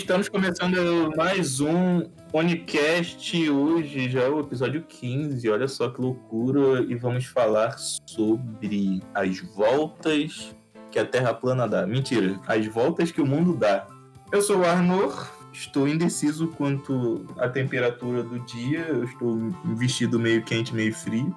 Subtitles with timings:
[0.00, 6.82] Estamos começando mais um Onicast hoje, já é o episódio 15, olha só que loucura,
[6.88, 7.76] e vamos falar
[8.06, 10.56] sobre as voltas
[10.90, 11.86] que a Terra plana dá.
[11.86, 13.86] Mentira, as voltas que o mundo dá.
[14.32, 19.36] Eu sou o Arnor, estou indeciso quanto à temperatura do dia, eu estou
[19.76, 21.36] vestido meio quente, meio frio.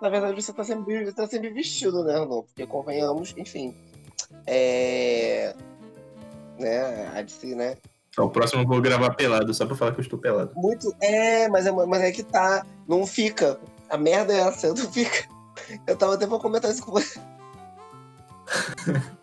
[0.00, 2.44] Na verdade, você está sempre, tá sempre vestido, né, Arnor?
[2.44, 3.74] Porque convenhamos, enfim.
[4.46, 5.54] É.
[6.56, 7.56] Né, a de si,
[8.18, 8.24] né?
[8.24, 10.52] O próximo eu vou gravar pelado, só pra falar que eu estou pelado.
[10.54, 10.94] Muito.
[11.00, 12.64] É, mas é, mas é que tá.
[12.88, 13.58] Não fica.
[13.88, 15.28] A merda é essa, não fica.
[15.86, 17.20] Eu tava até pra comentar isso com você.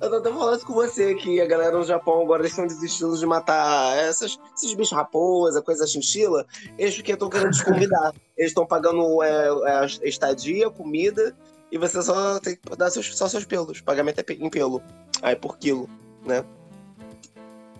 [0.00, 3.16] Eu tô até falando isso com você, que a galera no Japão agora estão desistindo
[3.16, 6.44] de matar essas, esses bichos raposa, coisa chinchila.
[6.76, 8.12] Eles porque estão querendo te convidar.
[8.36, 11.34] Eles estão pagando é, é, estadia, comida,
[11.72, 13.80] e você só tem que dar seus, só seus pelos.
[13.80, 14.82] Pagamento é em pelo.
[15.22, 15.88] Aí por quilo,
[16.24, 16.44] né?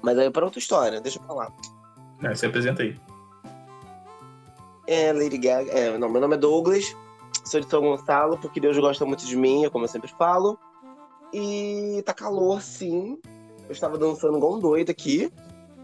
[0.05, 1.51] Mas aí é pra outra história, deixa eu falar.
[2.23, 2.95] É, se apresenta aí.
[4.87, 5.71] É, Lady Gaga.
[5.71, 6.95] É, não, meu nome é Douglas,
[7.43, 10.59] sou de São Gonçalo, porque Deus gosta muito de mim, como eu sempre falo.
[11.33, 13.19] E tá calor, sim.
[13.67, 15.33] Eu estava dançando igual um doido aqui,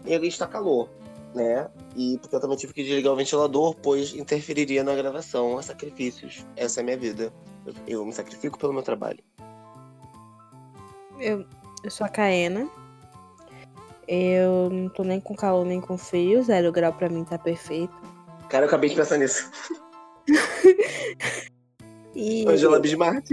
[0.05, 0.87] e ali está calor,
[1.33, 1.67] né?
[1.95, 5.59] E porque eu também tive que desligar o ventilador, pois interferiria na gravação.
[5.59, 6.45] É sacrifícios.
[6.55, 7.33] Essa é a minha vida.
[7.65, 9.19] Eu, eu me sacrifico pelo meu trabalho.
[11.19, 11.43] Eu,
[11.83, 12.69] eu sou a Caena.
[14.07, 16.43] Eu não tô nem com calor nem com frio.
[16.43, 17.93] Zero grau pra mim tá perfeito.
[18.49, 19.49] Cara, eu acabei de pensar nisso.
[22.15, 23.25] E Angela Bismarck.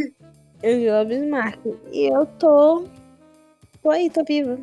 [0.64, 1.58] Angela Bismarck.
[1.90, 2.84] E eu tô.
[3.82, 4.58] Tô aí, tô viva.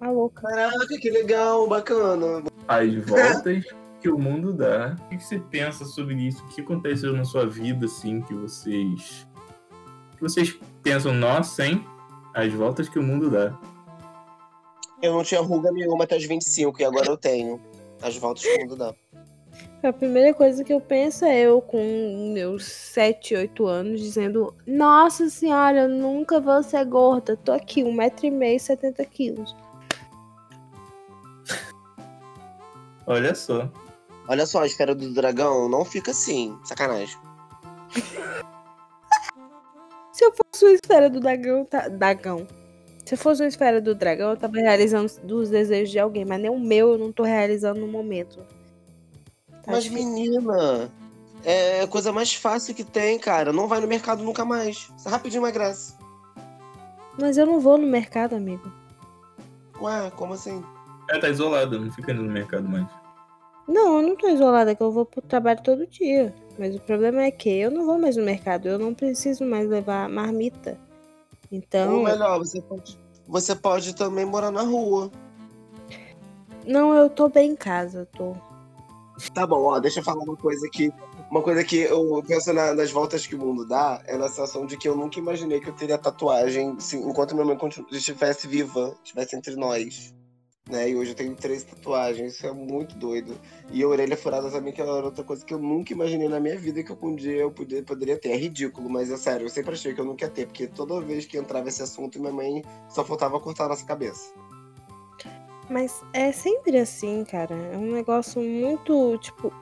[0.00, 0.42] A louca.
[0.42, 2.42] Caraca, que legal, bacana.
[2.68, 3.64] As voltas
[4.00, 4.96] que o mundo dá.
[5.06, 6.44] O que você pensa sobre isso?
[6.44, 9.26] O que aconteceu na sua vida, assim, que vocês.
[10.16, 11.84] Que vocês pensam, nossa, hein?
[12.34, 13.58] As voltas que o mundo dá.
[15.02, 17.60] Eu não tinha ruga nenhuma até os 25, e agora eu tenho.
[18.00, 18.94] As voltas que o mundo dá.
[19.82, 25.28] A primeira coisa que eu penso é eu com meus 7, 8 anos dizendo: Nossa
[25.28, 27.36] senhora, eu nunca vou ser gorda.
[27.36, 29.56] Tô aqui, 1,5m, 70 quilos.
[33.06, 33.68] Olha só.
[34.28, 36.56] Olha só, a esfera do dragão não fica assim.
[36.64, 37.18] Sacanagem.
[40.12, 41.88] Se eu fosse uma esfera do dragão, tá...
[41.88, 42.46] dragão.
[43.04, 46.40] Se eu fosse uma esfera do dragão, eu tava realizando os desejos de alguém, mas
[46.40, 48.38] nem o meu eu não tô realizando no momento.
[49.62, 50.08] Tá Mas, difícil.
[50.08, 50.90] menina,
[51.44, 53.52] é a coisa mais fácil que tem, cara.
[53.52, 54.88] Não vai no mercado nunca mais.
[54.96, 55.94] Você rapidinho emagrece.
[57.18, 58.70] Mas eu não vou no mercado, amigo.
[59.80, 60.64] Ué, como assim?
[61.08, 62.86] Ela tá isolada, não fica indo no mercado mais.
[63.68, 66.34] Não, eu não tô isolada, que eu vou pro trabalho todo dia.
[66.58, 69.68] Mas o problema é que eu não vou mais no mercado, eu não preciso mais
[69.68, 70.78] levar marmita.
[71.52, 71.98] Então.
[71.98, 72.98] Ou melhor, você pode,
[73.28, 75.10] você pode também morar na rua.
[76.66, 78.34] Não, eu tô bem em casa, tô.
[79.34, 80.90] Tá bom, ó, deixa eu falar uma coisa que.
[81.30, 84.66] Uma coisa que eu penso na- nas voltas que o mundo dá é na sensação
[84.66, 87.58] de que eu nunca imaginei que eu teria tatuagem se- enquanto minha mãe
[87.90, 90.14] estivesse viva, estivesse entre nós.
[90.72, 90.88] Né?
[90.88, 93.38] E hoje eu tenho três tatuagens, isso é muito doido.
[93.70, 96.56] E a orelha furada também, que era outra coisa que eu nunca imaginei na minha
[96.56, 98.30] vida que um dia eu poder, poderia ter.
[98.30, 100.98] É ridículo, mas é sério, eu sempre achei que eu nunca ia ter, porque toda
[101.02, 104.32] vez que entrava esse assunto, minha mãe só faltava cortar a nossa cabeça.
[105.68, 107.54] Mas é sempre assim, cara.
[107.54, 109.52] É um negócio muito, tipo.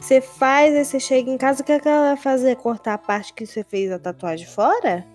[0.00, 2.56] Você faz, aí você chega em casa, o que, é que ela vai fazer?
[2.56, 5.06] Cortar a parte que você fez a tatuagem fora?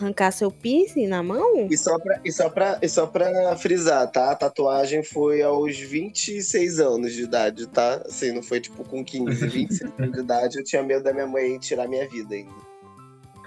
[0.00, 1.66] Arrancar seu piercing na mão?
[1.70, 4.30] E só pra, e só pra, e só pra frisar, tá?
[4.30, 8.02] A tatuagem foi aos 26 anos de idade, tá?
[8.06, 10.58] Assim, não foi tipo com 15, 26 anos de idade.
[10.58, 12.50] Eu tinha medo da minha mãe tirar minha vida ainda.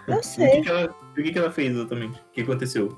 [0.07, 0.61] Eu E o que, sei.
[0.61, 2.19] que ela, o que, que ela fez exatamente?
[2.19, 2.95] O que aconteceu?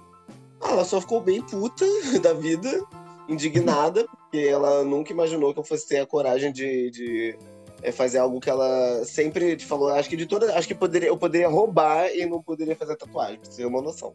[0.61, 1.85] Ah, Ela só ficou bem puta
[2.21, 2.83] da vida,
[3.29, 7.37] indignada, porque ela nunca imaginou que eu fosse ter a coragem de, de
[7.85, 9.89] é, fazer algo que ela sempre te falou.
[9.89, 10.57] Acho que de toda.
[10.57, 13.81] Acho que poderia, eu poderia roubar e não poderia fazer tatuagem, pra você ter uma
[13.81, 14.13] noção.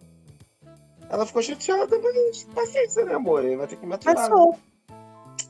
[1.09, 3.43] Ela ficou chateada, mas paciência, né, amor?
[3.57, 4.15] Vai ter que me aturar.
[4.15, 4.59] Passou.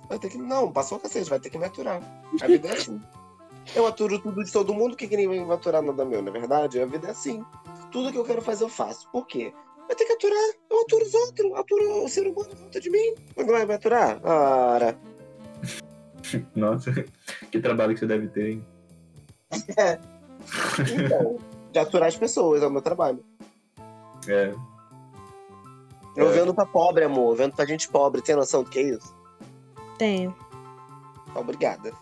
[0.09, 0.39] Vai ter que.
[0.39, 2.03] Não, passou o cacete, vai ter que me aturar.
[2.41, 3.01] A vida é assim.
[3.75, 6.81] Eu aturo tudo de todo mundo, que, que ninguém vai aturar nada meu, na verdade?
[6.81, 7.45] A vida é assim.
[7.93, 9.09] Tudo que eu quero fazer, eu faço.
[9.11, 9.53] Por quê?
[9.87, 10.55] Vai ter que aturar.
[10.71, 13.15] Eu aturo os outros, aturo o ser humano em volta de mim.
[13.37, 14.21] Não vai me aturar?
[14.25, 14.99] Ora.
[16.55, 16.93] Nossa,
[17.51, 18.67] que trabalho que você deve ter, hein?
[20.99, 21.39] Então,
[21.73, 23.25] de aturar as pessoas, é o meu trabalho.
[24.29, 24.53] É.
[26.17, 26.33] Eu É.
[26.33, 27.33] vendo pra pobre, amor.
[27.33, 28.21] Eu vendo pra gente pobre.
[28.21, 29.15] Tem noção do que é isso?
[29.99, 30.35] Tenho.
[31.35, 31.93] Obrigada.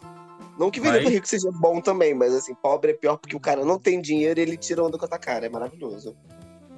[0.59, 3.37] Não que vender Mas- pro rico seja bom também, mas assim, pobre é pior porque
[3.37, 5.47] o cara não tem dinheiro e ele tira onda com a tua cara.
[5.47, 6.17] É maravilhoso.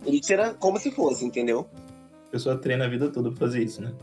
[0.04, 1.66] Ele tira como se fosse, entendeu?
[2.28, 3.94] A pessoa treina a vida toda pra fazer isso, né?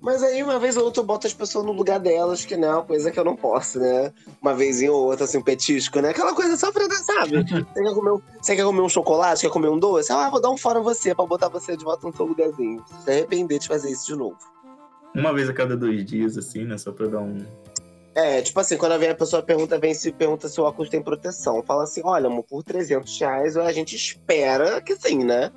[0.00, 2.68] Mas aí, uma vez ou outra, eu boto as pessoas no lugar delas, que não
[2.68, 4.12] é uma coisa que eu não posso, né?
[4.40, 6.10] Uma vez ou outra, assim, um petisco, né?
[6.10, 7.42] Aquela coisa só pra dar, sabe?
[7.74, 10.12] Você quer, comer um, você quer comer um chocolate, quer comer um doce?
[10.12, 12.84] Ah, vou dar um fora em você, pra botar você de volta no seu lugarzinho.
[13.04, 14.38] Se arrepender de fazer isso de novo.
[15.14, 16.78] Uma vez a cada dois dias, assim, né?
[16.78, 17.44] Só pra dar um.
[18.14, 21.02] É, tipo assim, quando vem a pessoa pergunta, vem se pergunta se o óculos tem
[21.02, 21.62] proteção.
[21.62, 25.50] Fala assim, olha, amor, por 300 reais a gente espera que sim, né?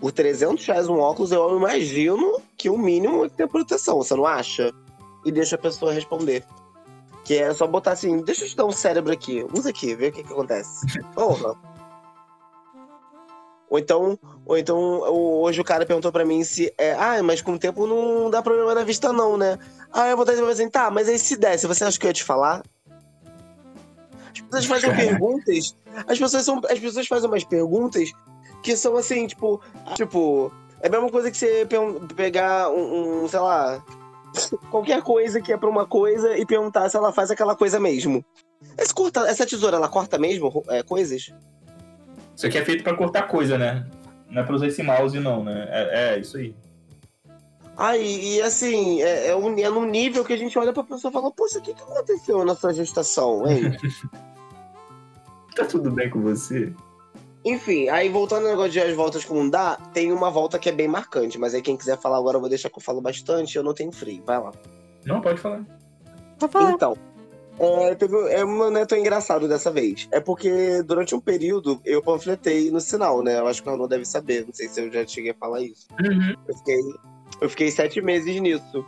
[0.00, 4.24] Por 300 reais um óculos, eu imagino que o mínimo é ter proteção, você não
[4.24, 4.72] acha?
[5.24, 6.42] E deixa a pessoa responder.
[7.24, 10.08] Que é só botar assim, deixa eu te dar um cérebro aqui, usa aqui, vê
[10.08, 10.86] o que, que acontece.
[11.14, 11.54] Porra.
[13.68, 17.52] Ou então, ou então, hoje o cara perguntou pra mim se é, ah, mas com
[17.52, 19.58] o tempo não dá problema na vista, não, né?
[19.92, 22.14] Ah, eu vou dizer assim, tá, mas aí se desse, você acha que eu ia
[22.14, 22.64] te falar?
[24.32, 25.76] As pessoas fazem perguntas.
[26.08, 28.10] As pessoas, são, as pessoas fazem umas perguntas
[28.62, 29.60] que são assim, tipo,
[29.94, 31.66] tipo, é a mesma coisa que você
[32.14, 33.84] pegar um, um sei lá,
[34.70, 38.24] qualquer coisa que é pra uma coisa e perguntar se ela faz aquela coisa mesmo.
[38.78, 41.32] Esse corta, essa tesoura, ela corta mesmo é, coisas?
[42.36, 43.86] Isso aqui é feito para cortar coisa, né?
[44.28, 45.66] Não é pra usar esse mouse, não, né?
[45.70, 46.54] É, é isso aí.
[47.76, 50.84] Ah, e, e assim, é, é, um, é num nível que a gente olha pra
[50.84, 53.76] pessoa e fala, poxa, o que, que aconteceu na sua gestação, hein?
[55.56, 56.74] tá tudo bem com você?
[57.44, 60.72] Enfim, aí voltando ao negócio de as voltas como dá, tem uma volta que é
[60.72, 63.56] bem marcante, mas aí quem quiser falar agora eu vou deixar que eu falo bastante,
[63.56, 64.22] eu não tenho frio.
[64.26, 64.52] Vai lá.
[65.06, 65.64] Não, pode falar.
[66.38, 66.72] Pode falar.
[66.72, 66.96] Então,
[67.58, 70.08] é, teve, é, não é tão engraçado dessa vez.
[70.10, 73.38] É porque durante um período eu panfletei no sinal, né?
[73.38, 75.60] Eu acho que o Arnaud deve saber, não sei se eu já cheguei a falar
[75.60, 75.86] isso.
[76.02, 76.34] Uhum.
[76.48, 76.80] Eu, fiquei,
[77.40, 78.84] eu fiquei sete meses nisso.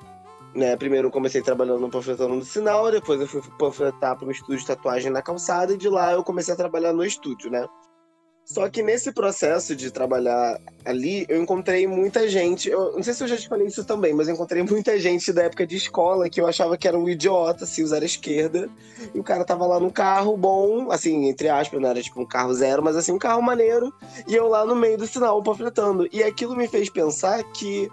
[0.55, 0.77] Né?
[0.77, 4.67] Primeiro eu comecei trabalhando panfletando no sinal, depois eu fui panfletar para um estúdio de
[4.67, 7.67] tatuagem na calçada, e de lá eu comecei a trabalhar no estúdio, né?
[8.45, 12.69] Só que nesse processo de trabalhar ali, eu encontrei muita gente.
[12.69, 15.33] Eu não sei se eu já te falei isso também, mas eu encontrei muita gente
[15.33, 18.69] da época de escola que eu achava que era um idiota se usar a esquerda.
[19.15, 22.27] E o cara tava lá no carro bom, assim, entre aspas, não era tipo um
[22.27, 23.93] carro zero, mas assim, um carro maneiro.
[24.27, 26.09] E eu lá no meio do sinal panfletando.
[26.13, 27.89] E aquilo me fez pensar que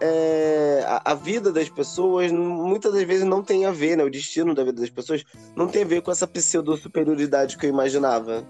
[0.00, 4.04] é, a, a, vida das pessoas muitas das vezes não tem a ver, né?
[4.04, 5.24] O destino da vida das pessoas
[5.54, 8.44] não tem a ver com essa pseudo-superioridade que eu imaginava,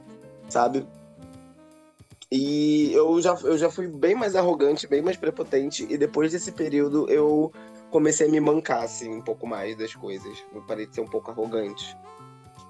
[0.49, 0.87] sabe?
[2.37, 6.51] E eu já, eu já fui bem mais arrogante, bem mais prepotente, e depois desse
[6.51, 7.53] período eu
[7.93, 10.37] comecei a me mancar, assim, um pouco mais das coisas.
[10.53, 11.97] Eu parei de ser um pouco arrogante.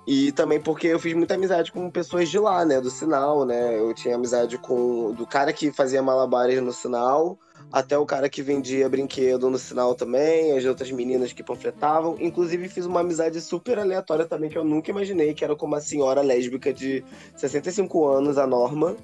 [0.06, 2.78] E também porque eu fiz muita amizade com pessoas de lá, né?
[2.78, 3.78] Do sinal, né?
[3.78, 7.38] Eu tinha amizade com do cara que fazia malabares no sinal,
[7.72, 12.19] até o cara que vendia brinquedo no sinal também, as outras meninas que panfletavam.
[12.20, 15.81] Inclusive fiz uma amizade super aleatória também que eu nunca imaginei, que era com uma
[15.81, 17.02] senhora lésbica de
[17.34, 18.94] 65 anos, a Norma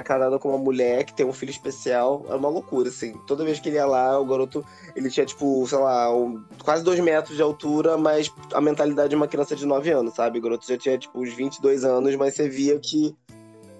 [0.00, 3.14] casada com uma mulher que tem um filho especial é uma loucura, assim.
[3.26, 6.84] Toda vez que ele ia lá, o garoto, ele tinha, tipo, sei lá, um, quase
[6.84, 10.38] dois metros de altura, mas a mentalidade de uma criança de 9 anos, sabe?
[10.38, 13.16] O garoto já tinha, tipo, uns 22 anos, mas você via que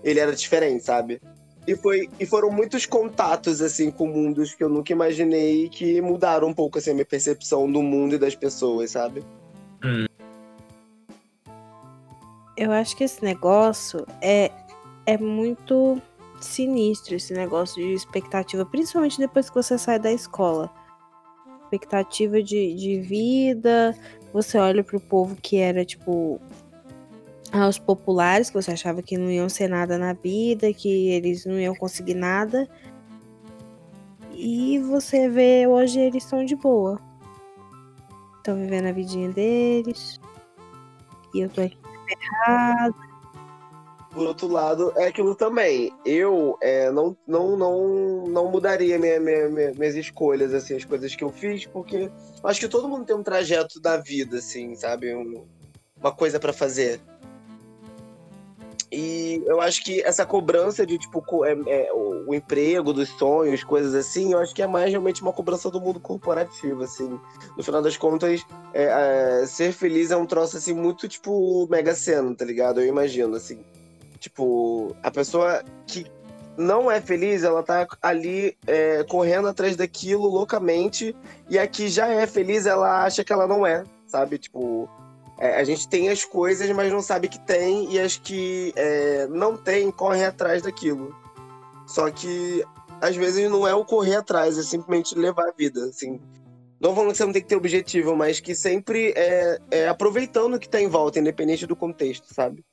[0.02, 1.22] ele era diferente, sabe?
[1.66, 6.48] E, foi, e foram muitos contatos, assim, com mundos que eu nunca imaginei que mudaram
[6.48, 9.24] um pouco, assim, a minha percepção do mundo e das pessoas, sabe?
[9.84, 10.06] Hum.
[12.56, 14.50] Eu acho que esse negócio é
[15.06, 16.00] é muito
[16.40, 20.70] sinistro esse negócio de expectativa, principalmente depois que você sai da escola.
[21.64, 23.96] Expectativa de, de vida,
[24.32, 26.40] você olha pro povo que era tipo
[27.52, 31.58] aos populares, que você achava que não iam ser nada na vida, que eles não
[31.58, 32.68] iam conseguir nada.
[34.32, 37.00] E você vê hoje eles estão de boa.
[38.38, 40.20] Estão vivendo a vidinha deles.
[41.34, 41.78] E eu tô aqui
[42.10, 43.11] errada
[44.12, 45.92] por outro lado, é aquilo também.
[46.04, 51.14] Eu é, não, não, não, não mudaria minha, minha, minha, minhas escolhas, assim, as coisas
[51.14, 52.10] que eu fiz, porque
[52.44, 55.14] acho que todo mundo tem um trajeto da vida, assim, sabe?
[55.14, 55.46] Um,
[55.96, 57.00] uma coisa para fazer.
[58.94, 63.94] E eu acho que essa cobrança de, tipo, é, é, o, emprego, dos sonhos, coisas
[63.94, 67.19] assim, eu acho que é mais realmente uma cobrança do mundo corporativo, assim.
[67.56, 71.94] No final das contas, é, é ser feliz é um troço, assim, muito, tipo, mega
[71.94, 72.82] cena, tá ligado?
[72.82, 73.64] Eu imagino, assim.
[74.22, 76.06] Tipo, a pessoa que
[76.56, 81.17] não é feliz, ela tá ali é, correndo atrás daquilo loucamente,
[81.50, 84.38] e a que já é feliz, ela acha que ela não é, sabe?
[84.38, 84.88] Tipo,
[85.41, 89.26] é, a gente tem as coisas, mas não sabe que tem, e as que é,
[89.26, 91.12] não tem, correm atrás daquilo.
[91.84, 92.64] Só que,
[93.00, 96.20] às vezes, não é o correr atrás, é simplesmente levar a vida, assim.
[96.81, 100.55] Não falando que você não tem que ter objetivo, mas que sempre é, é aproveitando
[100.55, 102.64] o que tá em volta, independente do contexto, sabe?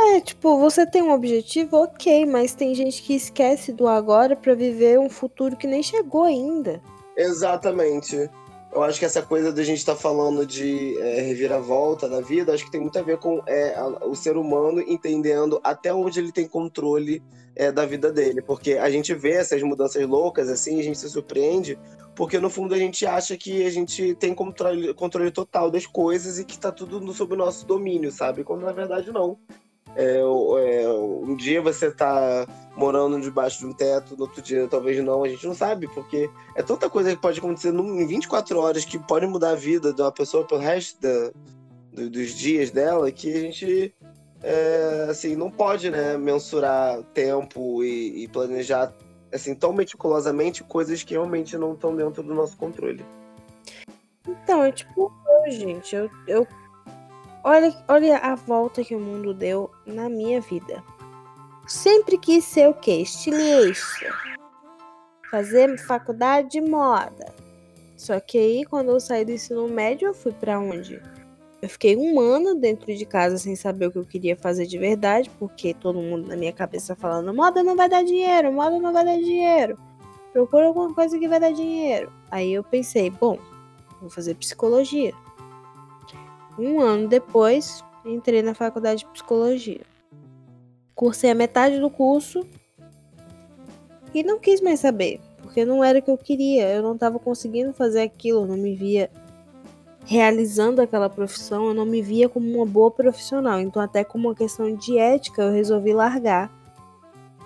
[0.00, 4.54] É, tipo, você tem um objetivo, ok, mas tem gente que esquece do agora para
[4.54, 6.80] viver um futuro que nem chegou ainda.
[7.16, 8.30] Exatamente.
[8.72, 12.52] Eu acho que essa coisa da gente estar tá falando de é, reviravolta da vida,
[12.52, 16.20] acho que tem muito a ver com é, a, o ser humano entendendo até onde
[16.20, 17.20] ele tem controle
[17.56, 18.40] é, da vida dele.
[18.40, 21.76] Porque a gente vê essas mudanças loucas, assim, a gente se surpreende,
[22.14, 26.38] porque no fundo a gente acha que a gente tem controle, controle total das coisas
[26.38, 28.44] e que está tudo sob o nosso domínio, sabe?
[28.44, 29.38] Quando na verdade não.
[29.96, 35.02] É, é, um dia você tá morando debaixo de um teto, no outro dia talvez
[35.02, 38.84] não, a gente não sabe, porque é tanta coisa que pode acontecer em 24 horas
[38.84, 41.32] que pode mudar a vida de uma pessoa pelo resto da,
[41.92, 43.92] do, dos dias dela que a gente
[44.42, 48.92] é, assim, não pode né, mensurar tempo e, e planejar
[49.32, 53.04] assim, tão meticulosamente coisas que realmente não estão dentro do nosso controle.
[54.26, 55.12] Então, é tipo,
[55.48, 56.46] gente, eu, eu
[57.50, 60.84] Olha, olha a volta que o mundo deu na minha vida.
[61.66, 62.96] Sempre quis ser o quê?
[62.96, 64.12] Estilista.
[65.30, 67.34] Fazer faculdade de moda.
[67.96, 71.00] Só que aí, quando eu saí do ensino médio, eu fui para onde?
[71.62, 74.76] Eu fiquei um ano dentro de casa sem saber o que eu queria fazer de
[74.76, 78.92] verdade, porque todo mundo na minha cabeça falando: moda não vai dar dinheiro, moda não
[78.92, 79.78] vai dar dinheiro.
[80.34, 82.12] Procura alguma coisa que vai dar dinheiro.
[82.30, 83.38] Aí eu pensei: bom,
[84.02, 85.14] vou fazer psicologia.
[86.58, 89.82] Um ano depois, entrei na faculdade de psicologia.
[90.94, 92.44] Cursei a metade do curso
[94.12, 96.68] e não quis mais saber, porque não era o que eu queria.
[96.68, 99.10] Eu não estava conseguindo fazer aquilo, eu não me via
[100.04, 103.60] realizando aquela profissão, eu não me via como uma boa profissional.
[103.60, 106.50] Então, até como uma questão de ética, eu resolvi largar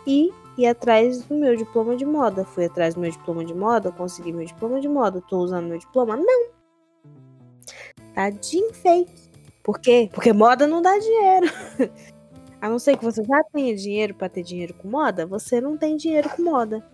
[0.07, 2.45] e ir atrás do meu diploma de moda.
[2.45, 5.78] Fui atrás do meu diploma de moda, consegui meu diploma de moda, tô usando meu
[5.78, 6.16] diploma?
[6.16, 6.47] Não,
[8.14, 9.31] Tá de enfeite.
[9.62, 10.11] Por quê?
[10.12, 11.47] Porque moda não dá dinheiro.
[12.61, 15.76] A não ser que você já tenha dinheiro para ter dinheiro com moda, você não
[15.76, 16.85] tem dinheiro com moda.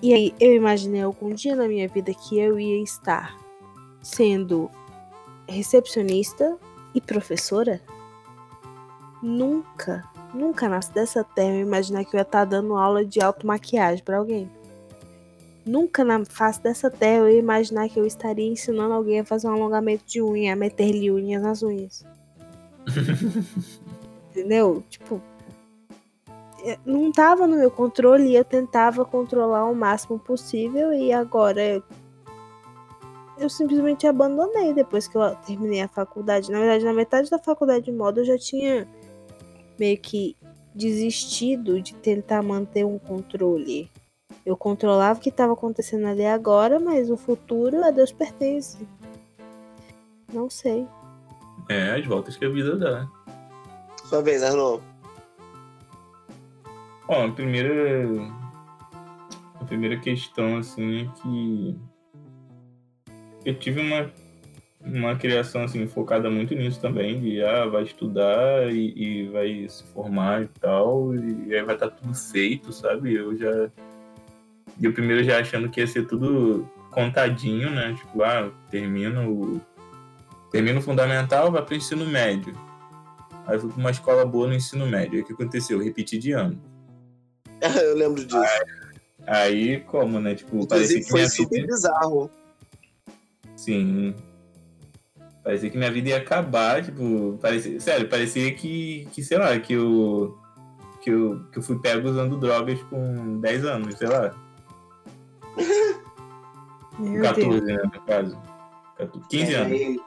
[0.00, 3.36] E aí, eu imaginei algum dia na minha vida que eu ia estar
[4.02, 4.70] sendo
[5.48, 6.56] recepcionista
[6.94, 7.80] e professora?
[9.22, 14.04] Nunca, nunca nasce dessa terra eu imaginar que eu ia estar dando aula de automaquiagem
[14.04, 14.50] para alguém.
[15.66, 19.48] Nunca na face dessa terra eu ia imaginar que eu estaria ensinando alguém a fazer
[19.48, 22.06] um alongamento de unha, a meter-lhe unhas nas unhas.
[24.30, 24.84] Entendeu?
[24.88, 25.20] Tipo,
[26.64, 31.60] é, não estava no meu controle e eu tentava controlar o máximo possível e agora
[31.60, 31.82] eu,
[33.36, 36.52] eu simplesmente abandonei depois que eu terminei a faculdade.
[36.52, 38.86] Na verdade, na metade da faculdade de moda eu já tinha
[39.76, 40.36] meio que
[40.72, 43.90] desistido de tentar manter um controle
[44.46, 48.86] eu controlava o que estava acontecendo ali agora, mas o futuro a Deus pertence.
[50.32, 50.86] Não sei.
[51.68, 53.08] É, as voltas que a vida dá.
[54.04, 54.84] Sua vez, Arnold.
[57.08, 58.08] Bom, a primeira.
[59.60, 61.76] A primeira questão, assim, é que.
[63.44, 64.12] Eu tive uma,
[64.80, 69.82] uma criação, assim, focada muito nisso também, de, ah, vai estudar e, e vai se
[69.92, 73.14] formar e tal, e aí vai estar tá tudo feito, sabe?
[73.14, 73.70] Eu já
[74.78, 77.94] e o primeiro já achando que ia ser tudo contadinho, né?
[77.94, 79.60] Tipo, ah, termino,
[80.50, 82.54] termino o fundamental, vai para o ensino médio.
[83.46, 85.14] Aí fui para uma escola boa no ensino médio.
[85.14, 85.78] Aí o que aconteceu?
[85.78, 86.60] Eu repeti de ano.
[87.60, 88.36] Eu lembro disso.
[89.26, 90.34] Aí, aí como, né?
[90.34, 91.66] Tipo, Inclusive, parecia que foi super vida...
[91.66, 92.30] bizarro.
[93.54, 94.14] Sim.
[95.42, 99.74] Parecia que minha vida ia acabar, tipo, parecia, sério, parecia que, que sei lá, que
[99.74, 100.36] eu,
[101.00, 104.34] que eu, que eu fui pego usando drogas com 10 anos, sei lá.
[107.10, 107.64] Meu 14, Deus.
[107.64, 108.38] né, no caso.
[109.28, 110.02] 15 é, anos.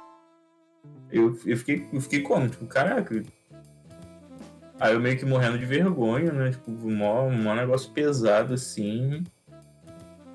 [1.11, 2.47] Eu, eu, fiquei, eu fiquei como?
[2.47, 3.23] Tipo, caraca.
[4.79, 6.51] Aí eu meio que morrendo de vergonha, né?
[6.51, 9.23] Tipo, um mó negócio pesado assim.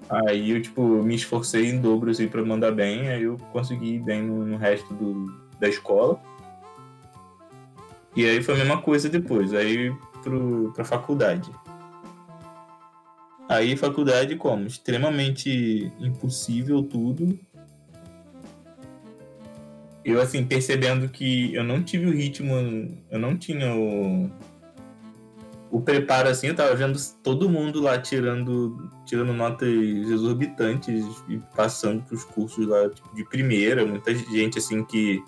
[0.08, 4.00] Aí eu, tipo, me esforcei em dobro assim pra mandar bem, aí eu consegui ir
[4.00, 6.20] bem no, no resto do, da escola.
[8.14, 9.92] E aí foi a mesma coisa depois, aí
[10.22, 11.50] pro, pra faculdade.
[13.48, 14.66] Aí faculdade como?
[14.66, 17.38] Extremamente impossível tudo.
[20.04, 22.54] Eu assim, percebendo que eu não tive o ritmo,
[23.10, 24.30] eu não tinha o,
[25.70, 32.02] o preparo assim, eu tava vendo todo mundo lá tirando, tirando notas exorbitantes e passando
[32.02, 35.22] pros cursos lá tipo, de primeira, muita gente assim que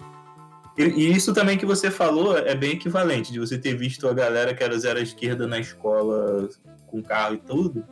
[0.76, 4.54] e, isso também que você falou é bem equivalente, de você ter visto a galera
[4.54, 6.48] que era zero à esquerda na escola
[6.86, 7.84] com carro e tudo,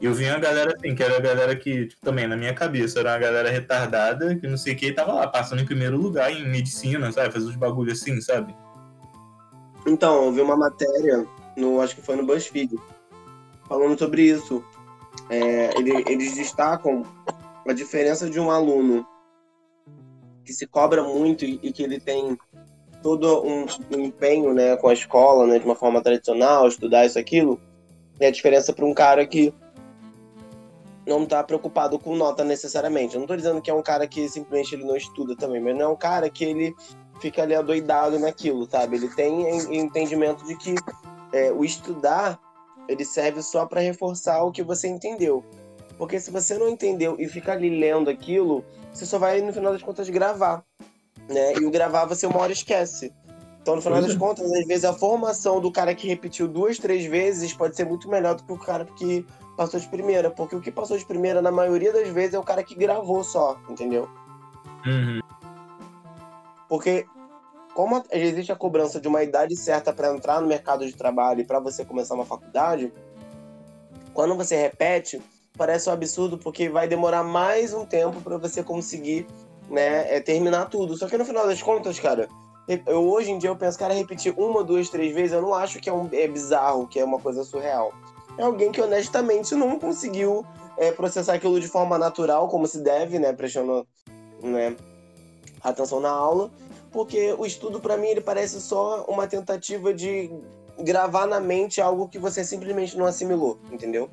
[0.00, 3.00] eu vi uma galera assim, que era a galera que, tipo, também na minha cabeça,
[3.00, 6.30] era uma galera retardada, que não sei o que, tava lá, passando em primeiro lugar
[6.30, 7.32] em medicina, sabe?
[7.32, 8.54] Fazer uns bagulhos assim, sabe?
[9.86, 11.26] Então, eu vi uma matéria,
[11.56, 12.76] no, acho que foi no BuzzFeed,
[13.68, 14.62] falando sobre isso.
[15.30, 17.02] É, ele, eles destacam
[17.66, 19.06] a diferença de um aluno
[20.44, 22.38] que se cobra muito e, e que ele tem
[23.02, 27.18] todo um, um, empenho né, com a escola, né, de uma forma tradicional, estudar isso,
[27.18, 27.60] aquilo,
[28.20, 29.54] é a diferença para um cara que
[31.06, 33.14] não está preocupado com nota necessariamente.
[33.14, 35.74] Eu não estou dizendo que é um cara que simplesmente ele não estuda também, mas
[35.74, 36.74] não é um cara que ele
[37.20, 38.96] fica ali adoidado naquilo, sabe?
[38.96, 40.74] Ele tem entendimento de que
[41.32, 42.38] é, o estudar
[42.88, 45.44] ele serve só para reforçar o que você entendeu.
[45.96, 49.72] Porque se você não entendeu e fica ali lendo aquilo, você só vai, no final
[49.72, 50.62] das contas, gravar.
[51.28, 51.54] Né?
[51.54, 53.12] E o gravar você uma hora esquece.
[53.62, 54.18] Então, no final das é.
[54.18, 58.08] contas, às vezes a formação do cara que repetiu duas, três vezes pode ser muito
[58.08, 60.30] melhor do que o cara que passou de primeira.
[60.30, 63.24] Porque o que passou de primeira, na maioria das vezes, é o cara que gravou
[63.24, 64.08] só, entendeu?
[64.86, 65.20] Uhum.
[66.68, 67.06] Porque
[67.74, 71.44] como existe a cobrança de uma idade certa para entrar no mercado de trabalho e
[71.44, 72.92] para você começar uma faculdade,
[74.14, 75.20] quando você repete,
[75.56, 79.26] parece um absurdo porque vai demorar mais um tempo para você conseguir
[79.68, 80.96] né, é, terminar tudo.
[80.96, 82.28] Só que no final das contas, cara,
[82.86, 85.78] eu, hoje em dia eu penso, cara, repetir uma, duas, três vezes, eu não acho
[85.78, 87.92] que é, um, é bizarro, que é uma coisa surreal.
[88.38, 90.44] É alguém que honestamente não conseguiu
[90.76, 93.86] é, processar aquilo de forma natural, como se deve, né, prestando
[94.42, 94.76] né,
[95.62, 96.50] atenção na aula
[96.96, 100.30] porque o estudo para mim ele parece só uma tentativa de
[100.78, 104.08] gravar na mente algo que você simplesmente não assimilou, entendeu?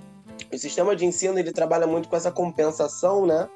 [0.52, 3.48] O sistema de ensino ele trabalha muito com essa compensação, né?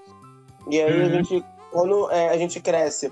[0.70, 1.06] E aí uhum.
[1.06, 3.12] a gente, quando é, a gente cresce,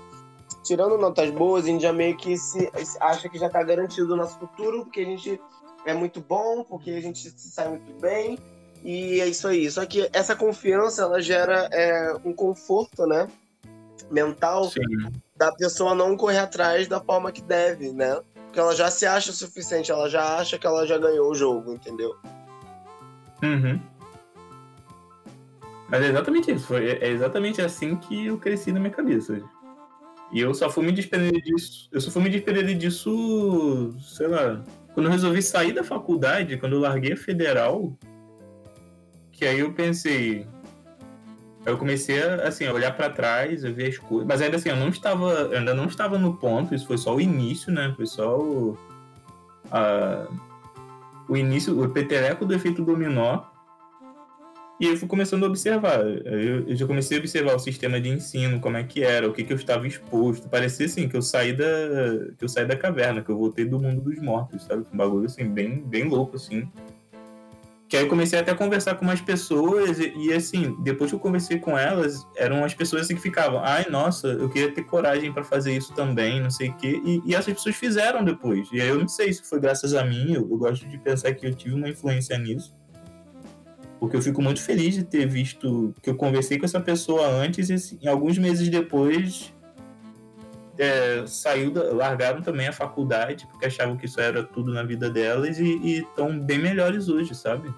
[0.64, 4.16] tirando notas boas, a gente já meio que se, acha que já está garantido o
[4.16, 5.38] nosso futuro, porque a gente
[5.86, 8.38] é muito bom, porque a gente se sai muito bem,
[8.84, 9.70] e é isso aí.
[9.70, 13.28] Só que essa confiança, ela gera é, um conforto, né?
[14.10, 14.80] Mental Sim
[15.36, 18.20] da pessoa não correr atrás da forma que deve, né?
[18.46, 21.34] Porque ela já se acha o suficiente, ela já acha que ela já ganhou o
[21.34, 22.16] jogo, entendeu?
[23.42, 23.78] Uhum.
[25.88, 26.66] Mas é exatamente isso.
[26.66, 29.40] Foi, é exatamente assim que eu cresci na minha cabeça.
[30.32, 31.88] E eu só fui me desprender disso.
[31.92, 34.64] Eu só fui me desprender disso, sei lá.
[34.96, 37.94] Quando eu resolvi sair da faculdade, quando eu larguei a federal,
[39.30, 40.46] que aí eu pensei,
[41.66, 44.26] eu comecei a, assim, a olhar para trás, a ver as coisas.
[44.26, 47.14] Mas ainda assim, eu não estava, eu ainda não estava no ponto, isso foi só
[47.14, 47.92] o início, né?
[47.94, 48.78] Foi só o,
[49.70, 50.26] a,
[51.28, 53.42] o início, o peteleco do efeito dominó.
[54.78, 56.00] E eu fui começando a observar.
[56.00, 59.32] Eu, eu, já comecei a observar o sistema de ensino, como é que era, o
[59.32, 60.48] que, que eu estava exposto.
[60.48, 61.64] Parecia assim que eu saí da
[62.38, 64.84] que eu saí da caverna, que eu voltei do mundo dos mortos, sabe?
[64.92, 66.68] Um bagulho assim bem bem louco assim.
[67.88, 71.14] Que aí eu comecei até a conversar com umas pessoas e, e, assim, depois que
[71.14, 74.82] eu conversei com elas, eram as pessoas assim, que ficavam, ai, nossa, eu queria ter
[74.82, 77.00] coragem para fazer isso também, não sei o quê.
[77.04, 78.68] E, e, essas pessoas fizeram depois.
[78.72, 81.32] E aí eu não sei se foi graças a mim, eu, eu gosto de pensar
[81.34, 82.74] que eu tive uma influência nisso.
[83.98, 87.70] Porque eu fico muito feliz de ter visto que eu conversei com essa pessoa antes
[87.70, 89.54] e assim, alguns meses depois
[90.78, 95.08] é, saiu da, largaram também a faculdade porque achavam que isso era tudo na vida
[95.08, 97.72] delas e estão bem melhores hoje, sabe?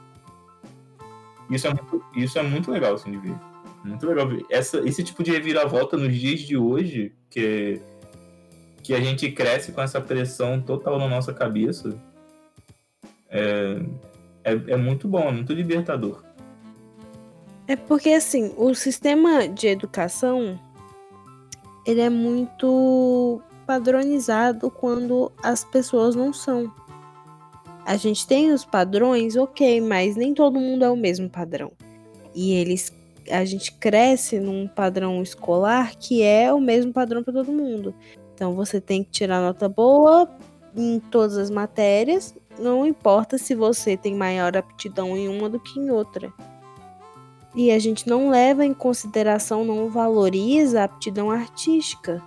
[1.51, 3.37] Isso é muito, isso é muito legal assim, de ver.
[3.85, 4.45] Muito legal ver.
[4.51, 7.81] Essa, esse tipo de reviravolta nos dias de hoje, que,
[8.83, 11.97] que a gente cresce com essa pressão total na nossa cabeça,
[13.31, 13.81] é,
[14.49, 16.23] é, é muito bom, é muito libertador.
[17.67, 20.59] É porque, assim, o sistema de educação
[21.87, 26.73] ele é muito padronizado quando as pessoas não são.
[27.87, 31.73] A gente tem os padrões, ok, mas nem todo mundo é o mesmo padrão.
[32.35, 32.93] E eles
[33.31, 37.95] a gente cresce num padrão escolar que é o mesmo padrão para todo mundo.
[38.35, 40.29] Então você tem que tirar nota boa
[40.77, 45.79] em todas as matérias, não importa se você tem maior aptidão em uma do que
[45.79, 46.33] em outra.
[47.55, 52.23] E a gente não leva em consideração, não valoriza a aptidão artística.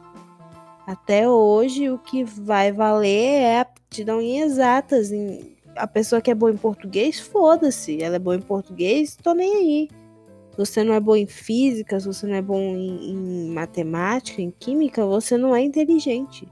[0.86, 5.12] Até hoje, o que vai valer é a aptidão em exatas.
[5.12, 5.56] Em...
[5.76, 8.02] A pessoa que é boa em português, foda-se.
[8.02, 9.90] Ela é boa em português, tô nem aí.
[10.52, 14.42] Se você não é bom em física, se você não é bom em, em matemática,
[14.42, 16.46] em química, você não é inteligente.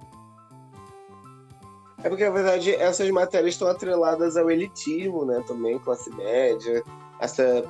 [2.04, 5.44] É porque, na verdade, essas matérias estão atreladas ao elitismo, né?
[5.46, 6.84] Também, classe média,
[7.20, 7.64] essa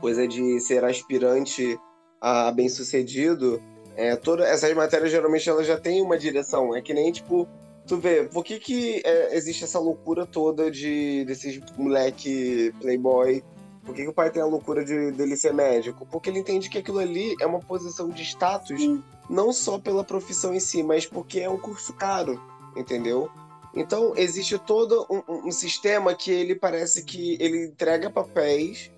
[0.00, 1.78] coisa de ser aspirante
[2.20, 3.62] a bem-sucedido,
[3.96, 6.74] é, todas essas matérias geralmente elas já têm uma direção.
[6.74, 7.48] É que nem, tipo,
[7.86, 13.42] tu vê, por que, que é, existe essa loucura toda de desses moleque playboy?
[13.84, 16.06] Por que, que o pai tem a loucura de dele ser médico?
[16.06, 19.02] Porque ele entende que aquilo ali é uma posição de status, Sim.
[19.28, 22.40] não só pela profissão em si, mas porque é um curso caro,
[22.76, 23.28] entendeu?
[23.74, 28.90] Então existe todo um, um sistema que ele parece que ele entrega papéis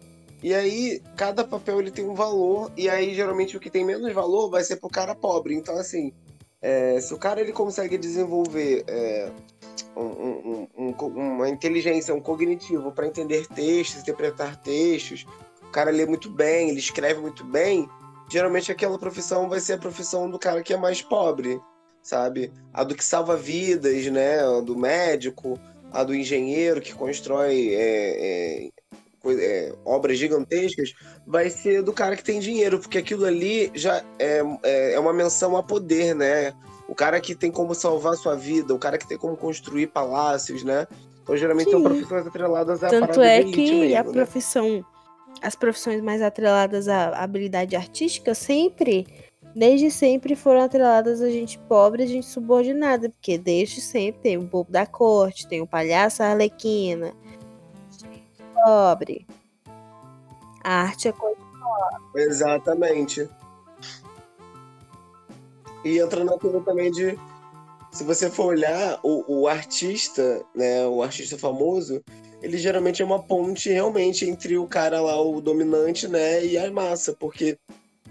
[0.42, 4.12] E aí, cada papel ele tem um valor, e aí geralmente o que tem menos
[4.12, 5.54] valor vai ser pro cara pobre.
[5.54, 6.12] Então, assim,
[6.60, 9.30] é, se o cara ele consegue desenvolver é,
[9.96, 15.26] um, um, um, uma inteligência, um cognitivo para entender textos, interpretar textos,
[15.62, 17.88] o cara lê muito bem, ele escreve muito bem,
[18.30, 21.60] geralmente aquela profissão vai ser a profissão do cara que é mais pobre,
[22.04, 22.52] sabe?
[22.72, 24.40] A do que salva vidas, né?
[24.40, 25.58] A do médico,
[25.90, 28.70] a do engenheiro que constrói é, é,
[29.26, 30.92] é, obras gigantescas,
[31.26, 35.14] vai ser do cara que tem dinheiro, porque aquilo ali já é, é, é uma
[35.14, 36.52] menção a poder, né?
[36.86, 39.86] O cara que tem como salvar a sua vida, o cara que tem como construir
[39.86, 40.86] palácios, né?
[41.22, 41.70] Então, geralmente, Sim.
[41.72, 44.12] são profissões atreladas à Tanto é que mesmo, a né?
[44.12, 44.84] profissão,
[45.40, 49.06] as profissões mais atreladas à habilidade artística sempre,
[49.54, 54.42] desde sempre foram atreladas a gente pobre, a gente subordinada, porque desde sempre tem o
[54.42, 57.14] bobo da corte, tem o palhaço arlequina,
[58.64, 59.26] pobre.
[60.62, 62.22] A arte é coisa pobre.
[62.22, 63.28] Exatamente.
[65.84, 67.18] E entra naquilo também de.
[67.92, 70.86] Se você for olhar, o, o artista, né?
[70.86, 72.02] O artista famoso,
[72.42, 76.70] ele geralmente é uma ponte realmente entre o cara lá, o dominante, né, e a
[76.70, 77.56] massa, porque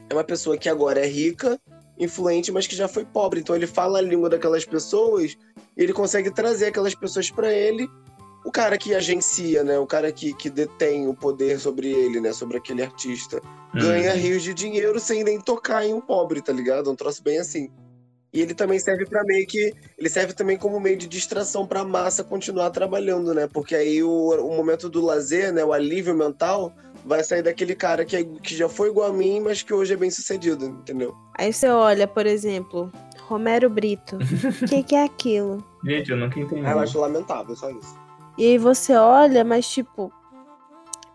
[0.10, 1.60] é uma pessoa que agora é rica,
[1.98, 3.40] influente, mas que já foi pobre.
[3.40, 5.38] Então ele fala a língua daquelas pessoas
[5.76, 7.88] e ele consegue trazer aquelas pessoas para ele
[8.46, 9.80] o cara que agencia, né?
[9.80, 12.34] O cara que, que detém o poder sobre ele, né?
[12.34, 13.42] Sobre aquele artista.
[13.74, 13.80] Hum.
[13.80, 16.92] Ganha rios de dinheiro sem nem tocar em um pobre, tá ligado?
[16.92, 17.70] Um troço bem assim.
[18.34, 19.74] E ele também serve para meio que.
[19.98, 23.48] Ele serve também como meio de distração pra massa continuar trabalhando, né?
[23.48, 25.64] Porque aí o, o momento do lazer, né?
[25.64, 26.74] O alívio mental
[27.06, 29.94] vai sair daquele cara que, é, que já foi igual a mim, mas que hoje
[29.94, 31.16] é bem sucedido, entendeu?
[31.38, 32.92] Aí você olha, por exemplo,
[33.28, 34.18] Romero Brito.
[34.18, 34.20] O
[34.68, 35.64] que, que é aquilo?
[35.84, 36.66] Gente, eu nunca entendi.
[36.66, 37.98] Ah, eu acho lamentável, só isso.
[38.38, 40.12] E aí você olha, mas tipo,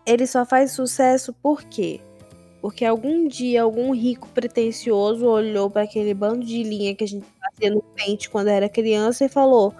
[0.05, 1.99] ele só faz sucesso por quê?
[2.61, 7.25] Porque algum dia algum rico pretensioso olhou para aquele bando de linha que a gente
[7.39, 9.73] fazia no pente quando era criança e falou: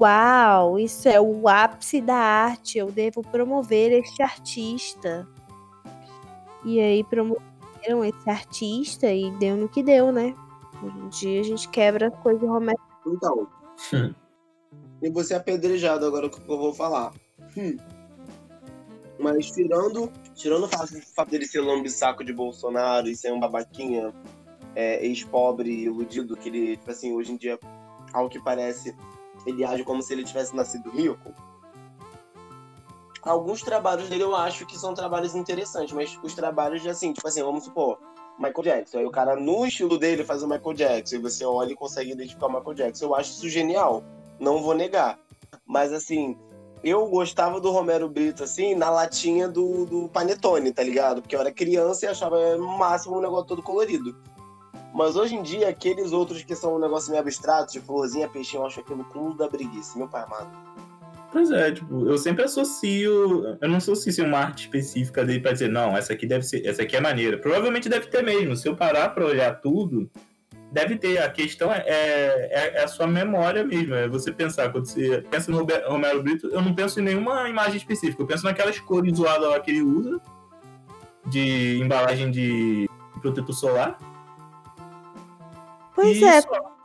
[0.00, 5.26] Uau, isso é o ápice da arte, eu devo promover este artista.
[6.66, 10.34] E aí promoveram esse artista e deu no que deu, né?
[10.82, 12.84] Hoje em dia a gente quebra as coisas românticas.
[13.06, 13.48] Então,
[15.00, 17.12] e você é apedrejado agora que eu vou falar.
[17.56, 17.76] Hum.
[19.18, 24.12] Mas tirando, tirando o fato dele ser lambisaco de Bolsonaro e ser um babaquinha
[24.74, 27.58] é, ex-pobre, iludido, que ele, tipo assim, hoje em dia,
[28.12, 28.94] ao que parece,
[29.46, 31.32] ele age como se ele tivesse nascido rico.
[33.26, 37.26] Alguns trabalhos dele eu acho que são trabalhos interessantes, mas os trabalhos de assim, tipo
[37.26, 37.98] assim, vamos supor,
[38.38, 38.98] Michael Jackson.
[38.98, 42.12] Aí o cara, no estilo dele, faz o Michael Jackson, e você olha e consegue
[42.12, 43.06] identificar o Michael Jackson.
[43.06, 44.04] Eu acho isso genial
[44.38, 45.18] não vou negar.
[45.66, 46.38] Mas assim,
[46.84, 51.20] eu gostava do Romero Brito, assim, na latinha do, do Panetone, tá ligado?
[51.20, 54.16] Porque eu era criança e achava máximo um negócio todo colorido.
[54.94, 58.62] Mas hoje em dia, aqueles outros que são um negócio meio abstrato, de florzinha, peixinho,
[58.62, 60.50] eu acho aquilo cúmulo da preguiça, meu pai amado.
[61.36, 63.58] Pois é, tipo, eu sempre associo.
[63.60, 66.66] Eu não associo uma arte específica dele pra dizer, não, essa aqui deve ser.
[66.66, 67.36] Essa aqui é maneira.
[67.36, 68.56] Provavelmente deve ter mesmo.
[68.56, 70.10] Se eu parar pra olhar tudo,
[70.72, 71.18] deve ter.
[71.18, 73.94] A questão é, é, é, a sua memória mesmo.
[73.94, 74.72] É você pensar.
[74.72, 78.22] Quando você pensa no Romero Brito, eu não penso em nenhuma imagem específica.
[78.22, 80.18] Eu penso naquelas cores zoadas lá que ele usa,
[81.26, 82.88] de embalagem de
[83.20, 83.98] protetor solar.
[85.94, 86.40] Pois e é.
[86.40, 86.76] Só,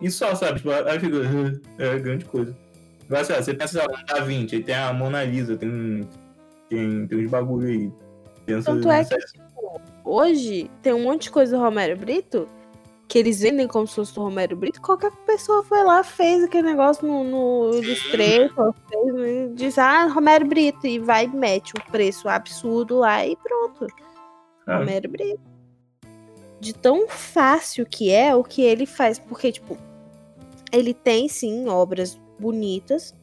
[0.00, 0.60] e só, sabe?
[0.60, 1.18] Tipo, aí fica.
[1.78, 2.67] É grande coisa.
[3.08, 6.06] Você pensa lá, Da Vinci, aí tem a Mona Lisa, tem,
[6.68, 7.92] tem, tem uns bagulho aí.
[8.44, 12.48] Pensa, Tanto é que, tipo, hoje tem um monte de coisa do Romero Brito
[13.08, 16.68] que eles vendem como se fosse o Romero Brito, qualquer pessoa foi lá, fez aquele
[16.68, 22.28] negócio no, no Illustrator, fez, diz, ah, Romero Brito, e vai e mete um preço
[22.28, 23.86] absurdo lá e pronto.
[24.66, 24.78] Ah.
[24.78, 25.40] Romero Brito.
[26.60, 29.78] De tão fácil que é o que ele faz, porque, tipo,
[30.70, 33.14] ele tem sim obras bonitas,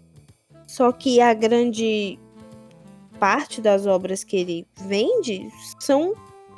[0.68, 2.20] só que a grande
[3.20, 5.50] parte das obras que ele vende
[5.80, 6.14] são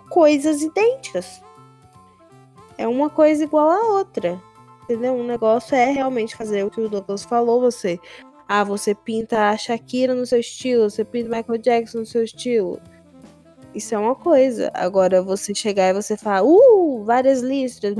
[0.09, 1.41] coisas idênticas
[2.77, 4.41] é uma coisa igual a outra.
[4.83, 5.13] Entendeu?
[5.13, 7.99] Um negócio é realmente fazer o que o Douglas falou, você.
[8.47, 12.79] Ah, você pinta a Shakira no seu estilo, você pinta Michael Jackson no seu estilo.
[13.75, 14.71] Isso é uma coisa.
[14.73, 17.93] Agora você chegar e você falar, uh, várias listras.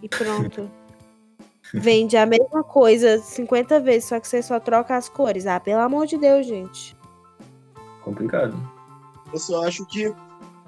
[0.00, 0.70] E pronto.
[1.72, 5.46] Vende a mesma coisa 50 vezes, só que você só troca as cores.
[5.46, 6.96] Ah, pelo amor de Deus, gente.
[8.02, 8.56] Complicado.
[9.32, 10.14] Eu só acho que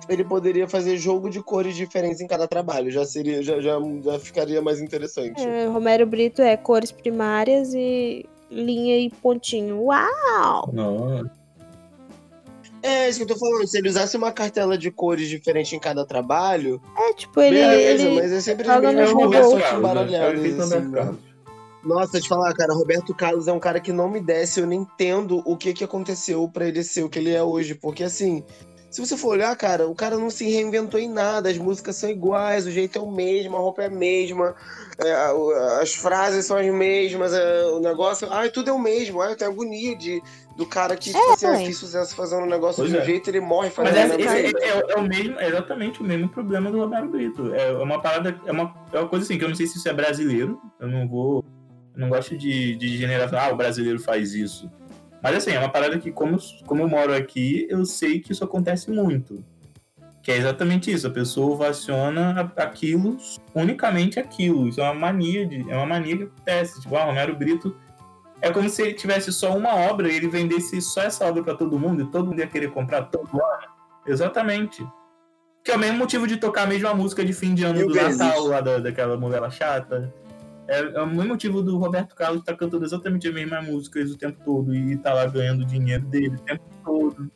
[0.09, 2.91] ele poderia fazer jogo de cores diferentes em cada trabalho.
[2.91, 5.41] Já seria, já, já, já ficaria mais interessante.
[5.41, 9.83] É, Romero Brito é cores primárias e linha e pontinho.
[9.83, 10.71] Uau!
[10.73, 11.31] Não.
[12.83, 13.67] É, isso que eu tô falando.
[13.67, 17.57] Se ele usasse uma cartela de cores diferente em cada trabalho, É, tipo, ele.
[17.57, 18.21] beleza, ele...
[18.21, 19.65] mas é sempre joga as mesmas cores, só né?
[19.69, 20.91] É o embaralhadas, assim.
[20.93, 21.29] Carlos.
[21.85, 24.81] Nossa, te falar, cara, Roberto Carlos é um cara que não me desce, eu nem
[24.81, 28.43] entendo o que que aconteceu pra ele ser o que ele é hoje, porque assim,
[28.91, 32.09] se você for olhar, cara, o cara não se reinventou em nada, as músicas são
[32.09, 34.55] iguais, o jeito é o mesmo, a roupa é a mesma,
[34.99, 35.13] é,
[35.81, 39.37] as frases são as mesmas, é, o negócio, ai, tudo é o mesmo, ai, eu
[39.37, 40.23] tenho agonia de,
[40.57, 41.67] do cara que, tipo assim, ah, ué.
[41.67, 43.05] fiz sucesso fazendo um negócio Pois de um é.
[43.05, 46.01] jeito, ele morre Mas fazendo é, a esse é, é- é o mesmo, é exatamente
[46.01, 47.55] o mesmo problema do Roberto Brito.
[47.55, 49.89] É uma parada, é uma, é uma coisa assim, que eu não sei se isso
[49.89, 51.45] é brasileiro, eu não vou.
[51.95, 54.71] Eu não gosto de, de generalizar, ah, o brasileiro faz isso.
[55.23, 58.45] Mas assim, é uma parada que, como, como eu moro aqui, eu sei que isso
[58.45, 59.45] acontece muito.
[60.23, 63.17] Que é exatamente isso, a pessoa ovaciona aquilo,
[63.55, 64.69] unicamente aquilo.
[64.69, 66.81] Isso é uma mania, de, é uma mania que acontece.
[66.81, 67.75] Tipo, ah, Romero Brito
[68.41, 71.55] é como se ele tivesse só uma obra e ele vendesse só essa obra pra
[71.55, 73.69] todo mundo e todo mundo ia querer comprar todo ano.
[74.07, 74.87] Exatamente.
[75.65, 77.95] Que é o mesmo motivo de tocar a mesma música de fim de ano do.
[77.95, 80.13] Natal, lá da, daquela novela chata.
[80.69, 84.19] É, é o mesmo motivo do Roberto Carlos estar cantando exatamente as mesmas músicas o
[84.19, 87.31] tempo todo e tá lá ganhando dinheiro dele o tempo todo.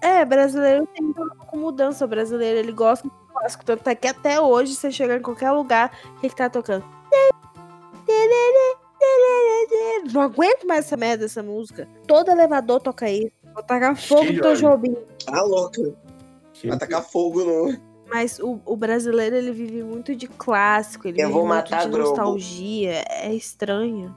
[0.00, 2.04] É, brasileiro tem problema com mudança.
[2.04, 3.64] O brasileiro, ele gosta do clássico.
[3.64, 6.84] Tanto é que até hoje, você chega em qualquer lugar, o que, que tá tocando?
[10.12, 11.88] Não aguento mais essa merda, essa música.
[12.06, 13.32] Todo elevador toca isso.
[13.54, 14.94] Vou tacar fogo no teu Jobim.
[15.24, 15.82] Tá louca,
[16.64, 17.93] vai tacar fogo no...
[18.14, 21.08] Mas o, o brasileiro, ele vive muito de clássico.
[21.08, 22.10] Ele Eu vive vou muito matar de Globo.
[22.10, 23.04] nostalgia.
[23.10, 24.14] É estranho.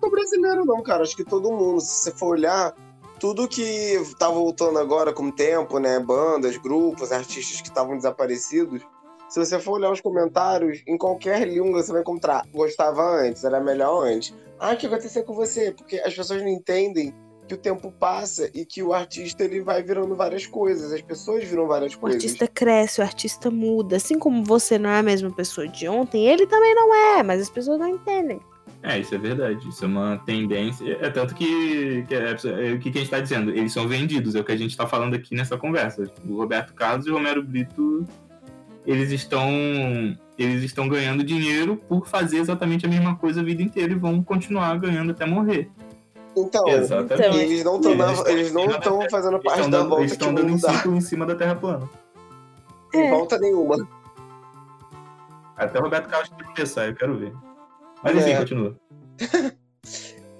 [0.00, 1.02] Não brasileiro não, cara.
[1.02, 2.74] Acho que todo mundo, se você for olhar,
[3.20, 6.00] tudo que tá voltando agora com o tempo, né?
[6.00, 8.80] Bandas, grupos, artistas que estavam desaparecidos.
[9.28, 12.46] Se você for olhar os comentários, em qualquer língua você vai encontrar.
[12.50, 14.34] Gostava antes, era melhor antes.
[14.58, 15.70] Ah, o que aconteceu com você?
[15.72, 17.14] Porque as pessoas não entendem
[17.46, 20.92] que o tempo passa e que o artista ele vai virando várias coisas.
[20.92, 22.22] As pessoas viram várias O coisas.
[22.22, 23.96] artista cresce, o artista muda.
[23.96, 27.40] Assim como você não é a mesma pessoa de ontem, ele também não é, mas
[27.40, 28.40] as pessoas não entendem.
[28.82, 29.68] É, isso é verdade.
[29.68, 30.98] Isso é uma tendência.
[31.00, 33.50] É tanto que, que é, é o que a gente está dizendo.
[33.50, 36.10] Eles são vendidos, é o que a gente está falando aqui nessa conversa.
[36.28, 38.04] O Roberto Carlos e o Romero Brito,
[38.84, 39.48] eles estão,
[40.36, 44.22] eles estão ganhando dinheiro por fazer exatamente a mesma coisa a vida inteira e vão
[44.22, 45.70] continuar ganhando até morrer.
[46.36, 47.36] Então, Exatamente.
[47.36, 50.34] e eles não estão Eles não estão fazendo Eles parte estão da dando, volta estão
[50.34, 50.72] dando dá.
[50.72, 51.88] círculo em cima da Terra plana.
[52.92, 53.10] Sem É.
[53.10, 53.76] volta nenhuma.
[55.56, 57.32] Até o Roberto Carlos começar, eu quero ver.
[58.02, 58.38] Mas enfim, É.
[58.38, 58.76] continua.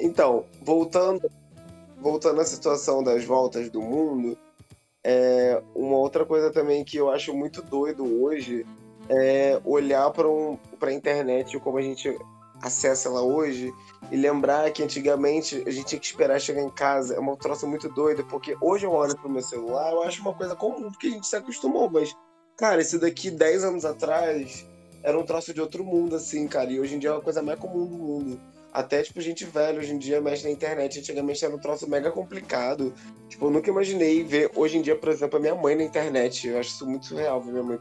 [0.00, 1.30] Então, voltando,
[2.00, 4.36] voltando à situação das voltas do mundo,
[5.04, 8.66] é, uma outra coisa também que eu acho muito doido hoje
[9.08, 12.18] é olhar para um, a internet como a gente
[12.60, 13.72] acessa ela hoje
[14.12, 17.14] e lembrar que antigamente a gente tinha que esperar chegar em casa.
[17.14, 20.34] É uma troça muito doida, porque hoje eu olho pro meu celular, eu acho uma
[20.34, 22.14] coisa comum, porque a gente se acostumou, mas,
[22.58, 24.66] cara, isso daqui 10 anos atrás
[25.02, 27.42] era um troço de outro mundo, assim, cara, e hoje em dia é uma coisa
[27.42, 28.38] mais comum do mundo.
[28.70, 30.98] Até, tipo, gente velha hoje em dia mexe na internet.
[30.98, 32.94] Antigamente era um troço mega complicado.
[33.28, 36.48] Tipo, eu nunca imaginei ver hoje em dia, por exemplo, a minha mãe na internet.
[36.48, 37.78] Eu acho isso muito surreal ver minha mãe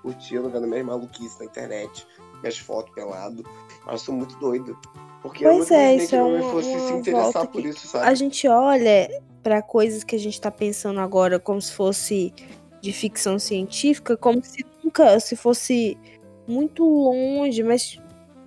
[0.00, 2.06] curtindo, vendo minhas maluquices na internet,
[2.40, 3.42] minhas fotos pelado.
[3.84, 4.78] Eu acho isso muito doido.
[5.22, 8.06] Porque Pois é, isso que é uma- fosse uma se interessar por isso, sabe?
[8.06, 12.32] A gente olha pra coisas que a gente tá pensando agora como se fosse
[12.80, 15.98] de ficção científica, como se nunca se fosse
[16.46, 17.98] muito longe, mas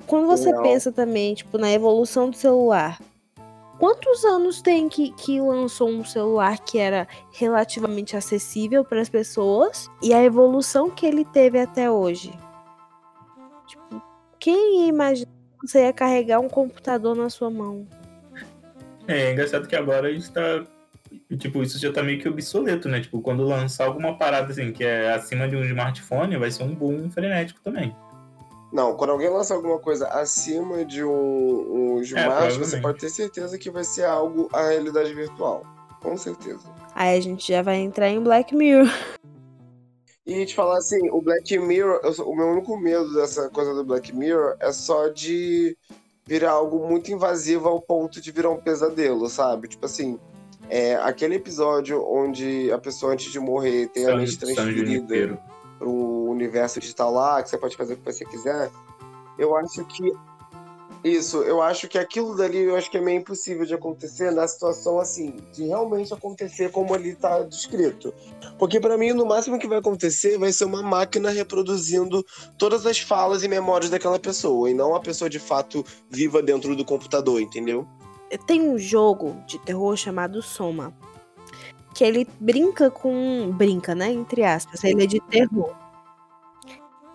[0.07, 0.63] quando você Real.
[0.63, 2.99] pensa também, tipo, na evolução do celular,
[3.77, 9.89] quantos anos tem que, que lançou um celular que era relativamente acessível para as pessoas
[10.01, 12.31] e a evolução que ele teve até hoje?
[13.67, 14.01] Tipo,
[14.39, 14.91] quem que
[15.63, 17.87] você ia carregar um computador na sua mão?
[19.07, 20.65] É, é engraçado que agora a gente tá.
[21.37, 23.01] Tipo, isso já tá meio que obsoleto, né?
[23.01, 26.73] Tipo, quando lançar alguma parada assim que é acima de um smartphone, vai ser um
[26.73, 27.95] boom frenético também.
[28.71, 32.81] Não, quando alguém lança alguma coisa acima de um, um smart, você provavelmente.
[32.81, 35.65] pode ter certeza que vai ser algo a realidade virtual.
[36.01, 36.69] Com certeza.
[36.95, 38.87] Aí a gente já vai entrar em Black Mirror.
[40.25, 43.83] E te falar assim, o Black Mirror, eu o meu único medo dessa coisa do
[43.83, 45.75] Black Mirror é só de
[46.25, 49.67] virar algo muito invasivo ao ponto de virar um pesadelo, sabe?
[49.67, 50.19] Tipo assim,
[50.69, 55.39] é, aquele episódio onde a pessoa antes de morrer tem a mente transferida
[55.77, 58.69] para um universo digital lá, que você pode fazer o que você quiser.
[59.39, 60.13] Eu acho que
[61.03, 64.47] isso, eu acho que aquilo dali eu acho que é meio impossível de acontecer na
[64.47, 68.13] situação assim, de realmente acontecer como ali tá descrito.
[68.59, 72.23] Porque pra mim, no máximo que vai acontecer vai ser uma máquina reproduzindo
[72.57, 76.75] todas as falas e memórias daquela pessoa, e não a pessoa de fato viva dentro
[76.75, 77.87] do computador, entendeu?
[78.45, 80.93] Tem um jogo de terror chamado Soma.
[81.93, 83.51] que ele brinca com.
[83.51, 84.11] Brinca, né?
[84.11, 84.83] Entre aspas.
[84.83, 85.80] Ele é de terror.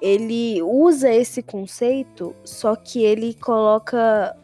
[0.07, 4.37] Ele usa esse conceito, só que ele coloca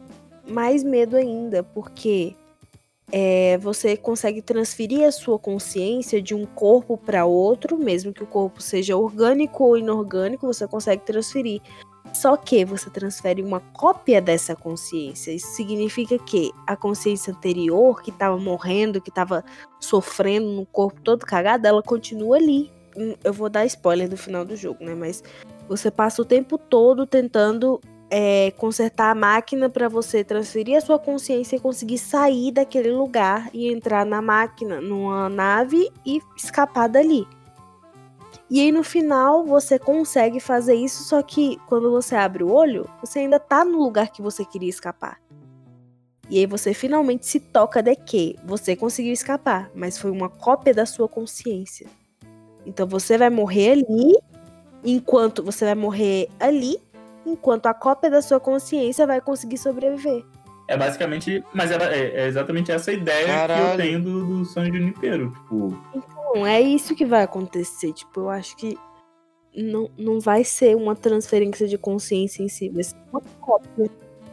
[0.48, 2.34] mais medo ainda, porque
[3.12, 8.26] é, você consegue transferir a sua consciência de um corpo para outro, mesmo que o
[8.26, 11.60] corpo seja orgânico ou inorgânico, você consegue transferir.
[12.12, 15.30] Só que você transfere uma cópia dessa consciência.
[15.30, 19.44] Isso significa que a consciência anterior, que estava morrendo, que estava
[19.78, 22.68] sofrendo no corpo todo cagado, ela continua ali.
[22.96, 24.94] Hum, eu vou dar spoiler do final do jogo, né?
[24.94, 25.22] Mas
[25.76, 27.80] você passa o tempo todo tentando
[28.10, 33.48] é, consertar a máquina para você transferir a sua consciência e conseguir sair daquele lugar
[33.54, 37.26] e entrar na máquina, numa nave e escapar dali.
[38.50, 42.86] E aí no final você consegue fazer isso, só que quando você abre o olho,
[43.00, 45.18] você ainda tá no lugar que você queria escapar.
[46.28, 50.74] E aí você finalmente se toca de que você conseguiu escapar, mas foi uma cópia
[50.74, 51.86] da sua consciência.
[52.66, 54.18] Então você vai morrer ali,
[54.84, 56.78] enquanto você vai morrer ali,
[57.26, 60.24] enquanto a cópia da sua consciência vai conseguir sobreviver.
[60.68, 63.64] É basicamente, mas é, é exatamente essa ideia Caralho.
[63.64, 65.78] que eu tenho do, do São Junipero, tipo.
[65.94, 67.92] Então, é isso que vai acontecer.
[67.92, 68.78] Tipo, eu acho que
[69.54, 73.90] não, não vai ser uma transferência de consciência em si, vai ser uma cópia.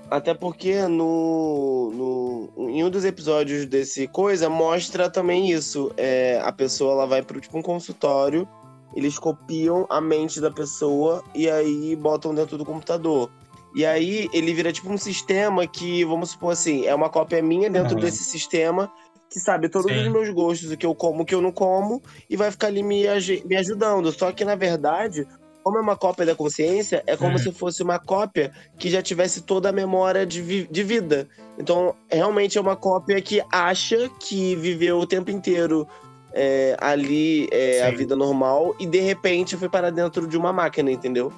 [0.09, 5.91] Até porque no, no, em um dos episódios desse coisa mostra também isso.
[5.97, 8.47] É, a pessoa ela vai para tipo, um consultório
[8.95, 13.29] eles copiam a mente da pessoa e aí botam dentro do computador.
[13.75, 17.69] E aí ele vira tipo um sistema que, vamos supor assim, é uma cópia minha
[17.69, 18.01] dentro uhum.
[18.01, 18.91] desse sistema
[19.29, 19.99] que sabe todos Sim.
[19.99, 22.67] os meus gostos, o que eu como, o que eu não como, e vai ficar
[22.67, 23.03] ali me,
[23.45, 24.11] me ajudando.
[24.11, 25.27] Só que, na verdade,
[25.63, 27.37] como é uma cópia da consciência, é como uhum.
[27.37, 31.27] se fosse uma cópia que já tivesse toda a memória de, vi de vida.
[31.59, 35.87] Então, realmente é uma cópia que acha que viveu o tempo inteiro
[36.33, 40.91] é, ali é, a vida normal e de repente foi para dentro de uma máquina,
[40.91, 41.31] entendeu?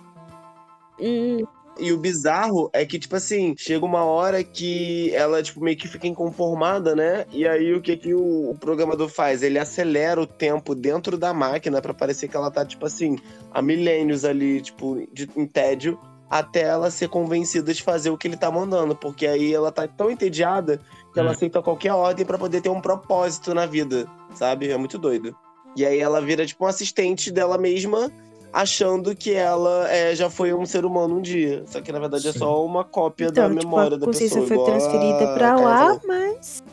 [0.99, 1.43] Hum.
[1.80, 5.88] E o bizarro é que, tipo assim, chega uma hora que ela, tipo, meio que
[5.88, 7.25] fica inconformada, né?
[7.32, 9.41] E aí o que que o, o programador faz?
[9.41, 13.17] Ele acelera o tempo dentro da máquina para parecer que ela tá, tipo assim,
[13.51, 15.97] há milênios ali, tipo, de, em tédio,
[16.30, 18.95] até ela ser convencida de fazer o que ele tá mandando.
[18.95, 20.80] Porque aí ela tá tão entediada
[21.13, 21.34] que ela hum.
[21.34, 24.69] aceita qualquer ordem para poder ter um propósito na vida, sabe?
[24.69, 25.36] É muito doido.
[25.76, 28.12] E aí ela vira, tipo, um assistente dela mesma
[28.54, 31.63] achando que ela é, já foi um ser humano um dia.
[31.67, 32.30] Só que na verdade Sim.
[32.30, 34.28] é só uma cópia então, da tipo, memória da pessoa.
[34.28, 36.63] A consciência foi transferida para lá, mas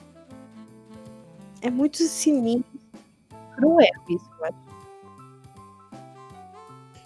[1.61, 2.65] é muito sinistro,
[3.57, 4.69] cruel isso, eu acho.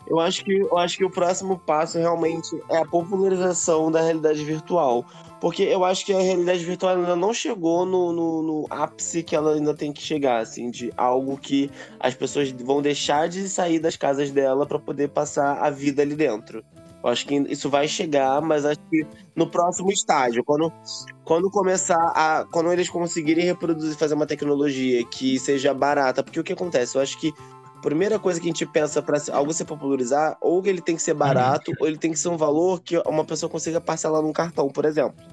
[0.04, 4.44] Eu acho que eu acho que o próximo passo realmente é a popularização da realidade
[4.44, 5.06] virtual.
[5.42, 9.34] Porque eu acho que a realidade virtual ainda não chegou no, no, no, ápice que
[9.34, 13.80] ela ainda tem que chegar, assim, de algo que as pessoas vão deixar de sair
[13.80, 16.64] das casas dela para poder passar a vida ali dentro.
[17.02, 20.72] Eu acho que isso vai chegar, mas acho que no próximo estágio, quando,
[21.24, 22.46] quando começar a.
[22.52, 26.94] Quando eles conseguirem reproduzir, fazer uma tecnologia que seja barata, porque o que acontece?
[26.94, 27.34] Eu acho que
[27.76, 31.02] a primeira coisa que a gente pensa para algo se popularizar, ou ele tem que
[31.02, 34.32] ser barato, ou ele tem que ser um valor que uma pessoa consiga parcelar num
[34.32, 35.31] cartão, por exemplo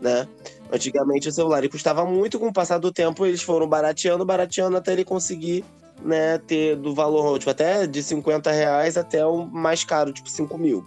[0.00, 0.26] né?
[0.72, 4.76] Antigamente o celular ele custava muito, com o passar do tempo eles foram barateando, barateando
[4.76, 5.64] até ele conseguir
[6.02, 10.56] né, ter do valor, tipo, até de 50 reais até o mais caro, tipo 5
[10.56, 10.84] mil.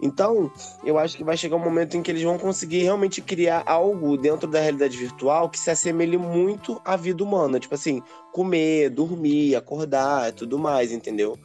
[0.00, 0.50] Então,
[0.84, 4.16] eu acho que vai chegar um momento em que eles vão conseguir realmente criar algo
[4.16, 7.58] dentro da realidade virtual que se assemelhe muito à vida humana.
[7.58, 11.38] Tipo assim, comer, dormir, acordar e tudo mais, entendeu?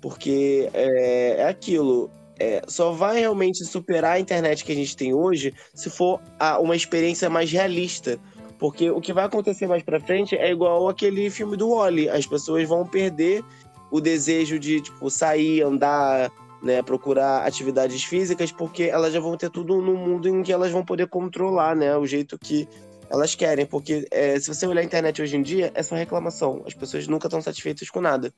[0.00, 5.14] Porque é, é aquilo é, só vai realmente superar a internet que a gente tem
[5.14, 8.18] hoje se for a, uma experiência mais realista.
[8.58, 12.08] Porque o que vai acontecer mais pra frente é igual aquele filme do Wally.
[12.08, 13.44] As pessoas vão perder
[13.90, 16.30] o desejo de, tipo, sair, andar,
[16.62, 20.70] né, procurar atividades físicas, porque elas já vão ter tudo no mundo em que elas
[20.70, 22.68] vão poder controlar, né, o jeito que
[23.10, 23.66] elas querem.
[23.66, 26.62] Porque é, se você olhar a internet hoje em dia, é só reclamação.
[26.64, 28.32] As pessoas nunca estão satisfeitas com nada.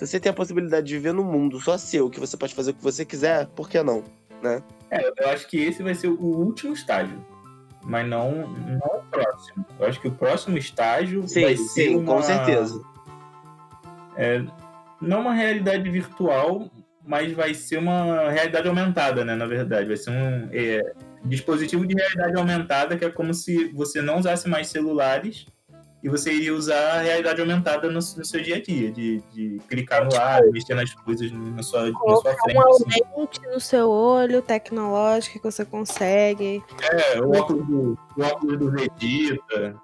[0.00, 2.70] Se você tem a possibilidade de viver num mundo só seu, que você pode fazer
[2.70, 4.02] o que você quiser, por que não?
[4.42, 4.62] Né?
[4.90, 7.22] É, eu acho que esse vai ser o último estágio.
[7.84, 9.64] Mas não, não o próximo.
[9.78, 11.88] Eu acho que o próximo estágio sim, vai ser.
[11.88, 12.82] Sim, uma, com certeza.
[14.16, 14.42] É,
[15.02, 16.70] não uma realidade virtual,
[17.06, 19.34] mas vai ser uma realidade aumentada, né?
[19.34, 20.94] Na verdade, vai ser um é,
[21.24, 25.46] dispositivo de realidade aumentada que é como se você não usasse mais celulares
[26.02, 29.60] e você iria usar a realidade aumentada no, no seu dia a dia, de, de
[29.68, 32.56] clicar no ar, mexer nas coisas na sua, na sua frente.
[32.56, 33.46] Uma assim.
[33.52, 36.62] no seu olho tecnológica que você consegue.
[36.90, 39.76] É, o óculos do, o óculos do Vegeta.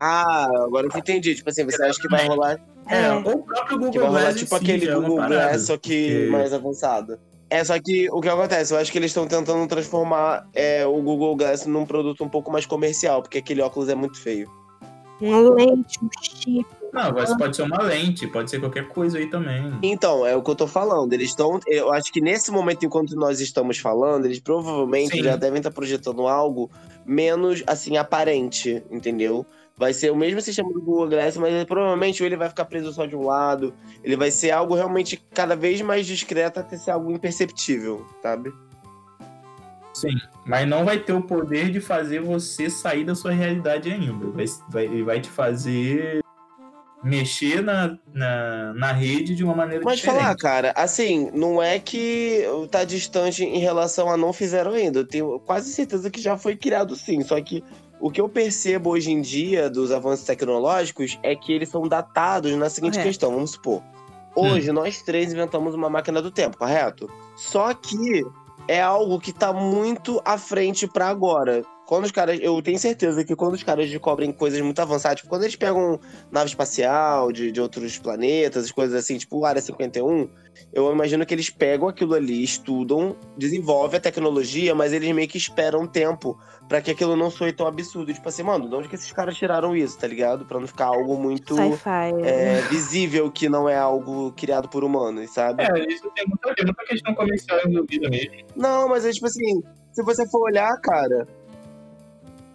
[0.00, 1.34] Ah, agora eu entendi.
[1.34, 2.60] Tipo assim, você acha que vai rolar.
[2.88, 3.12] É, É.
[3.12, 6.28] ou o próprio Google Que vai rolar Glass tipo aquele é Google Glass, só que
[6.30, 7.18] mais avançado.
[7.48, 8.74] É, só que o que acontece?
[8.74, 12.50] Eu acho que eles estão tentando transformar é, o Google Glass num produto um pouco
[12.50, 14.50] mais comercial, porque aquele óculos é muito feio.
[15.20, 16.66] Uma lente, um chip.
[16.92, 19.78] Não, mas pode ser uma lente, pode ser qualquer coisa aí também.
[19.82, 21.12] Então, é o que eu tô falando.
[21.12, 21.60] Eles estão.
[21.66, 25.22] Eu acho que nesse momento, enquanto nós estamos falando, eles provavelmente Sim.
[25.22, 26.70] já devem estar projetando algo
[27.04, 29.46] menos, assim, aparente, entendeu?
[29.78, 33.04] Vai ser o mesmo sistema do Google Glass, mas provavelmente ele vai ficar preso só
[33.04, 33.74] de um lado.
[34.02, 38.50] Ele vai ser algo realmente cada vez mais discreto até ser algo imperceptível, sabe?
[40.46, 44.26] Mas não vai ter o poder de fazer você sair da sua realidade ainda.
[44.28, 46.22] Vai, vai, ele vai te fazer
[47.06, 50.22] mexer na, na, na rede de uma maneira Mas diferente.
[50.22, 54.98] falar, cara, assim, não é que tá distante em relação a não fizeram ainda.
[54.98, 57.22] Eu tenho quase certeza que já foi criado sim.
[57.22, 57.62] Só que
[58.00, 62.52] o que eu percebo hoje em dia dos avanços tecnológicos é que eles são datados
[62.56, 63.08] na seguinte Correto.
[63.08, 63.32] questão.
[63.32, 63.82] Vamos supor.
[64.34, 67.08] Hoje nós três inventamos uma máquina do tempo, correto?
[67.36, 68.22] Só que
[68.66, 71.62] é algo que tá muito à frente pra agora.
[71.86, 72.38] Quando os caras.
[72.42, 76.00] Eu tenho certeza que quando os caras descobrem coisas muito avançadas, tipo, quando eles pegam
[76.30, 80.28] nave espacial de, de outros planetas, coisas assim, tipo Área 51,
[80.72, 85.38] eu imagino que eles pegam aquilo ali, estudam, desenvolvem a tecnologia, mas eles meio que
[85.38, 86.36] esperam um tempo
[86.68, 88.12] pra que aquilo não soe tão absurdo.
[88.12, 90.44] Tipo assim, mano, de onde que esses caras tiraram isso, tá ligado?
[90.44, 91.54] Pra não ficar algo muito
[92.24, 95.62] é, visível que não é algo criado por humanos, sabe?
[95.62, 98.32] É, isso tem muita, muita questão comercial envolvida mesmo.
[98.56, 99.62] Não, mas é tipo assim,
[99.92, 101.26] se você for olhar, cara,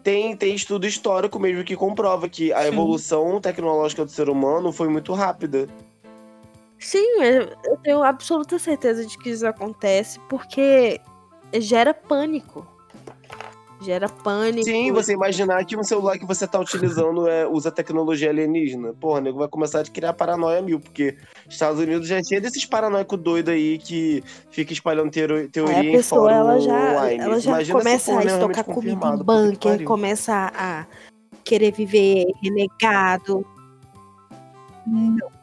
[0.04, 2.68] tem, tem estudo histórico mesmo que comprova que a Sim.
[2.68, 5.68] evolução tecnológica do ser humano foi muito rápida.
[6.80, 11.00] Sim, eu eu tenho absoluta certeza de que isso acontece porque
[11.60, 12.66] gera pânico.
[13.82, 14.64] Gera pânico.
[14.64, 18.94] Sim, você imaginar que um celular que você tá utilizando é, usa tecnologia alienígena.
[18.94, 21.18] Porra, nego vai começar a criar paranoia mil, porque
[21.50, 26.30] Estados Unidos já tinha desses paranoicos doidos aí que fica espalhando teoria a em pessoa
[26.30, 27.24] fórum ela já, online.
[27.24, 30.86] ela já Imagina começa a realmente estocar comida em bunker, começa a
[31.44, 33.44] querer viver renegado.
[34.86, 35.41] Não,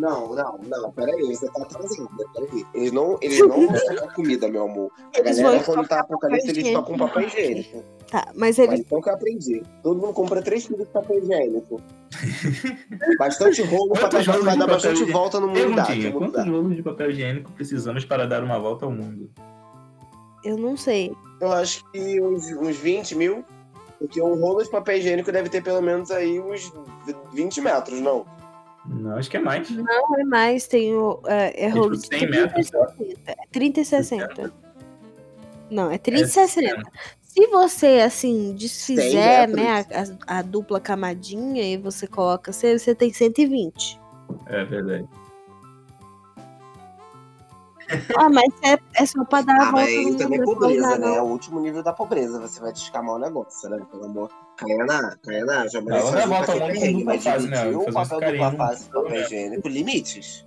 [0.00, 2.66] não, não, peraí, você tá atrasando, peraí.
[2.74, 4.90] Eles não, eles não vão estocar comida, meu amor.
[4.98, 7.84] A Eles galera, vão quando tá apocalipse, papel eles tocam papel higiênico.
[8.10, 8.76] Tá, mas Mas ele.
[8.76, 9.62] então que eu aprendi.
[9.82, 11.80] Todo mundo compra três quilos de papel higiênico.
[13.18, 15.18] Bastante rolo pra, dar papel bastante higiênico?
[15.18, 15.86] volta no mundo dá.
[16.12, 19.30] Quantos rolos de papel higiênico precisamos para dar uma volta ao mundo?
[20.44, 21.12] Eu não sei.
[21.40, 23.44] Eu acho que uns, uns 20 mil.
[23.98, 26.72] Porque um rolo de papel higiênico deve ter pelo menos aí uns
[27.34, 28.24] 20 metros, não?
[28.92, 29.70] Não, acho que é mais.
[29.70, 31.20] Não é mais, tem o.
[31.26, 32.88] É, é rolo de 100 30 e metros, tá?
[32.88, 33.20] 60.
[33.26, 34.52] É 30 e 60.
[35.70, 36.92] Não, é 30 É e 60.
[37.22, 42.76] Se você, assim, desfizer, 100 né, a, a- a dupla camadinha e você coloca, você,
[42.76, 44.00] você tem 120.
[44.46, 45.08] É verdade.
[48.16, 51.16] Ah, mas é, é só pra dar a Ah, volta mas também é pobreza, né?
[51.16, 52.40] É o último nível da pobreza.
[52.40, 53.80] Você vai descamar o negócio, né?
[53.90, 54.30] Pelo amor.
[54.56, 57.16] Caiana, Caiana, já merece volta pra quem né?
[57.16, 59.20] dividir Fazer o uns papel dupla do papel papel.
[59.22, 59.68] higiênico.
[59.68, 60.46] Limites.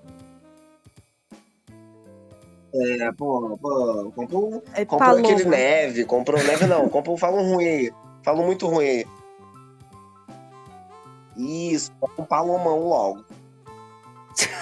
[2.76, 5.50] É, pô, pô, comprou, um- É comprou aquele paloma.
[5.52, 9.06] neve, comprou neve não, comprou, fala um ruim aí, fala muito ruim aí.
[11.38, 13.24] Isso, um palomão logo.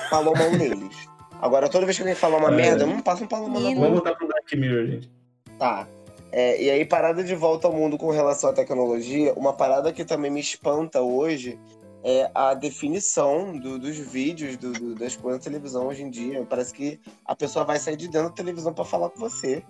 [0.09, 1.07] Palomão neles.
[1.41, 2.55] Agora, toda vez que alguém fala uma É.
[2.55, 3.79] merda, não passa um palomão na boca.
[3.81, 5.11] Vamos voltar pro Black Mirror, gente.
[5.57, 5.87] Tá.
[6.31, 10.05] É, e aí, parada de volta ao mundo com relação à tecnologia, uma parada que
[10.05, 11.59] também me espanta hoje
[12.03, 16.45] é a definição do- dos vídeos, do- do- das coisas na televisão hoje em dia.
[16.49, 19.61] Parece que a pessoa vai sair de dentro da televisão pra falar com você.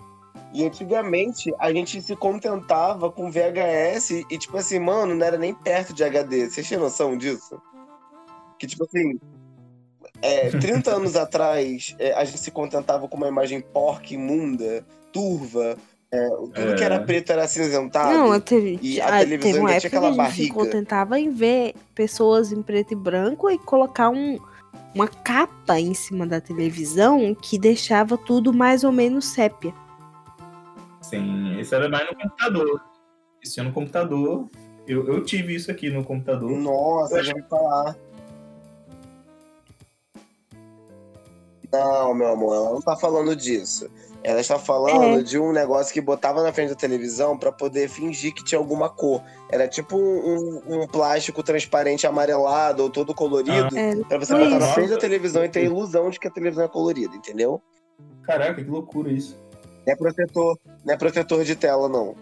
[0.54, 5.54] E antigamente a gente se contentava com VHS e, tipo assim, mano, não era nem
[5.54, 6.50] perto de HD.
[6.50, 7.60] Vocês têm noção disso?
[8.60, 9.20] Que, tipo assim,
[10.22, 15.76] é, 30 anos atrás é, a gente se contentava com uma imagem porca, imunda, turva.
[16.12, 16.86] é, tudo que É.
[16.86, 18.12] era preto era acinzentado.
[18.18, 20.38] Não, teve, E a ah, televisão teve uma tinha época que aquela a gente se
[20.50, 20.54] barriga.
[20.54, 24.38] contentava em ver pessoas em preto e branco e colocar um,
[24.94, 29.74] uma capa em cima da televisão que deixava tudo mais ou menos sépia.
[31.02, 32.82] Sim, isso era mais no computador.
[33.42, 34.48] Isso é no computador.
[34.88, 36.52] Eu, eu tive isso aqui no computador.
[36.52, 37.96] Nossa, já vou falar.
[41.72, 43.90] Não, meu amor, ela não tá falando disso.
[44.24, 45.24] Ela está falando É.
[45.24, 48.88] de um negócio que botava na frente da televisão pra poder fingir que tinha alguma
[48.88, 49.24] cor.
[49.50, 53.76] Era tipo um, um plástico transparente amarelado ou todo colorido.
[53.76, 56.32] É, Pra você botar na frente da televisão e ter a ilusão de que a
[56.32, 57.60] televisão é colorida, entendeu?
[58.24, 59.40] Caraca, que loucura isso.
[59.88, 62.16] Não é protetor, não é protetor de tela, não.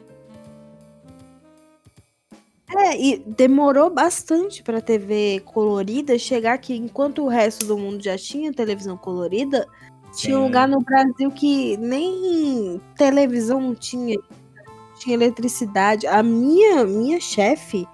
[2.78, 6.76] É, e demorou bastante pra TV colorida chegar aqui.
[6.76, 9.68] Enquanto o resto do mundo já tinha televisão colorida,
[10.14, 10.46] tinha um Sim.
[10.46, 14.18] lugar no Brasil que nem televisão tinha,
[15.00, 16.06] tinha eletricidade.
[16.06, 17.88] A minha, minha chefe,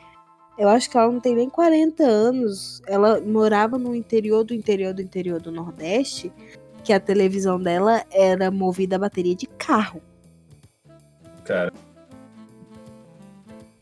[0.58, 2.82] eu acho que ela não tem nem 40 anos.
[2.86, 6.34] Ela morava no interior do interior do interior do Nordeste,
[6.84, 10.02] que a televisão dela era movida a bateria de carro.
[11.46, 11.72] Cara,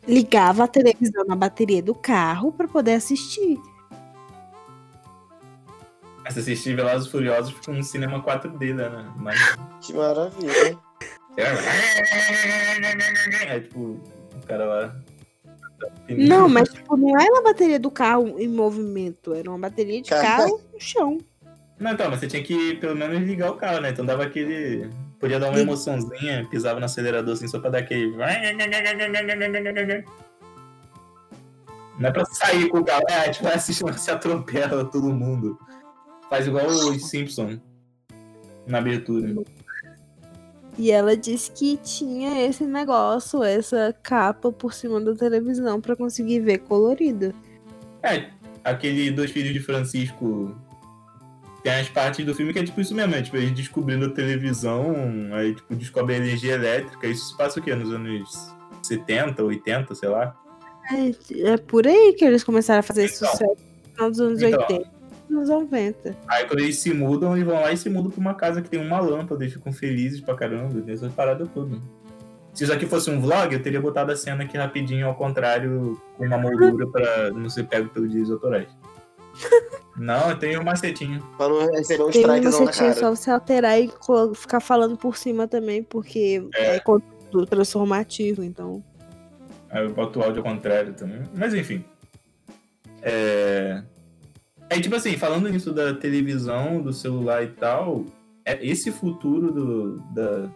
[0.08, 3.60] Ligava a televisão na bateria do carro pra poder assistir.
[6.30, 8.90] se assistir Velozes e Furiosos fica um cinema 4D, né?
[9.18, 9.40] Mas,
[9.82, 10.78] Que maravilha.
[13.48, 14.96] é tipo, o cara lá.
[16.10, 20.10] Não, mas tipo, não era a bateria do carro em movimento, era uma bateria de
[20.10, 20.24] Cara.
[20.24, 21.18] carro no chão.
[21.80, 23.90] Não, então, mas você tinha que pelo menos ligar o carro, né?
[23.90, 24.90] Então dava aquele.
[25.24, 28.12] Podia dar uma emoçãozinha, pisava no acelerador assim só pra dar aquele.
[31.98, 35.58] Não é pra sair com o carro, é, tipo, assistindo se atropela todo mundo.
[36.30, 37.58] Faz igual os Simpsons
[38.68, 39.34] na abertura.
[40.78, 46.42] E ela disse que tinha esse negócio, essa capa por cima da televisão pra conseguir
[46.42, 47.34] ver colorido.
[48.04, 48.30] É,
[48.62, 50.54] aquele Dois Filhos de Francisco.
[51.64, 54.10] Tem as partes do filme que é tipo isso mesmo, é tipo, eles descobrindo a
[54.10, 54.94] televisão,
[55.32, 57.08] aí tipo, descobre a energia elétrica.
[57.08, 57.74] Isso se passa o quê?
[57.74, 58.54] Nos anos
[58.84, 60.36] 70, 80, sei lá.
[60.92, 63.16] É, é por aí que eles começaram a fazer Então.
[63.30, 64.60] sucesso no final dos anos Então.
[64.60, 64.90] 80,
[65.32, 66.18] anos 90.
[66.28, 68.70] Aí quando eles se mudam, eles vão lá e se mudam pra uma casa que
[68.70, 71.82] tem uma lâmpada, eles ficam felizes pra caramba, tem essas paradas tudo.
[72.54, 76.00] Se isso aqui fosse um vlog, eu teria botado a cena aqui rapidinho ao contrário,
[76.18, 78.68] com uma moldura pra não ser pego pelos direitos autorais.
[79.98, 81.22] Não, tem um macetinho.
[81.38, 83.00] Pra não receber um Tem uma strikezão na setinha cara.
[83.00, 83.92] só você alterar e
[84.36, 86.76] ficar falando por cima também, porque É.
[86.76, 88.84] é, conteúdo transformativo, então.
[89.70, 91.22] Aí eu boto o áudio ao contrário também.
[91.36, 91.84] Mas enfim.
[93.02, 93.84] É.
[94.70, 98.06] Aí, tipo assim, falando nisso da televisão, do celular e tal,
[98.46, 99.98] é esse futuro do.
[100.14, 100.50] Da...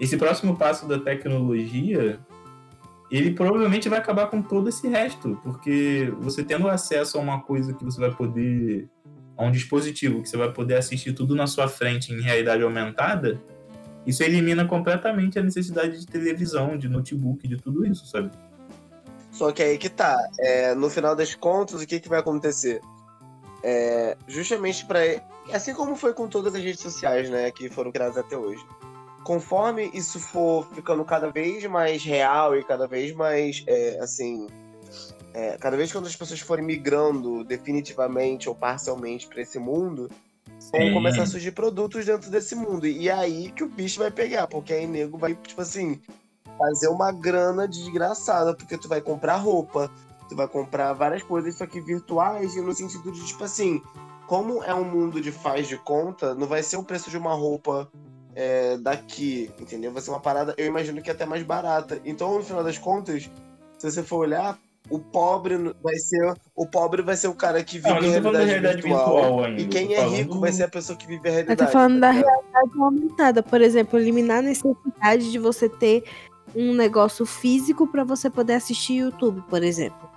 [0.00, 2.18] Esse próximo passo da tecnologia,
[3.10, 5.38] ele provavelmente vai acabar com todo esse resto.
[5.42, 8.88] Porque você tendo acesso a uma coisa que você vai poder.
[9.36, 13.40] a um dispositivo que você vai poder assistir tudo na sua frente em realidade aumentada,
[14.06, 18.30] isso elimina completamente a necessidade de televisão, de notebook, de tudo isso, sabe?
[19.30, 20.16] Só que aí que tá.
[20.38, 22.80] É, no final das contas, o que, que vai acontecer?
[23.62, 25.00] É, justamente para
[25.52, 27.50] Assim como foi com todas as redes sociais, né?
[27.50, 28.64] Que foram criadas até hoje.
[29.26, 34.46] Conforme isso for ficando cada vez mais real e cada vez mais, é, assim.
[35.34, 40.08] é, cada vez quando as pessoas forem migrando definitivamente ou parcialmente para esse mundo,
[40.70, 40.94] vão Sim.
[40.94, 42.86] começar a surgir produtos dentro desse mundo.
[42.86, 46.00] E é aí que o bicho vai pegar, porque aí nego vai, tipo assim,
[46.56, 49.90] fazer uma grana desgraçada, porque tu vai comprar roupa,
[50.28, 53.82] tu vai comprar várias coisas, só que virtuais, e no sentido de, tipo assim,
[54.28, 57.34] como é um mundo de faz de conta, não vai ser o preço de uma
[57.34, 57.90] roupa
[58.36, 59.90] é, daqui, entendeu?
[59.92, 61.98] Vai ser uma parada, eu imagino que é até mais barata.
[62.04, 63.30] Então, no final das contas,
[63.78, 64.58] se você for olhar,
[64.90, 68.02] o pobre vai ser o pobre vai ser o cara que vive Não, a eu
[68.02, 69.62] da realidade, realidade virtual, virtual ainda.
[69.62, 71.58] e quem é falando- rico vai ser a pessoa que vive a Eu realidade.
[71.58, 72.30] tô falando da tá ligado?
[72.52, 76.04] realidade aumentada, por exemplo, eliminar a necessidade de você ter
[76.54, 80.08] um negócio físico pra você poder assistir YouTube, por exemplo.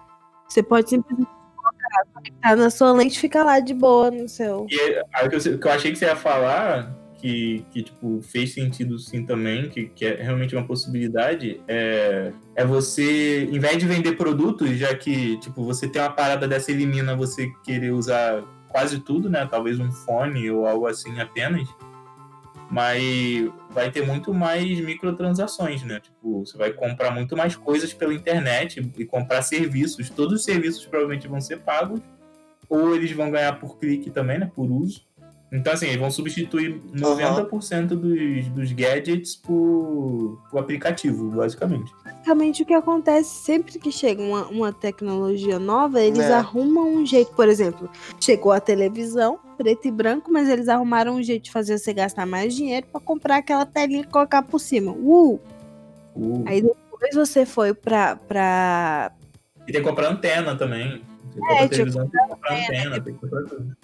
[0.48, 2.06] Você pode simplesmente colocar,
[2.42, 4.68] tá na sua lente e ficar lá de boa no seu.
[4.70, 4.80] E
[5.16, 8.54] aí que eu, o que eu achei que você ia falar, que, que tipo, fez
[8.54, 13.86] sentido sim também, que, que é realmente uma possibilidade, é, é você, em vez de
[13.86, 19.00] vender produtos, já que tipo, você tem uma parada dessa elimina você querer usar quase
[19.00, 19.46] tudo, né?
[19.50, 21.68] Talvez um fone ou algo assim apenas.
[22.72, 26.00] Mas vai ter muito mais microtransações, né?
[26.00, 30.10] Tipo, você vai comprar muito mais coisas pela internet e comprar serviços.
[30.10, 32.00] Todos os serviços provavelmente vão ser pagos
[32.70, 34.52] ou eles vão ganhar por clique também, né?
[34.56, 35.09] Por uso.
[35.52, 41.92] Então, assim, eles vão substituir 90% dos, dos gadgets por, por aplicativo, basicamente.
[42.06, 46.34] Basicamente, o que acontece sempre que chega uma, uma tecnologia nova, eles É.
[46.34, 47.32] arrumam um jeito.
[47.34, 47.90] Por exemplo,
[48.22, 52.28] chegou a televisão, preto e branco, mas eles arrumaram um jeito de fazer você gastar
[52.28, 54.92] mais dinheiro pra comprar aquela telinha e colocar por cima.
[54.92, 55.40] Uh!
[56.16, 58.16] O- Aí depois você foi pra.
[58.18, 59.12] pra...
[59.68, 61.02] E tem que comprar antena também.
[61.26, 63.78] Você É, compra tipo, televisão, tem que comprar antena, tem que comprar tudo.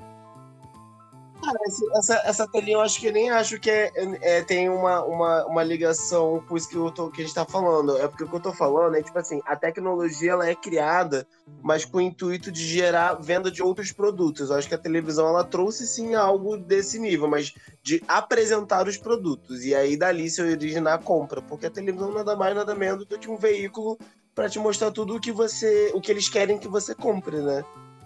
[1.95, 3.91] Essa, essa telinha eu acho que nem acho que é,
[4.21, 7.45] é- tem uma, uma, uma ligação com isso que, eu tô, que a gente tá
[7.45, 7.97] falando.
[7.97, 11.27] É porque o que eu tô falando é, tipo assim, a tecnologia ela é criada,
[11.61, 14.49] mas com o intuito de gerar venda de outros produtos.
[14.49, 18.97] Eu acho que a televisão ela trouxe sim algo desse nível, mas de apresentar os
[18.97, 19.63] produtos.
[19.63, 21.41] E aí dali se originar a compra.
[21.41, 23.97] Porque a televisão nada mais, nada menos do que um veículo
[24.33, 27.63] para te mostrar tudo o que você, o que eles querem que você compre, né?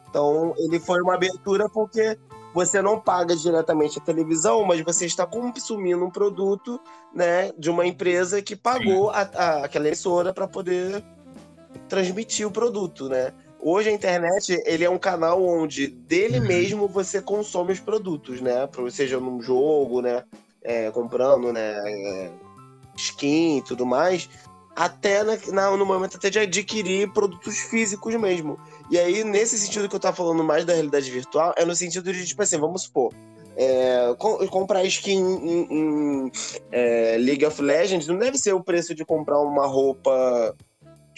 [0.10, 2.18] Então, ele foi uma abertura porque
[2.54, 6.80] você não paga diretamente a televisão, mas você está consumindo um produto,
[7.14, 11.04] né, de uma empresa que pagou a, a, aquela emissora para poder
[11.88, 13.34] transmitir o produto, né?
[13.62, 16.48] Hoje a internet ele é um canal onde dele uhum.
[16.48, 18.68] mesmo você consome os produtos, né?
[18.90, 20.24] Seja num jogo, né?
[20.64, 21.76] É, comprando, né?
[21.86, 22.32] É,
[22.96, 24.30] skin e tudo mais,
[24.76, 28.58] até na, na, no momento até de adquirir produtos físicos mesmo.
[28.90, 32.12] E aí, nesse sentido que eu tava falando mais da realidade virtual, é no sentido
[32.12, 33.14] de, tipo assim, vamos supor,
[33.56, 36.32] é, com, comprar skin em, em
[36.72, 40.56] é, League of Legends não deve ser o preço de comprar uma roupa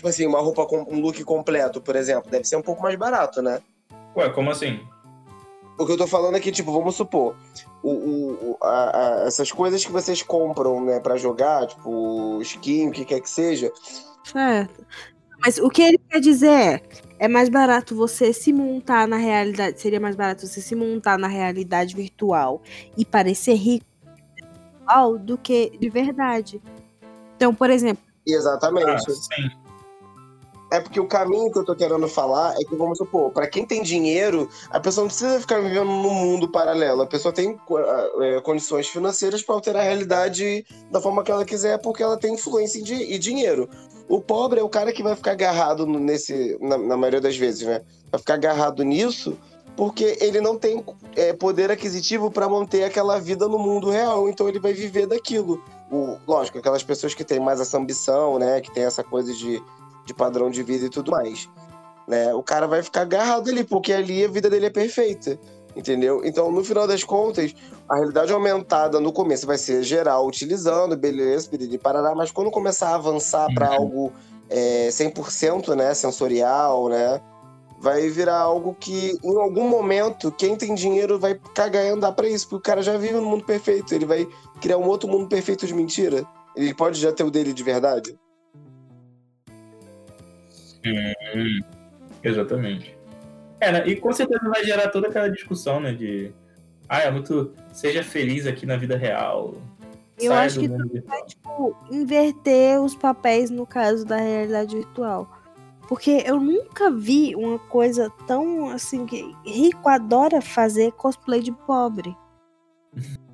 [0.01, 2.95] Tipo assim, uma roupa com um look completo, por exemplo, deve ser um pouco mais
[2.95, 3.61] barato, né?
[4.15, 4.79] Ué, como assim?
[5.77, 7.35] O que eu tô falando é que, tipo, vamos supor,
[7.83, 12.91] o, o, a, a, essas coisas que vocês compram, né, pra jogar, tipo, skin, o
[12.91, 13.71] que quer que seja.
[14.23, 14.83] Certo.
[15.39, 16.77] Mas o que ele quer dizer é,
[17.21, 21.27] é mais barato você se montar na realidade, seria mais barato você se montar na
[21.27, 22.63] realidade virtual
[22.97, 23.85] e parecer rico
[25.23, 26.59] do que de verdade.
[27.35, 28.03] Então, por exemplo.
[28.25, 28.89] Exatamente.
[28.89, 29.60] Ah, sim.
[30.71, 33.65] É porque o caminho que eu tô querendo falar é que, vamos supor, para quem
[33.65, 37.01] tem dinheiro, a pessoa não precisa ficar vivendo num mundo paralelo.
[37.01, 37.59] A pessoa tem
[38.21, 42.35] é, condições financeiras para alterar a realidade da forma que ela quiser, porque ela tem
[42.35, 43.69] influência e dinheiro.
[44.07, 47.67] O pobre é o cara que vai ficar agarrado nesse, na, na maioria das vezes,
[47.67, 47.81] né?
[48.09, 49.37] Vai ficar agarrado nisso
[49.75, 50.83] porque ele não tem
[51.15, 55.63] é, poder aquisitivo para manter aquela vida no mundo real, então ele vai viver daquilo.
[55.89, 59.61] O, lógico, aquelas pessoas que têm mais essa ambição, né, que tem essa coisa de
[60.05, 61.49] de padrão de vida e tudo mais.
[62.07, 62.33] Né?
[62.33, 65.39] O cara vai ficar agarrado ali, porque ali a vida dele é perfeita.
[65.75, 66.21] Entendeu?
[66.25, 67.55] Então, no final das contas,
[67.87, 72.89] a realidade aumentada no começo vai ser geral, utilizando, beleza, de parará, mas quando começar
[72.89, 73.75] a avançar para uhum.
[73.75, 74.13] algo
[74.49, 77.21] é, 100% né, sensorial, né,
[77.79, 82.27] vai virar algo que, em algum momento, quem tem dinheiro vai cagar e andar para
[82.27, 84.27] isso, porque o cara já vive no mundo perfeito, ele vai
[84.59, 86.25] criar um outro mundo perfeito de mentira.
[86.55, 88.19] Ele pode já ter o dele de verdade.
[90.85, 91.59] Hum,
[92.23, 92.97] exatamente.
[93.59, 93.87] É, né?
[93.87, 95.93] E com certeza vai gerar toda aquela discussão, né?
[95.93, 96.33] De.
[96.89, 97.53] Ah, é muito.
[97.71, 99.55] Seja feliz aqui na vida real.
[100.19, 105.29] Eu acho que tu vai, tipo, inverter os papéis no caso da realidade virtual.
[105.87, 112.15] Porque eu nunca vi uma coisa tão assim que rico adora fazer cosplay de pobre.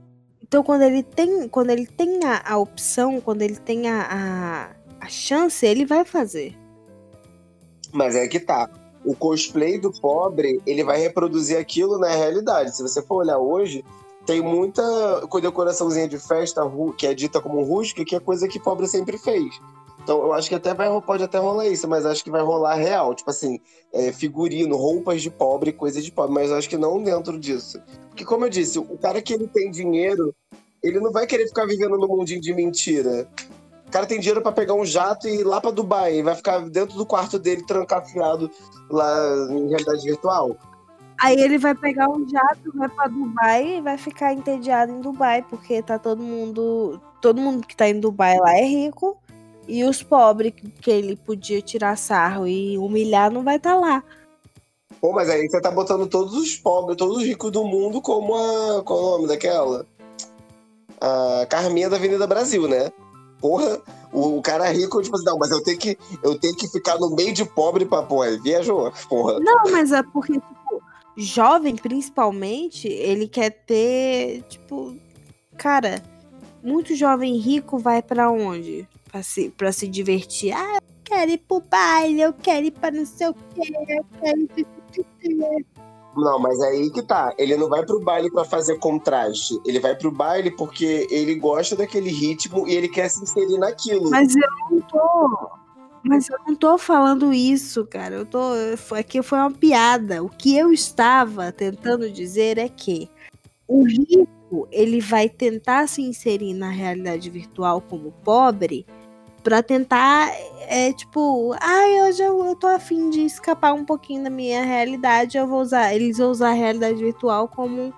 [0.50, 5.06] Então quando ele tem, quando ele tem a, a opção, quando ele tem a, a,
[5.06, 6.58] a chance, ele vai fazer.
[7.98, 8.70] Mas é que tá.
[9.04, 12.76] O cosplay do pobre, ele vai reproduzir aquilo na realidade.
[12.76, 13.84] Se você for olhar hoje,
[14.24, 14.84] tem muita
[15.42, 16.62] decoraçãozinha de festa
[16.96, 19.60] que é dita como rústica, que é coisa que pobre sempre fez.
[20.04, 22.76] Então, eu acho que até vai, pode até rolar isso, mas acho que vai rolar
[22.76, 23.16] real.
[23.16, 23.60] Tipo assim,
[23.92, 26.34] é, figurino, roupas de pobre, coisa de pobre.
[26.34, 27.82] Mas acho que não dentro disso.
[28.10, 30.36] Porque, como eu disse, o cara que ele tem dinheiro,
[30.84, 33.28] ele não vai querer ficar vivendo no mundinho de mentira.
[33.88, 36.18] O cara tem dinheiro para pegar um jato e ir lá para Dubai.
[36.18, 38.52] E vai ficar dentro do quarto dele, trancafiado
[38.90, 40.58] lá em realidade virtual.
[41.20, 45.42] Aí ele vai pegar um jato, vai para Dubai e vai ficar entediado em Dubai,
[45.50, 47.02] porque tá todo mundo.
[47.22, 49.18] Todo mundo que tá em Dubai lá é rico.
[49.68, 54.04] E os pobres que ele podia tirar sarro e humilhar não vai estar tá lá.
[55.00, 58.36] Pô, mas aí você tá botando todos os pobres, todos os ricos do mundo como
[58.36, 58.84] a.
[58.84, 59.86] Qual é o nome daquela?
[61.00, 62.92] A Carminha da Avenida Brasil, né?
[63.40, 63.82] Porra,
[64.12, 66.68] o, o cara é rico, tipo assim, não, mas eu tenho que, eu tenho que
[66.68, 69.40] ficar no meio de pobre pra, porra, viajou, porra.
[69.40, 70.84] Não, mas é porque, tipo,
[71.16, 74.96] jovem, principalmente, ele quer ter, tipo,
[75.58, 76.04] cara,
[76.64, 78.88] muito jovem rico vai para onde?
[79.12, 80.54] Pra se, pra se divertir.
[80.54, 84.06] Ah, eu quero ir pro baile, eu quero ir pra não sei o quê, eu
[84.22, 84.68] quero ir...
[86.18, 87.34] Não, mas é aí que tá.
[87.38, 89.60] Ele não vai pro baile para fazer contraste.
[89.64, 94.10] Ele vai pro baile porque ele gosta daquele ritmo e ele quer se inserir naquilo.
[94.10, 95.50] Mas eu não tô.
[96.04, 98.16] Mas eu não tô falando isso, cara.
[98.16, 98.40] Eu tô.
[98.98, 100.24] Aqui foi uma piada.
[100.24, 103.10] O que eu estava tentando dizer é que
[103.68, 108.88] o rico ele vai tentar se inserir na realidade virtual como pobre
[109.48, 110.30] para tentar
[110.68, 114.62] é tipo, ai, ah, hoje eu, eu tô afim de escapar um pouquinho da minha
[114.62, 117.94] realidade, eu vou usar, eles vão usar a realidade virtual como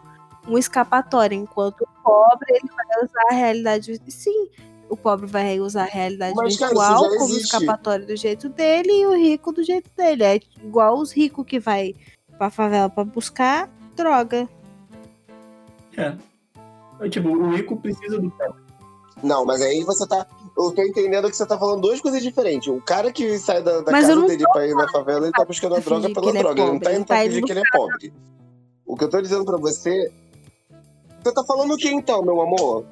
[0.48, 4.48] um escapatório, enquanto o pobre ele vai usar a realidade sim,
[4.88, 9.08] o pobre vai usar a realidade Mas, virtual cara, como escapatório do jeito dele e
[9.08, 10.24] o rico do jeito dele.
[10.24, 11.96] É igual os ricos que vai
[12.38, 14.48] pra favela para buscar droga.
[15.98, 16.16] É.
[17.00, 17.10] é.
[17.10, 18.70] Tipo, o rico precisa do pobre.
[19.24, 20.26] Não, mas aí você tá
[20.60, 22.68] eu tô entendendo que você tá falando duas coisas diferentes.
[22.68, 25.76] O cara que sai da, da casa dele pra ir na favela, ele tá buscando
[25.76, 26.62] a pra droga pela é droga.
[26.62, 28.14] ele não tá indo pra fingir que ele é pobre.
[28.86, 30.12] O que eu tô dizendo pra você.
[31.24, 32.86] Você tá falando o que então, meu amor?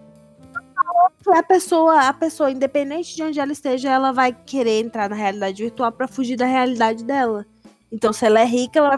[1.27, 5.61] A pessoa, a pessoa, independente de onde ela esteja, ela vai querer entrar na realidade
[5.61, 7.45] virtual pra fugir da realidade dela.
[7.91, 8.97] Então, se ela é rica, ela vai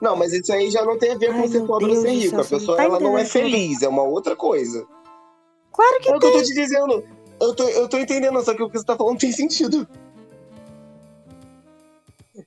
[0.00, 2.10] Não, mas isso aí já não tem a ver com Ai, ser pobre ou ser
[2.10, 2.40] rico.
[2.40, 4.86] A pessoa tá ela não é feliz, é uma outra coisa.
[5.72, 7.04] Claro que É o que eu tô te dizendo.
[7.40, 9.86] Eu tô, eu tô entendendo, só que o que você tá falando tem sentido.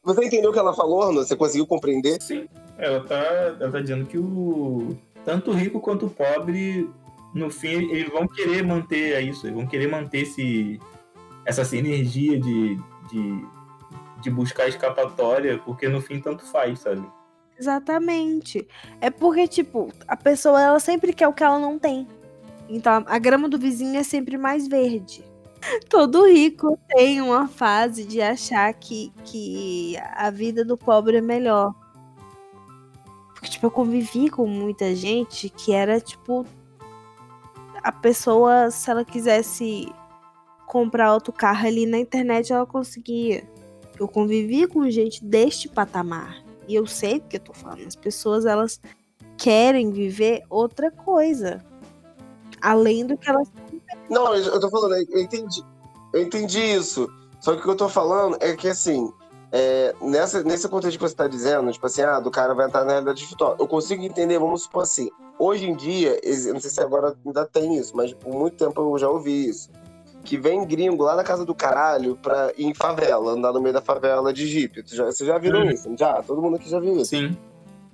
[0.03, 1.13] Você entendeu o que ela falou?
[1.13, 2.21] Você conseguiu compreender?
[2.21, 2.47] Sim,
[2.77, 3.15] ela tá,
[3.59, 6.89] ela tá dizendo que o tanto o rico quanto o pobre,
[7.33, 10.79] no fim, eles vão querer manter isso, eles vão querer manter esse,
[11.45, 12.75] essa sinergia de,
[13.11, 13.45] de,
[14.21, 17.05] de buscar escapatória, porque no fim tanto faz, sabe?
[17.60, 18.66] Exatamente.
[19.01, 22.07] É porque, tipo, a pessoa ela sempre quer o que ela não tem.
[22.70, 25.24] Então, a grama do vizinho é sempre mais verde.
[25.89, 31.74] Todo rico tem uma fase de achar que, que a vida do pobre é melhor.
[33.34, 36.45] Porque, tipo, eu convivi com muita gente que era, tipo,
[37.84, 39.91] a pessoa, se ela quisesse
[40.66, 43.43] comprar outro carro ali na internet, ela conseguia.
[43.99, 46.48] Eu convivi com gente deste patamar.
[46.70, 47.88] E eu sei do que eu tô falando.
[47.88, 48.80] As pessoas, elas
[49.38, 51.65] querem viver outra coisa.
[52.61, 53.51] Além do que elas.
[54.07, 55.63] Não, eu tô falando, eu entendi.
[56.13, 57.11] Eu entendi isso.
[57.39, 59.11] Só que o que eu tô falando é que, assim,
[59.51, 62.84] é, nessa, nesse contexto que você tá dizendo, tipo assim, ah, do cara vai entrar
[62.84, 63.55] na realidade virtual.
[63.59, 65.09] Eu consigo entender, vamos supor assim,
[65.39, 66.20] hoje em dia,
[66.53, 69.72] não sei se agora ainda tem isso, mas por muito tempo eu já ouvi isso.
[70.24, 73.74] Que vem gringo lá da casa do caralho pra ir em favela, andar no meio
[73.74, 74.84] da favela de jipe.
[74.84, 75.70] Tu já- Vocês já viram Hum.
[75.72, 75.89] isso?
[75.97, 76.22] Já?
[76.22, 77.05] Todo mundo aqui já viu isso.
[77.05, 77.38] Sim.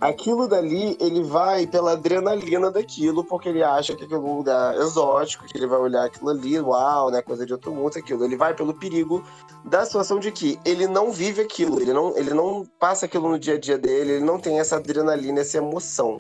[0.01, 4.76] Aquilo dali, ele vai pela adrenalina daquilo, porque ele acha que aquilo é um lugar
[4.76, 8.26] exótico, que ele vai olhar aquilo ali, uau, né, coisa de outro mundo, aquilo.
[8.26, 9.23] Ele vai pelo perigo
[9.63, 13.39] da situação de que ele não vive aquilo, ele não, ele não passa aquilo no
[13.39, 16.19] dia a dia dele, ele não tem essa adrenalina, essa emoção,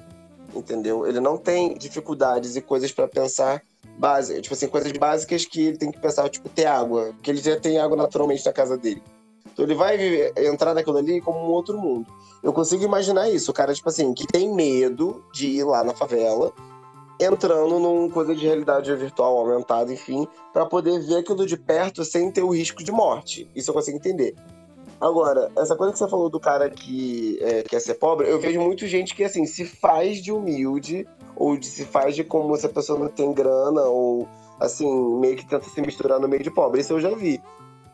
[0.59, 1.05] entendeu?
[1.05, 3.61] Ele não tem dificuldades e coisas pra pensar
[3.97, 7.41] básicas, tipo assim, coisas básicas que ele tem que pensar, tipo, ter água, porque ele
[7.41, 9.01] já tem água naturalmente na casa dele.
[9.53, 12.05] Então ele vai viver- entrar naquilo ali como um outro mundo.
[12.43, 15.93] Eu consigo imaginar isso, o cara, tipo assim, que tem medo de ir lá na
[15.93, 16.51] favela,
[17.19, 22.29] entrando numa coisa de realidade virtual aumentada, enfim, pra poder ver aquilo de perto sem
[22.29, 23.49] ter o risco de morte.
[23.55, 24.35] Isso eu consigo entender.
[24.99, 28.59] Agora, essa coisa que você falou do cara que é, quer ser pobre, eu vejo
[28.61, 32.65] muita gente que, assim, se faz de humilde, ou de, se faz de como se
[32.65, 34.27] a pessoa não tem grana, ou,
[34.59, 34.87] assim,
[35.19, 36.81] meio que tenta se misturar no meio de pobre.
[36.81, 37.41] Isso eu já vi.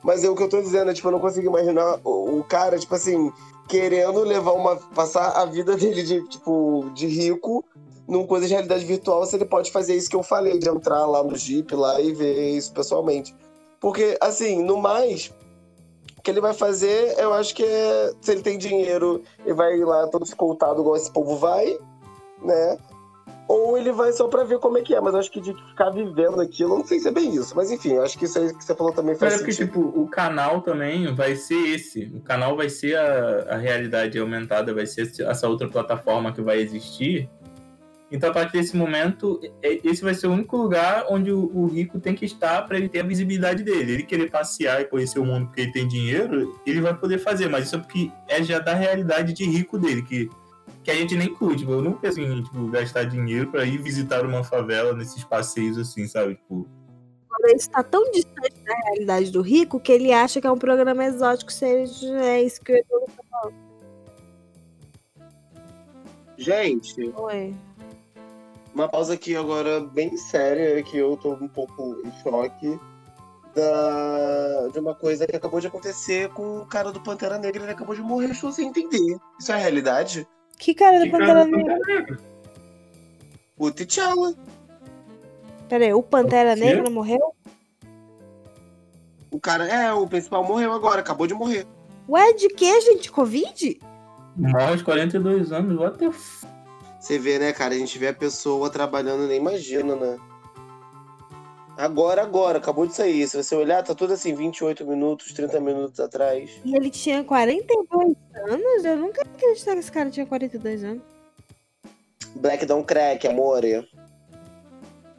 [0.04, 2.44] Mas é o que eu tô dizendo, é, tipo, eu não consigo imaginar o, o
[2.44, 3.32] cara, tipo assim,
[3.68, 4.76] querendo levar uma.
[4.76, 7.66] passar a vida dele de, tipo, de rico
[8.08, 11.06] numa coisa de realidade virtual, se ele pode fazer isso que eu falei, de entrar
[11.06, 13.34] lá no Jeep lá e ver isso pessoalmente.
[13.80, 15.34] Porque, assim, no mais,
[16.22, 18.14] o que ele vai fazer, eu acho que é.
[18.22, 21.80] Se ele tem dinheiro, ele vai ir lá todo escoltado igual esse povo vai,
[22.44, 22.78] né?
[23.48, 25.52] Ou ele vai só pra ver como é que é, mas eu acho que de
[25.52, 27.54] ficar vivendo aquilo, eu não sei se é bem isso.
[27.56, 29.52] Mas enfim, eu acho que isso aí que você falou também Mas faz é porque,
[29.52, 32.06] tipo, o canal também vai ser esse.
[32.16, 36.60] O canal vai ser a, a realidade aumentada, vai ser essa outra plataforma que vai
[36.60, 37.28] existir.
[38.12, 41.98] Então, a partir desse momento, é- esse vai ser o único lugar onde o, rico
[41.98, 43.94] tem que estar para ele ter a visibilidade dele.
[43.94, 47.48] Ele querer passear e conhecer o mundo porque ele tem dinheiro, ele vai poder fazer,
[47.48, 50.30] mas isso é porque é já da realidade de rico dele, que,
[50.84, 51.60] que a gente nem curte.
[51.60, 55.78] Tipo, eu não penso em tipo, gastar dinheiro para ir visitar uma favela nesses passeios
[55.78, 56.36] assim, sabe?
[56.36, 56.68] Tipo,
[57.46, 61.06] Ele está tão distante da realidade do rico que ele acha que é um programa
[61.06, 63.06] exótico, seja é isso que eu tô
[66.42, 67.56] Gente, Oi.
[68.74, 72.80] Uma pausa aqui agora bem séria, que eu tô um pouco em choque
[73.54, 74.68] da...
[74.72, 77.96] de uma coisa que acabou de acontecer com o cara do Pantera Negra, ele acabou
[77.96, 79.18] de morrer, eu estou sem entender.
[79.40, 80.28] Isso é realidade?
[80.58, 82.20] Que cara do que Pantera cara- Negra?
[83.58, 84.34] O T'Challa.
[85.68, 86.62] Pera aí, o Pantera quê?
[86.62, 87.36] Negra morreu?
[89.30, 91.66] O cara, é, o principal morreu agora, acabou de morrer.
[92.10, 93.12] Ué, de que, gente?
[93.12, 93.80] Covid?
[94.36, 96.46] morre aos 42 anos, what the f...
[97.02, 97.74] Você vê, né, cara?
[97.74, 100.20] A gente vê a pessoa trabalhando, nem imagina, né?
[101.76, 103.28] Agora, agora, acabou de sair.
[103.28, 106.52] Se você olhar, tá tudo assim, 28 minutos, 30 minutos atrás.
[106.64, 108.86] E ele tinha 42 anos?
[108.86, 111.02] Eu nunca acreditei que esse cara tinha 42 anos.
[112.36, 113.64] Black Don't Crack, amor.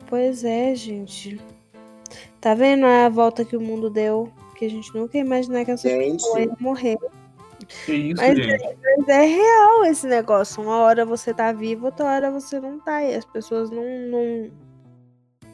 [0.06, 1.40] Pois é, gente.
[2.40, 4.32] Tá vendo a volta que o mundo deu?
[4.56, 6.96] Que a gente nunca ia imaginar que essa Gente, pessoa ia morrer.
[7.84, 8.76] Que isso, Mas gente?
[8.98, 10.62] Mas é real esse negócio.
[10.62, 13.02] Uma hora você tá vivo, outra hora você não tá.
[13.02, 14.50] E as pessoas não, não,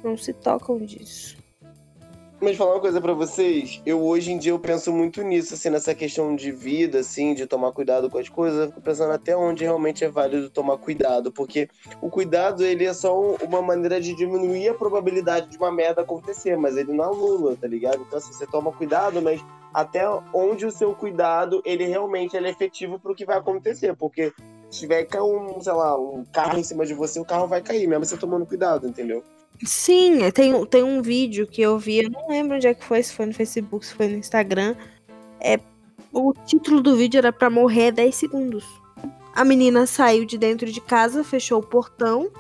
[0.05, 1.39] não se tocam disso.
[2.41, 5.71] Mas falar uma coisa pra vocês, eu hoje em dia eu penso muito nisso, assim,
[5.71, 9.37] nessa questão de vida, assim, de tomar cuidado com as coisas, eu fico pensando até
[9.37, 11.69] onde realmente é válido tomar cuidado, porque
[12.01, 16.57] o cuidado, ele é só uma maneira de diminuir a probabilidade de uma merda acontecer,
[16.57, 18.05] mas ele não anula, tá ligado?
[18.07, 22.51] Então, assim, você toma cuidado, mas até onde o seu cuidado, ele realmente ele é
[22.51, 24.33] efetivo pro que vai acontecer, porque
[24.71, 27.63] se tiver cair um, sei lá, um carro em cima de você, o carro vai
[27.63, 29.23] cair, mesmo você tomando cuidado, entendeu?
[29.65, 32.85] Sim, é, tem, tem um vídeo que eu vi, eu não lembro onde é que
[32.85, 34.77] foi, se foi no Facebook, se foi no Instagram.
[35.41, 35.59] É,
[36.13, 38.65] o título do vídeo era pra morrer 10 segundos.
[39.35, 42.31] A menina saiu de dentro de casa, fechou o portão,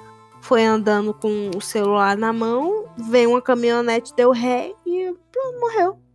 [0.40, 6.07] foi andando com o celular na mão, veio uma caminhonete, deu ré e pronto, morreu.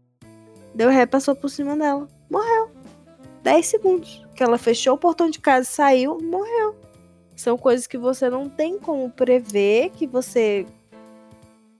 [0.73, 2.07] Deu ré, passou por cima dela.
[2.29, 2.71] Morreu.
[3.43, 4.25] 10 segundos.
[4.35, 6.75] Que ela fechou o portão de casa, saiu, morreu.
[7.35, 10.65] São coisas que você não tem como prever, que você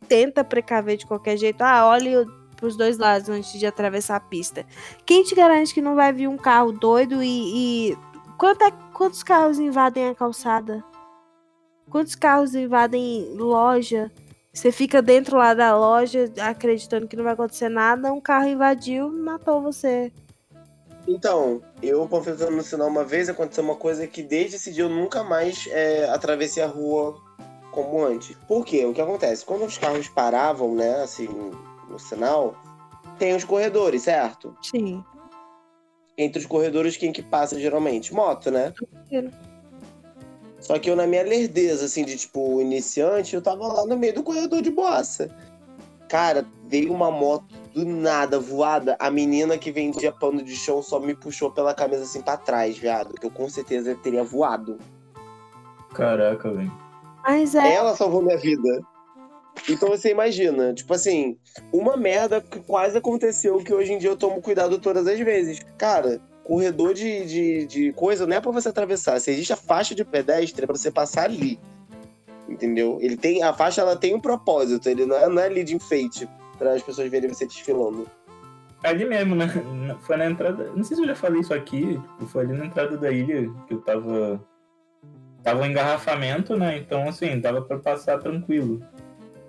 [0.07, 1.61] tenta precaver de qualquer jeito.
[1.61, 2.11] Ah, olhe
[2.55, 4.65] pros dois lados antes de atravessar a pista.
[5.05, 7.91] Quem te garante que não vai vir um carro doido e.
[7.91, 7.97] e...
[8.37, 10.83] Quanto é- Quantos carros invadem a calçada?
[11.89, 14.11] Quantos carros invadem loja?
[14.53, 19.07] Você fica dentro lá da loja acreditando que não vai acontecer nada, um carro invadiu
[19.09, 20.13] e matou você.
[21.07, 24.89] Então, eu panfletando no sinal uma vez, aconteceu uma coisa que desde esse dia eu
[24.89, 27.19] nunca mais é, atravessei a rua
[27.71, 28.37] como antes.
[28.47, 28.85] Por quê?
[28.85, 29.43] O que acontece?
[29.43, 31.27] Quando os carros paravam, né, assim,
[31.89, 32.55] no sinal,
[33.17, 34.55] tem os corredores, certo?
[34.61, 35.03] Sim.
[36.15, 38.13] Entre os corredores, quem que passa geralmente?
[38.13, 38.71] Moto, né?
[39.09, 39.31] Sim.
[40.63, 44.13] Só que eu, na minha lerdeza, assim, de tipo, iniciante, eu tava lá no meio
[44.13, 45.29] do corredor de boassa.
[46.07, 48.95] Cara, veio uma moto do nada, voada.
[48.97, 52.77] A menina que vendia pano de chão só me puxou pela camisa assim pra trás,
[52.77, 53.13] viado.
[53.15, 54.77] Que eu com certeza teria voado.
[55.93, 56.71] Caraca, velho.
[57.23, 57.75] Mas é.
[57.75, 58.81] Ela salvou minha vida.
[59.69, 61.37] Então você imagina, tipo assim,
[61.71, 65.59] uma merda que quase aconteceu que hoje em dia eu tomo cuidado todas as vezes.
[65.77, 69.19] Cara, corredor de, de, de coisa não é pra você atravessar.
[69.19, 71.59] Se existe a faixa de pedestre, é pra você passar ali.
[72.47, 72.97] Entendeu?
[73.01, 75.75] Ele tem, a faixa ela tem um propósito, ele não é, não é ali de
[75.75, 76.27] enfeite
[76.57, 78.07] para as pessoas verem você desfilando.
[78.83, 79.47] Ali mesmo, né?
[80.01, 80.69] Foi na entrada.
[80.75, 81.99] Não sei se eu já falei isso aqui.
[82.27, 84.43] Foi ali na entrada da ilha que eu tava.
[85.41, 86.77] Tava um engarrafamento, né?
[86.77, 88.81] Então, assim, dava pra passar tranquilo.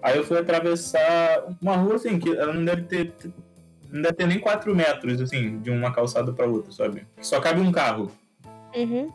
[0.01, 3.13] Aí eu fui atravessar uma rua, assim, que ela não deve ter.
[3.95, 7.07] Não deve ter nem 4 metros, assim, de uma calçada pra outra, sabe?
[7.21, 8.11] Só cabe um carro.
[8.75, 9.09] Uhum.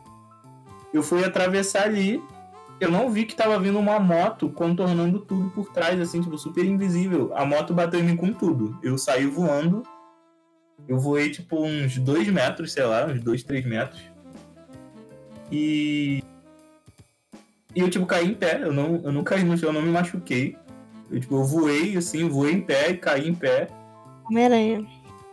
[0.90, 2.18] Eu fui atravessar ali.
[2.80, 6.64] Eu não vi que tava vindo uma moto contornando tudo por trás, assim, tipo, super
[6.64, 7.30] invisível.
[7.34, 8.78] A moto bateu em mim com tudo.
[8.82, 9.82] Eu saí voando.
[10.88, 14.00] Eu voei, tipo, uns 2 metros, sei lá, uns 2, 3 metros.
[15.52, 16.24] E.
[17.76, 18.62] E eu, tipo, caí em pé.
[18.62, 20.56] Eu não, eu não caí no chão, eu não me machuquei.
[21.10, 23.68] Eu, tipo, eu voei, assim, voei em pé e caí em pé.
[24.30, 24.86] Homem-Aranha.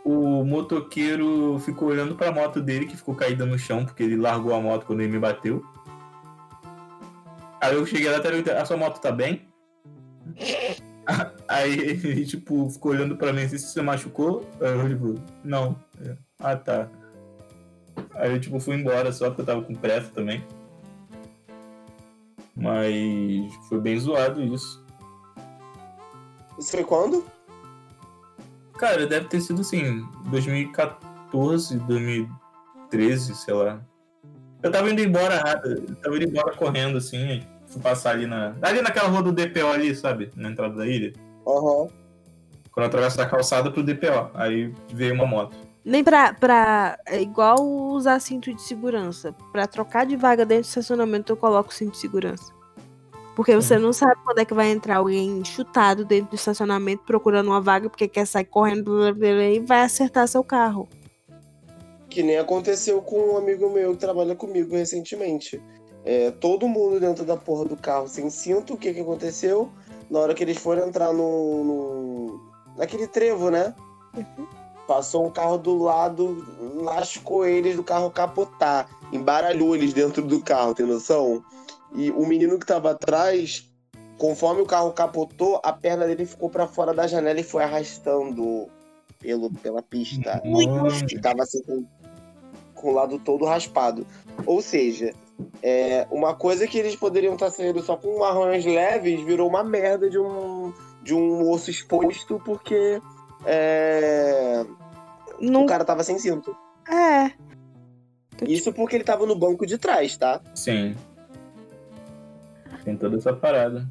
[0.04, 4.54] O motoqueiro ficou olhando pra moto dele, que ficou caída no chão, porque ele largou
[4.54, 5.64] a moto quando ele me bateu.
[7.60, 9.48] Aí eu cheguei lá e perguntei, a sua moto tá bem?
[11.48, 14.48] Aí ele, tipo, ficou olhando pra mim assim, você machucou?
[14.60, 15.76] Aí eu, tipo, não.
[16.38, 16.88] Ah, tá.
[18.14, 20.44] Aí eu, tipo, fui embora só porque eu tava com pressa também.
[22.54, 24.84] Mas foi bem zoado isso.
[26.58, 27.24] Isso foi quando?
[28.78, 33.80] Cara, deve ter sido assim, 2014, 2013, sei lá.
[34.62, 38.54] Eu tava indo embora rápido, eu tava indo embora correndo assim, fui passar ali na.
[38.62, 40.30] Ali naquela rua do DPO ali, sabe?
[40.36, 41.12] Na entrada da ilha.
[41.46, 41.88] Aham.
[42.70, 44.30] Quando eu atravesso a calçada pro DPO.
[44.34, 45.56] Aí veio uma moto.
[45.84, 46.98] Nem pra, pra.
[47.06, 49.34] É igual usar cinto de segurança.
[49.50, 52.52] Pra trocar de vaga dentro do estacionamento, eu coloco cinto de segurança.
[53.38, 57.46] Porque você não sabe quando é que vai entrar alguém chutado dentro do estacionamento procurando
[57.46, 60.88] uma vaga porque quer sair correndo blá, blá, blá, e vai acertar seu carro.
[62.10, 65.62] Que nem aconteceu com um amigo meu que trabalha comigo recentemente.
[66.04, 69.70] É, todo mundo dentro da porra do carro sem cinto, o que que aconteceu?
[70.10, 71.62] Na hora que eles foram entrar no.
[71.62, 72.40] no
[72.76, 73.72] naquele trevo, né?
[74.88, 76.44] Passou um carro do lado,
[76.82, 81.44] lascou eles do carro capotar, embaralhou eles dentro do carro, tem noção?
[81.94, 83.70] E o menino que tava atrás,
[84.18, 88.68] conforme o carro capotou, a perna dele ficou pra fora da janela e foi arrastando
[89.18, 90.42] pelo, pela pista.
[91.10, 91.84] E tava assim com,
[92.74, 94.06] com o lado todo raspado.
[94.46, 95.12] Ou seja,
[95.62, 100.10] é, uma coisa que eles poderiam estar saindo só com arranhos leves virou uma merda
[100.10, 100.72] de um,
[101.02, 103.00] de um osso exposto porque
[103.44, 104.64] é,
[105.40, 106.56] Não o cara tava sem cinto.
[106.88, 107.32] É.
[108.46, 110.40] Isso porque ele tava no banco de trás, tá?
[110.54, 110.94] Sim.
[112.88, 113.86] Tem toda essa parada.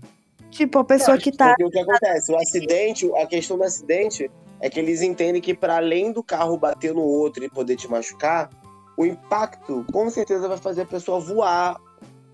[0.50, 1.50] Tipo, a pessoa que tá.
[1.50, 2.32] Porque o que acontece?
[2.32, 6.58] O acidente, a questão do acidente é que eles entendem que para além do carro
[6.58, 8.50] bater no outro e poder te machucar,
[8.98, 11.80] o impacto com certeza vai fazer a pessoa voar,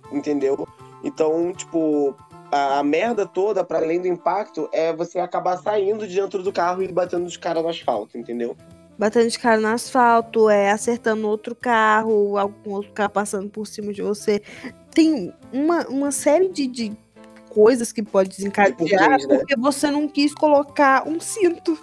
[0.10, 0.66] entendeu?
[1.04, 2.16] Então, tipo,
[2.50, 6.54] a, a merda toda, para além do impacto, é você acabar saindo de dentro do
[6.54, 8.56] carro e batendo os caras no asfalto, entendeu?
[8.98, 13.92] Batendo de cara no asfalto, é acertando outro carro, algum outro carro passando por cima
[13.92, 14.42] de você.
[14.94, 16.94] Tem uma, uma série de, de
[17.50, 19.38] coisas que pode desencadear né?
[19.38, 21.78] porque você não quis colocar um cinto.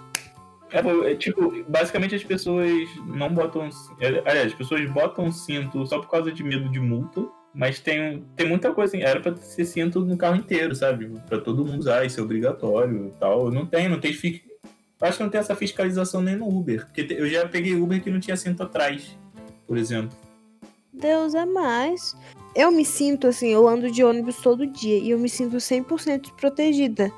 [0.71, 0.79] É,
[1.11, 2.71] é, tipo, basicamente as pessoas
[3.05, 3.67] não botam.
[3.99, 7.25] é, Aliás, as pessoas botam cinto só por causa de medo de multa.
[7.53, 8.95] Mas tem, tem muita coisa.
[8.95, 11.11] assim, Era pra ser cinto no carro inteiro, sabe?
[11.27, 13.51] Pra todo mundo usar, isso é obrigatório e tal.
[13.51, 14.13] Não tem, não tem.
[14.13, 14.41] fi-
[15.01, 16.85] Eu acho que não tem essa fiscalização nem no Uber.
[16.85, 19.17] Porque te- eu já peguei Uber que não tinha cinto atrás,
[19.67, 20.17] por exemplo.
[20.93, 22.15] Deus é mais.
[22.55, 26.31] Eu me sinto assim, eu ando de ônibus todo dia e eu me sinto 100%
[26.33, 27.11] protegida.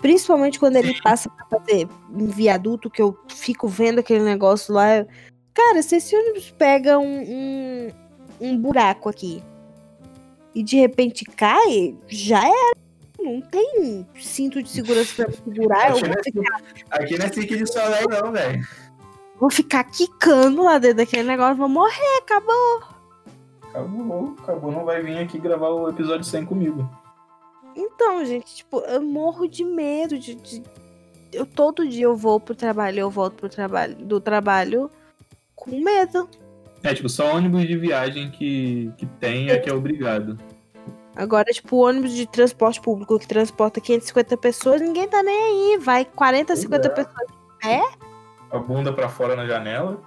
[0.00, 4.96] Principalmente quando ele passa pra fazer um viaduto, que eu fico vendo aquele negócio lá.
[4.98, 5.06] eu-
[5.54, 7.90] Cara, se esse ônibus pega um, um,
[8.40, 9.42] um buraco aqui
[10.54, 12.76] e de repente cai, já era.
[13.18, 15.90] Não tem cinto de segurança pra me segurar.
[15.90, 18.68] Eu Aqui vou não é ficar, Aqui não é Cirque de Soleil, não, velho.
[19.40, 22.82] vou ficar quicando lá dentro daquele negócio, vou morrer, acabou.
[23.76, 24.72] Acabou, acabou.
[24.72, 26.88] Não vai vir aqui gravar o episódio 100 comigo.
[27.74, 30.62] Então, gente, tipo, eu morro de medo de, de-
[31.30, 34.90] eu todo dia eu vou pro trabalho, eu volto pro trabalho, do trabalho
[35.54, 36.26] com medo.
[36.82, 40.38] É, tipo, só ônibus de viagem que, que tem é que é obrigado.
[41.14, 45.78] Agora, tipo, o ônibus de transporte público que transporta 550 pessoas, ninguém tá nem aí,
[45.78, 46.90] vai 40, 50 é.
[46.90, 47.26] pessoas
[48.50, 50.00] A bunda pra fora na janela.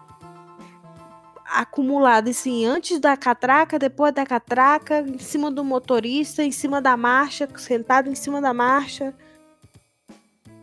[1.54, 6.96] Acumuladas assim, antes da catraca, depois da catraca, em cima do motorista, em cima da
[6.96, 9.14] marcha, sentado em cima da marcha.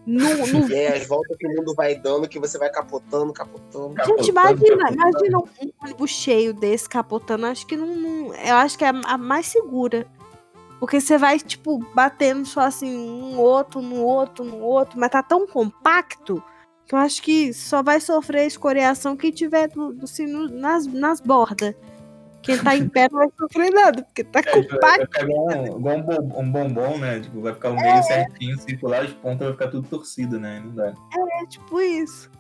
[0.07, 3.89] No, no aí as voltas que o mundo vai dando, que você vai capotando, capotando.
[3.89, 5.27] Gente, Capotando, imagina, capotando.
[5.27, 7.47] imagina um ônibus cheio desse capotando.
[7.47, 10.07] Acho que não, não- Eu acho que é a, mais segura.
[10.79, 15.23] Porque você vai, tipo, batendo só assim, um outro, no outro, no outro, mas tá
[15.23, 16.43] tão compacto
[16.95, 21.21] eu acho que só vai sofrer escoriação quem tiver do, do- assim, no- nas, nas
[21.21, 21.75] bordas.
[22.43, 24.81] Quem tá em pé não vai sofrer nada, porque tá É, compacto.
[24.81, 27.19] vai ficar igual um, um bom- um bombom, né?
[27.19, 30.63] Tipo, vai ficar o meio certinho, circular, as pontas vai ficar tudo torcido, né?
[30.65, 30.95] Não dá.
[31.43, 32.31] É tipo isso.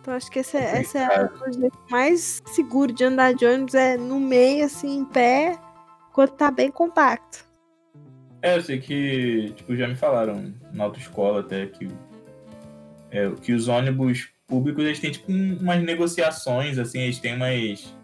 [0.00, 3.74] Então acho que esse é, essa é o jeito mais seguro de andar de ônibus,
[3.74, 5.58] é no meio, assim, em pé,
[6.12, 7.44] quando tá bem compacto.
[8.40, 11.88] É, eu sei que, tipo, já me falaram na autoescola até que,
[13.12, 17.94] é, que os ônibus públicos, eles têm, tipo, um- umas negociações, assim, eles têm umas...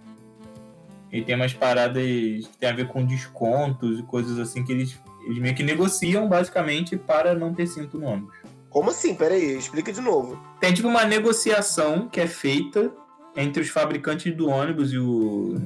[1.11, 5.01] Eles têm umas paradas que tem a ver com descontos e coisas assim que eles,
[5.25, 8.37] eles meio que negociam, basicamente, para não ter cinto no ônibus.
[8.69, 9.15] Como assim?
[9.15, 10.39] Peraí, explica de novo.
[10.61, 12.93] Tem, tipo, uma negociação que é feita
[13.35, 15.57] entre os fabricantes do ônibus e o...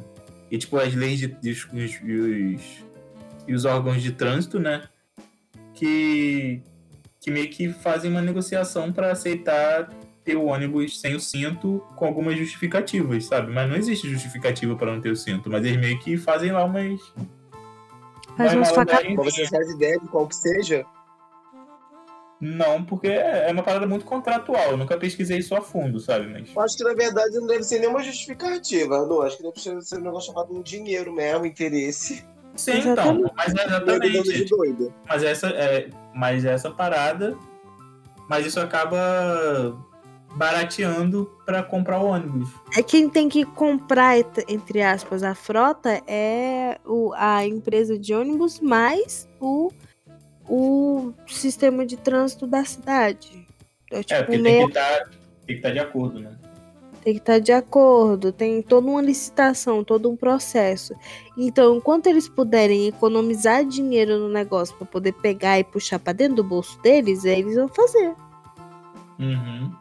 [0.48, 1.68] E, tipo, as leis de, de- os-
[2.04, 2.62] e os,
[3.48, 4.84] e os órgãos de trânsito, né?
[5.74, 6.62] Que,
[7.22, 9.88] que meio que fazem uma negociação para aceitar
[10.24, 13.52] ter o ônibus sem o cinto com algumas justificativas, sabe?
[13.52, 16.64] Mas não existe justificativa para não ter o cinto, mas eles meio que fazem lá
[16.64, 17.00] umas.
[18.36, 19.14] Faz umas facadas.
[19.14, 20.84] você faz ideia de qual que seja?
[22.40, 24.72] Não, porque é uma parada muito contratual.
[24.72, 26.26] Eu nunca pesquisei isso a fundo, sabe?
[26.26, 26.52] Mas.
[26.52, 29.06] Eu acho que na verdade não deve ser nenhuma justificativa.
[29.06, 32.24] Não, acho que deve ser um negócio chamado um dinheiro mesmo, interesse.
[32.56, 33.20] Sim, Exatamente.
[33.20, 33.32] então.
[33.36, 34.92] Mas é de exatamente.
[35.08, 37.36] Mas essa é, mas essa parada,
[38.28, 39.76] mas isso acaba
[40.34, 42.48] barateando para comprar o ônibus.
[42.76, 44.16] É quem tem que comprar,
[44.48, 49.70] entre aspas, a frota é o, a empresa de ônibus mais o,
[50.48, 53.46] o sistema de trânsito da cidade.
[53.90, 56.36] É, É, tipo, porque tem que estar tem que estar de acordo, né?
[57.02, 60.94] Tem que estar de acordo, tem toda uma licitação, todo um processo.
[61.36, 66.36] Então, enquanto eles puderem economizar dinheiro no negócio para poder pegar e puxar para dentro
[66.36, 68.14] do bolso deles, eles vão fazer.
[69.18, 69.72] Uhum.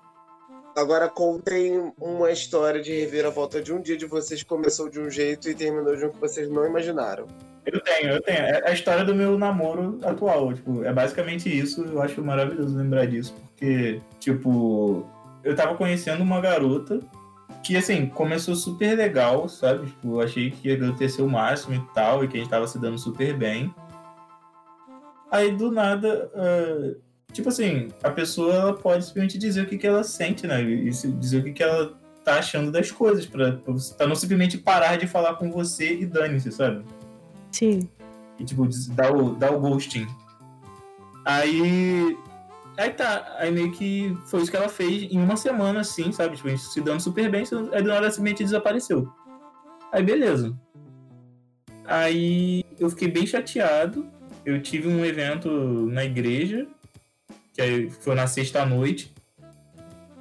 [0.76, 5.10] Agora contem uma história de reviravolta de um dia de vocês que começou de um
[5.10, 7.28] jeito e terminou de um que vocês não imaginaram.
[7.66, 8.40] Eu tenho, eu tenho.
[8.40, 10.54] É a história do meu namoro atual.
[10.54, 11.84] Tipo, é basicamente isso.
[11.84, 13.36] Eu acho maravilhoso lembrar disso.
[13.36, 15.06] Porque, tipo,
[15.44, 17.00] eu tava conhecendo uma garota
[17.64, 19.88] que, assim, começou super legal, sabe?
[19.88, 22.68] Tipo, eu achei que ia ser o máximo e tal, e que a gente tava
[22.68, 23.74] se dando super bem.
[25.30, 26.96] Aí, do nada, ah,
[27.32, 30.62] tipo assim, a pessoa ela pode simplesmente dizer o que, que ela sente, né?
[30.62, 34.58] E dizer o que, que ela tá achando das coisas, pra, pra, pra não simplesmente
[34.58, 36.84] parar de falar com você e dane-se, sabe?
[37.52, 37.90] Sim.
[38.40, 40.08] E tipo, dar o, dar o ghosting.
[41.26, 42.18] Aí.
[42.78, 46.38] Aí tá, aí meio que foi isso que ela fez em uma semana, assim, sabe?
[46.38, 47.44] Tipo, a se dando super bem,
[47.74, 49.12] aí do nada simplesmente desapareceu.
[49.92, 50.56] Aí beleza.
[51.86, 54.08] Aí eu fiquei bem chateado.
[54.46, 55.50] Eu tive um evento
[55.88, 56.66] na igreja,
[57.54, 59.14] que foi na sexta noite,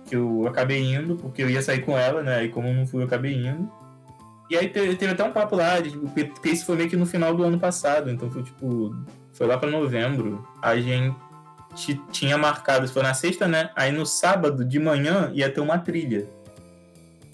[0.06, 2.44] que eu acabei indo, porque eu ia sair com ela, né?
[2.44, 3.70] E como não fui, eu acabei indo.
[4.50, 7.34] E aí teve, até um papo lá, de, porque isso foi meio que no final
[7.34, 8.94] do ano passado, então foi tipo.
[9.32, 10.46] Foi lá para novembro.
[10.60, 11.14] A gente
[12.10, 13.70] tinha marcado, foi na sexta, né?
[13.76, 16.26] Aí no sábado de manhã ia ter uma trilha.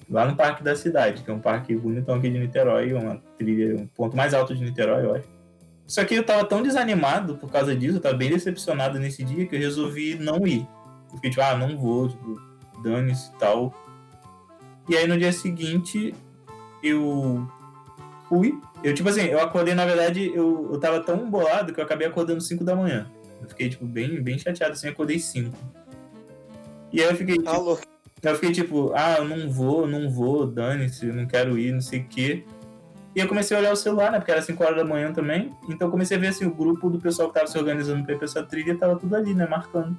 [0.08, 3.76] Lá no Parque da Cidade, que é um parque bonitão aqui de Niterói, uma trilha,
[3.76, 5.36] um ponto mais alto de Niterói, eu acho.
[5.86, 9.46] Só que eu tava tão desanimado por causa disso, eu tava bem decepcionado nesse dia,
[9.46, 10.66] que eu resolvi não ir.
[11.14, 12.40] Fiquei tipo, ah, não vou, tipo,
[12.82, 13.74] dane-se e tal.
[14.88, 16.14] E aí no dia seguinte,
[16.82, 17.48] eu
[18.28, 18.58] fui.
[18.82, 22.06] Eu, tipo assim, eu acordei, na verdade, eu, eu tava tão bolado que eu acabei
[22.06, 23.06] acordando 5 da manhã.
[23.40, 25.56] Eu fiquei, tipo, bem, bem chateado assim, acordei 5.
[26.92, 27.78] E aí eu fiquei, tipo, Alô.
[28.22, 32.00] eu fiquei tipo, ah, eu não vou, não vou, dane-se, não quero ir, não sei
[32.00, 32.44] o quê.
[33.14, 34.18] E eu comecei a olhar o celular, né?
[34.18, 35.50] Porque era 5 horas da manhã também.
[35.68, 38.14] Então eu comecei a ver assim, o grupo do pessoal que tava se organizando pra
[38.14, 39.46] ir pra essa trilha tava tudo ali, né?
[39.46, 39.98] Marcando.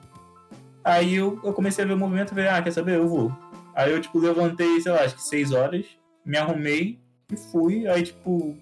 [0.84, 2.96] Aí eu, eu comecei a ver o movimento e falei, ah, quer saber?
[2.96, 3.36] Eu vou.
[3.76, 5.86] Aí eu, tipo, levantei, sei lá, acho que 6 horas,
[6.24, 7.00] me arrumei
[7.32, 7.88] e fui.
[7.88, 8.56] Aí, tipo.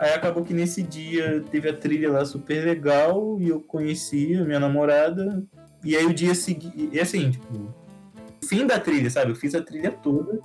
[0.00, 4.42] Aí acabou que nesse dia teve a trilha lá super legal e eu conheci a
[4.42, 5.44] minha namorada.
[5.84, 6.88] E aí o dia seguinte.
[6.90, 7.74] E assim, tipo.
[8.42, 9.32] Fim da trilha, sabe?
[9.32, 10.40] Eu fiz a trilha toda.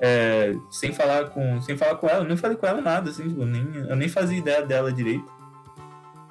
[0.00, 3.28] É, sem falar com sem falar com ela, eu nem falei com ela nada, assim,
[3.28, 5.30] tipo, nem, eu nem fazia ideia dela direito.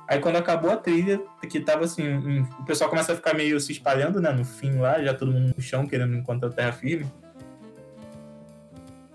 [0.08, 3.60] Aí quando acabou a trilha, que tava assim, um, o pessoal começa a ficar meio
[3.60, 7.06] se espalhando, né, no fim lá, já todo mundo no chão querendo encontrar terra firme.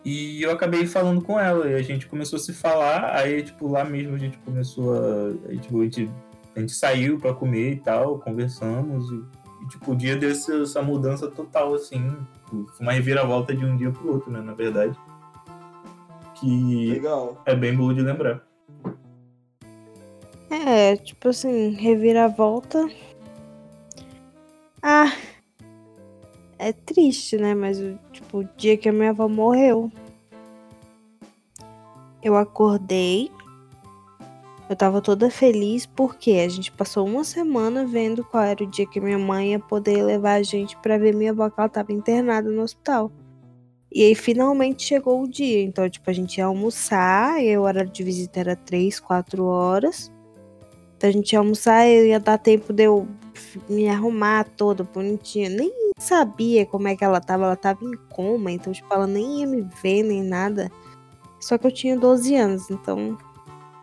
[0.05, 3.69] E eu acabei falando com ela, e a gente começou a se falar, aí, tipo,
[3.69, 5.49] lá mesmo a gente começou a.
[5.49, 6.11] Aí, tipo, a gente,
[6.57, 10.83] a gente saiu pra comer e tal, conversamos, e, e tipo, o dia desse essa
[10.83, 12.17] mudança total, assim,
[12.81, 14.97] uma reviravolta de um dia pro outro, né, na verdade.
[16.35, 17.41] Que Legal.
[17.47, 18.43] é bem bom de lembrar.
[20.51, 22.91] É, tipo assim, reviravolta.
[24.83, 25.13] Ah,
[26.63, 27.55] é triste, né?
[27.55, 27.79] Mas,
[28.13, 29.91] tipo, o dia que a minha avó morreu,
[32.23, 33.31] eu acordei.
[34.71, 38.87] Eu tava toda feliz porque a gente passou uma semana vendo qual era o dia
[38.87, 41.93] que minha mãe ia poder levar a gente pra ver minha avó que ela tava
[41.93, 43.11] internada no hospital.
[43.91, 45.63] E aí finalmente chegou o dia.
[45.63, 50.11] Então, tipo, a gente ia almoçar, e o horário de visita era 3, 4 horas.
[50.97, 53.07] Então a gente ia almoçar e ia dar tempo de eu
[53.69, 55.51] me arrumar toda bonitinha.
[55.51, 59.41] Nem sabia como é que ela tava, ela tava em coma, então, tipo, ela nem
[59.41, 60.71] ia me ver nem nada.
[61.41, 63.19] Só que eu tinha 12 anos, então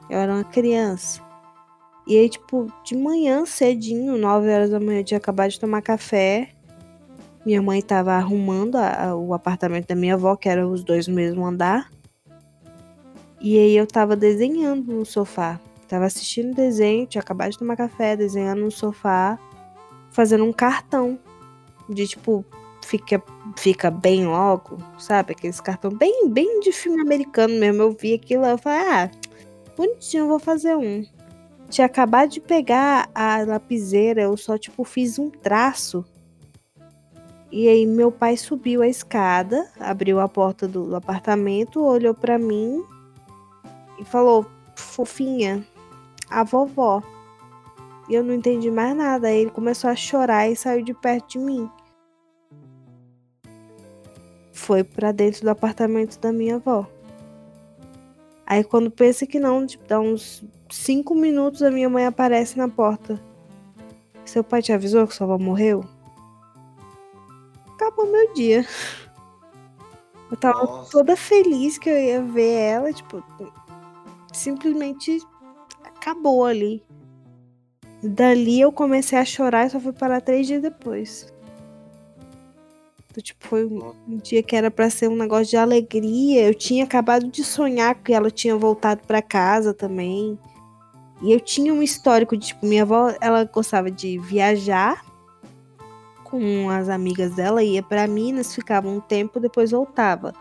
[0.09, 1.21] eu era uma criança.
[2.07, 5.81] E aí, tipo, de manhã cedinho, 9 horas da manhã, eu tinha acabado de tomar
[5.81, 6.49] café.
[7.45, 11.07] Minha mãe tava arrumando a- a- o apartamento da minha avó, que era os dois
[11.07, 11.91] no mesmo andar.
[13.39, 15.59] E aí eu tava desenhando no sofá.
[15.87, 19.39] Tava assistindo desenho, tinha acabado de tomar café, desenhando no sofá,
[20.11, 21.17] fazendo um cartão.
[21.89, 22.45] De tipo,
[22.85, 23.21] fica,
[23.57, 25.33] fica bem logo, sabe?
[25.33, 27.81] Aqueles cartão bem, bem de filme americano mesmo.
[27.81, 29.11] Eu vi aquilo, eu falei, ah,
[29.75, 31.03] bonitinho, vou fazer um.
[31.69, 36.05] Tinha acabado de pegar a lapiseira, eu só, tipo, fiz um traço.
[37.51, 42.83] E aí meu pai subiu a escada, abriu a porta do apartamento, olhou pra mim
[43.99, 44.45] e falou:
[44.75, 45.65] "Fofinha,
[46.29, 47.01] a vovó".
[48.07, 49.27] E eu não entendi mais nada.
[49.27, 51.69] Aí ele começou a chorar e saiu de perto de mim.
[54.59, 56.85] Foi pra dentro do apartamento da minha avó.
[58.45, 62.67] Aí quando pensa que não, tipo, dá uns cinco minutos a minha mãe aparece na
[62.67, 63.19] porta.
[64.25, 65.83] Seu pai te avisou que sua avó morreu?
[67.73, 68.67] Acabou meu dia.
[70.29, 70.91] Eu tava Nossa.
[70.91, 73.23] toda feliz que eu ia ver ela, tipo,
[74.33, 75.19] simplesmente
[75.83, 76.83] acabou ali.
[78.03, 81.33] Dali eu comecei a chorar e só fui parar três dias depois.
[83.09, 86.47] Então, tipo, foi um dia que era pra ser um negócio de alegria.
[86.47, 90.37] Eu tinha acabado de sonhar que ela tinha voltado pra casa também.
[91.21, 95.03] E eu tinha um histórico de, tipo, minha avó, ela gostava de viajar
[96.23, 100.31] com as amigas dela, ia pra Minas, ficava um tempo, depois voltava.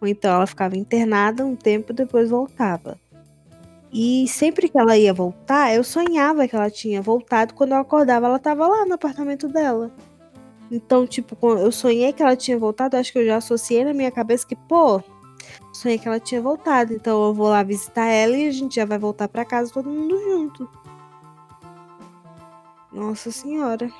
[0.00, 2.98] Ou então ela ficava internada um tempo, depois voltava.
[3.92, 7.54] E sempre que ela ia voltar, eu sonhava que ela tinha voltado.
[7.54, 9.90] Quando eu acordava, ela tava lá no apartamento dela.
[10.70, 14.10] Então, tipo, eu sonhei que ela tinha voltado, acho que eu já associei na minha
[14.10, 15.00] cabeça que, pô,
[15.72, 16.92] sonhei que ela tinha voltado.
[16.92, 19.88] Então eu vou lá visitar ela e a gente já vai voltar pra casa todo
[19.88, 20.68] mundo junto.
[22.92, 23.90] Nossa senhora.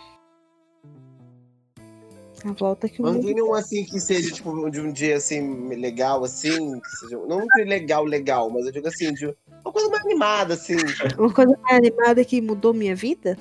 [2.45, 3.27] A volta que o Mas não mundo.
[3.27, 6.81] tem nenhum assim que seja, tipo, de um dia assim, legal, assim.
[6.81, 9.27] que seja- não que legal, legal, mas eu digo assim, de
[9.65, 10.77] uma coisa mais animada, assim.
[11.19, 13.37] Uma coisa mais animada que mudou minha vida?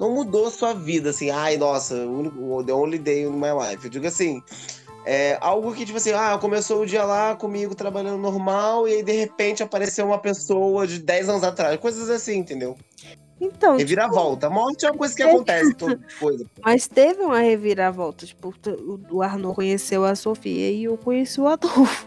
[0.00, 3.84] Não mudou sua vida, assim, ai, nossa, o the only day in my life.
[3.84, 4.42] Eu digo assim.
[5.06, 9.02] É algo que, tipo assim, ah, começou o dia lá comigo trabalhando normal, e aí
[9.02, 11.78] de repente apareceu uma pessoa de 10 anos atrás.
[11.80, 12.76] Coisas assim, entendeu?
[13.40, 14.48] Então, Reviravolta.
[14.48, 16.44] A morte é uma coisa que acontece, toda coisa.
[16.62, 18.26] Mas teve uma reviravolta.
[18.26, 22.06] Tipo, o- o Arnaud conheceu a Sofia e eu conheci o Adolfo.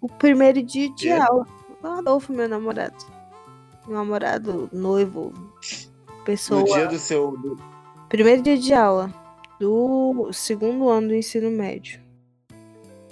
[0.00, 1.10] O primeiro dia de Quê?
[1.10, 1.44] aula.
[1.82, 2.94] O Adolfo, meu namorado.
[3.88, 5.32] Meu namorado, noivo,
[6.22, 6.60] pessoa.
[6.60, 7.36] No dia do seu.
[8.08, 9.12] Primeiro dia de aula.
[9.58, 12.00] Do segundo ano do ensino médio.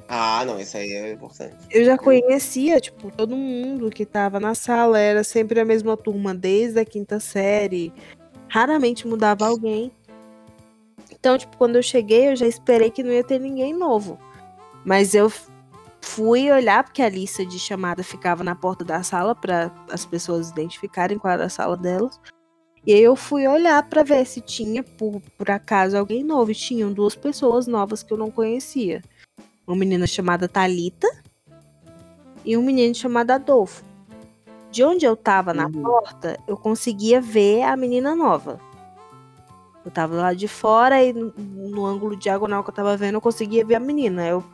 [0.08, 1.54] Ah, não, isso aí é importante.
[1.70, 4.98] Eu já conhecia, tipo, todo mundo que tava na sala.
[4.98, 7.92] Era sempre a mesma turma, desde a quinta série.
[8.48, 9.92] Raramente mudava alguém.
[11.12, 14.18] Então, tipo, quando eu cheguei, eu já esperei que não ia ter ninguém novo.
[14.84, 15.30] Mas eu
[16.00, 20.50] fui olhar, porque a lista de chamada ficava na porta da sala para as pessoas
[20.50, 22.18] identificarem qual era a sala delas.
[22.86, 26.50] E aí eu fui olhar para ver se tinha, por, por acaso, alguém novo.
[26.50, 29.02] E tinham duas pessoas novas que eu não conhecia.
[29.66, 31.06] Uma menina chamada Talita
[32.44, 33.84] e um menino chamado Adolfo.
[34.70, 35.82] De onde eu tava na Uhum.
[35.82, 38.58] porta, eu conseguia ver a menina nova.
[39.84, 43.20] Eu tava lá de fora e no, no ângulo diagonal que eu tava vendo, eu
[43.20, 44.26] conseguia ver a menina.
[44.26, 44.44] Eu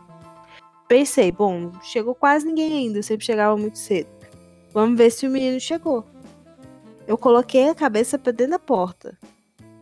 [0.88, 4.08] pensei, bom, chegou quase ninguém ainda, eu sempre chegava muito cedo.
[4.72, 6.04] Vamos ver se o menino chegou.
[7.06, 9.18] Eu coloquei a cabeça pra dentro da porta.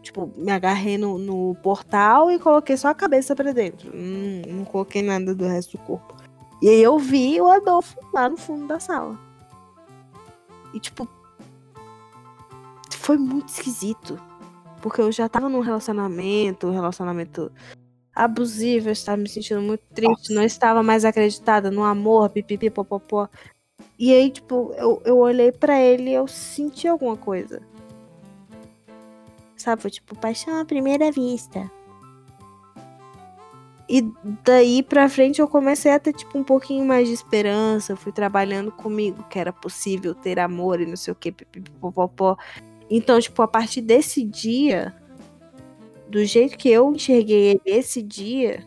[0.02, 3.90] Tipo, me agarrei no, no portal e coloquei só a cabeça pra dentro.
[3.94, 6.14] Hum, não coloquei nada do resto do corpo.
[6.60, 9.18] E aí eu vi o Adolfo lá no fundo da sala.
[10.74, 11.08] E tipo.
[12.90, 14.20] Foi muito esquisito.
[14.82, 17.50] Porque eu já tava num relacionamento, um relacionamento
[18.14, 23.28] abusivo, eu estava me sentindo muito triste, não estava mais acreditada no amor, pipipi, popopó.
[23.98, 27.62] E aí, tipo, eu, eu olhei pra ele e eu senti alguma coisa.
[29.56, 29.82] Sabe?
[29.82, 31.70] Foi tipo, paixão à primeira vista.
[33.88, 34.02] E
[34.44, 37.92] daí pra frente eu comecei a ter, tipo, um pouquinho mais de esperança.
[37.92, 41.32] Eu fui trabalhando comigo que era possível ter amor e não sei o que.
[42.90, 44.94] Então, tipo, a partir desse dia,
[46.08, 48.64] do jeito que eu enxerguei ele esse dia,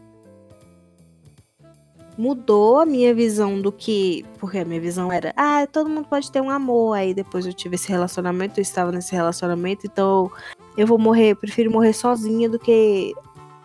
[2.18, 4.26] mudou a minha visão do que.
[4.40, 6.94] Porque a minha visão era, ah, todo mundo pode ter um amor.
[6.94, 10.32] Aí depois eu tive esse relacionamento, eu estava nesse relacionamento, então
[10.78, 13.14] eu vou morrer, eu prefiro morrer sozinha do que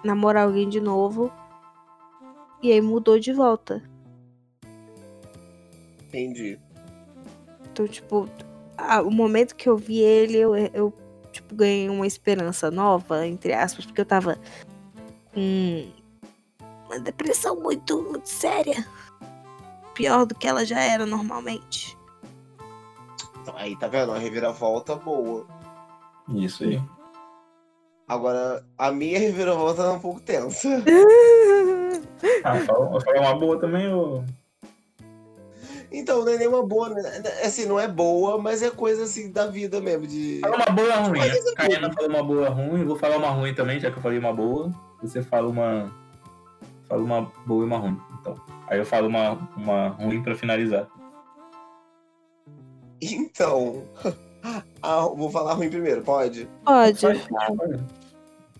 [0.04, 1.32] namorar alguém de novo.
[2.62, 3.82] E aí mudou de volta.
[6.08, 6.58] Entendi.
[7.72, 8.28] Então, tipo,
[8.76, 10.92] a- o momento que eu vi ele, eu, eu
[11.32, 14.38] tipo, ganhei uma esperança nova, entre aspas, porque eu tava
[15.32, 15.86] com
[16.92, 18.86] uma depressão muito, muito séria.
[19.94, 21.96] Pior do que ela já era normalmente.
[23.40, 24.10] Então, aí, tá vendo?
[24.10, 25.46] Uma reviravolta boa.
[26.34, 26.80] Isso aí.
[28.06, 30.68] Agora, a minha reviravolta é um pouco tensa.
[32.44, 34.22] Ah, fala, fala uma boa também, ô.
[35.90, 37.02] Então, não é nenhuma boa, né?
[37.44, 40.06] Assim, não é boa, mas é coisa assim da vida mesmo.
[40.06, 40.38] De...
[40.40, 41.20] Fala uma boa ruim.
[41.20, 44.18] A Caiana falou uma boa ruim, vou falar uma ruim também, já que eu falei
[44.18, 44.72] uma boa.
[45.02, 45.92] Você fala uma.
[46.92, 47.98] Fala uma boa e uma ruim.
[48.20, 48.36] Então.
[48.68, 50.86] Aí eu falo uma, uma ruim pra finalizar.
[53.00, 53.82] Então.
[54.84, 56.48] Ah, vou falar ruim primeiro, pode?
[56.64, 56.98] Pode.
[56.98, 57.28] Faz.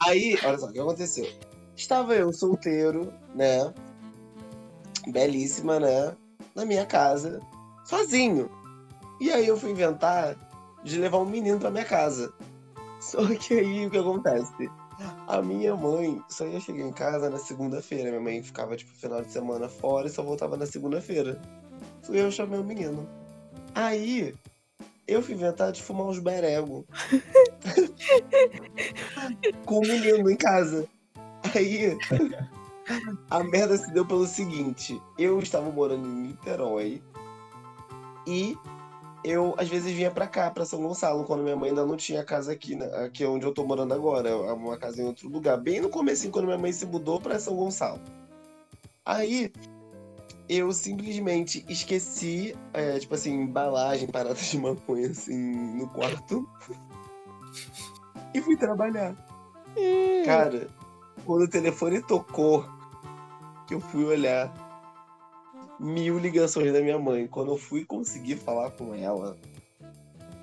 [0.00, 1.28] Aí, olha só, o que aconteceu?
[1.74, 3.74] Estava eu solteiro, né?
[5.08, 6.16] Belíssima, né?
[6.54, 7.40] Na minha casa,
[7.84, 8.48] sozinho.
[9.20, 10.36] E aí eu fui inventar
[10.84, 12.32] de levar um menino pra minha casa.
[13.00, 14.70] Só que aí o que acontece?
[15.26, 18.10] A minha mãe só ia chegar em casa na segunda-feira.
[18.10, 21.40] Minha mãe ficava, tipo, final de semana fora e só voltava na segunda-feira.
[22.02, 23.08] Fui eu chamei o menino.
[23.74, 24.34] Aí,
[25.06, 26.86] eu fui inventar de fumar uns berego.
[29.64, 30.86] Com o menino em casa.
[31.54, 31.96] Aí,
[33.30, 37.02] a merda se deu pelo seguinte: eu estava morando em Niterói
[38.26, 38.56] e
[39.24, 42.24] eu às vezes vinha pra cá, pra São Gonçalo, quando minha mãe ainda não tinha
[42.24, 45.56] casa aqui, né, aqui onde eu tô morando agora, é uma casa em outro lugar,
[45.56, 48.00] bem no começo, quando minha mãe se mudou pra São Gonçalo.
[49.04, 49.52] Aí
[50.48, 55.36] eu simplesmente esqueci, é, tipo assim, embalagem, parada de maconha assim
[55.76, 56.48] no quarto
[58.34, 59.16] e fui trabalhar.
[60.24, 60.68] Cara,
[61.24, 62.64] quando o telefone tocou,
[63.66, 64.52] que eu fui olhar,
[65.82, 67.26] mil ligações da minha mãe.
[67.26, 69.36] Quando eu fui conseguir falar com ela,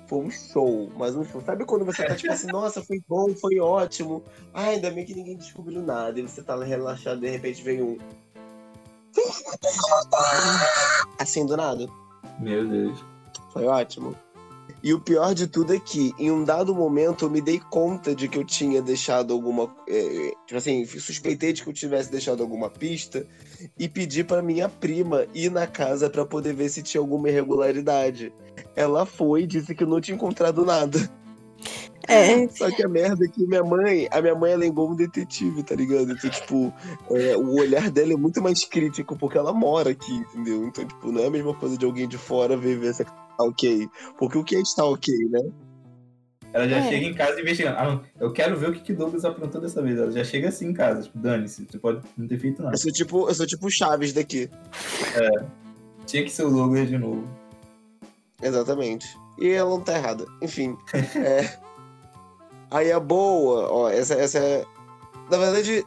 [0.06, 1.40] foi um show, mas um show.
[1.40, 4.22] Sabe quando você tá tipo assim, nossa, foi bom, foi ótimo.
[4.52, 6.20] Ai, ainda bem que ninguém descobriu nada.
[6.20, 7.98] E você tá relaxado, de repente vem um.
[11.18, 11.86] Assim do nada.
[12.38, 13.04] Meu Deus.
[13.52, 14.14] Foi ótimo.
[14.82, 18.14] E o pior de tudo é que, em um dado momento, eu me dei conta
[18.14, 19.74] de que eu tinha deixado alguma.
[19.88, 23.26] eh, tipo assim, suspeitei de que eu tivesse deixado alguma pista
[23.78, 28.32] e pedi pra minha prima ir na casa pra poder ver se tinha alguma irregularidade.
[28.74, 30.98] Ela foi e disse que não tinha encontrado nada.
[32.08, 34.90] é, Só que a merda é que minha mãe, a minha mãe ela é igual
[34.90, 36.10] um detetive, tá ligado?
[36.12, 36.72] Então, tipo,
[37.10, 40.64] é, o olhar dela é muito mais crítico porque ela mora aqui, entendeu?
[40.66, 43.04] Então, tipo, não é a mesma coisa de alguém de fora ver ver tá
[43.42, 43.88] ok.
[44.18, 45.40] Porque o que é estar ok, né?
[46.52, 46.88] Ela já É.
[46.88, 47.78] chega em casa investigando.
[47.78, 49.96] Ah, não, eu quero ver o que, que Douglas aprontou dessa vez.
[49.98, 52.74] Ela já chega assim em casa, tipo, dane-se, você pode não ter feito nada.
[52.74, 54.50] Eu sou tipo, eu sou tipo o Chaves daqui.
[56.06, 57.28] Tinha que ser o Douglas de novo.
[58.42, 59.06] Exatamente.
[59.38, 60.26] E ela não tá errada.
[60.42, 60.76] Enfim.
[61.16, 61.56] é...
[62.70, 64.64] Aí a boa, ó, essa, essa é.
[65.30, 65.84] Na verdade,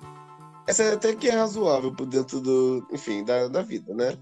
[0.67, 2.85] essa é até que é razoável por dentro do.
[2.91, 4.17] Enfim, da, da vida, né?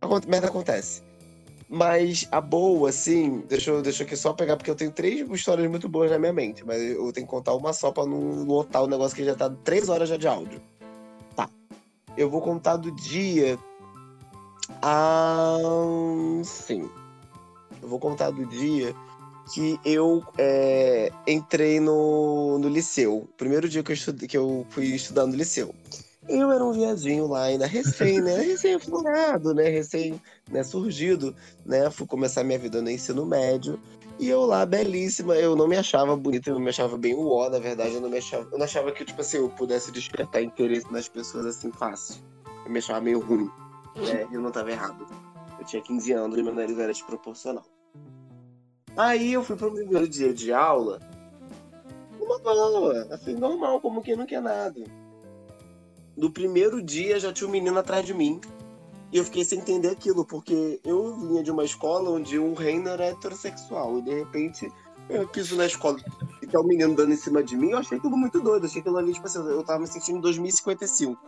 [0.00, 1.02] Aconte- Merda acontece.
[1.72, 5.30] Mas a boa, assim, deixa eu, deixa eu aqui só pegar, porque eu tenho três
[5.30, 8.42] histórias muito boas na minha mente, mas eu tenho que contar uma só pra não
[8.42, 10.60] lotar o negócio que já tá três horas já de áudio.
[11.36, 11.48] Tá.
[12.16, 13.56] Eu vou contar do dia.
[14.82, 15.56] Ah.
[16.42, 16.90] Sim.
[17.80, 18.92] Eu vou contar do dia
[19.54, 23.28] que eu é, entrei no, no liceu.
[23.36, 25.72] Primeiro dia que eu, estudei, que eu fui estudar no liceu.
[26.30, 28.36] Eu era um viadinho lá, ainda recém, né?
[28.40, 29.68] Recém-florado, né?
[29.68, 31.34] Recém né, surgido,
[31.66, 31.90] né?
[31.90, 33.80] Fui começar minha vida no ensino médio.
[34.18, 37.48] E eu lá, belíssima, eu não me achava bonita, eu não me achava bem uó,
[37.48, 38.48] na verdade, eu não me achava.
[38.52, 42.22] Eu não achava que, tipo assim, eu pudesse despertar interesse nas pessoas assim fácil.
[42.64, 43.50] Eu me achava meio ruim.
[43.96, 44.28] Né?
[44.30, 45.06] Eu não tava errado.
[45.58, 47.64] Eu tinha 15 anos e meu nariz era desproporcional.
[48.96, 51.00] Aí eu fui pro primeiro dia de aula,
[52.20, 54.80] uma boa, assim, normal, como quem não quer nada.
[56.20, 58.38] No primeiro dia já tinha um menino atrás de mim.
[59.10, 62.90] E eu fiquei sem entender aquilo, porque eu vinha de uma escola onde o reino
[62.90, 63.98] era heterossexual.
[63.98, 64.70] E de repente
[65.08, 65.98] eu piso na escola
[66.42, 67.70] e tá um menino dando em cima de mim.
[67.70, 68.66] Eu achei aquilo muito doido.
[68.66, 71.18] Achei aquilo ali, tipo assim, eu tava me sentindo em 2055.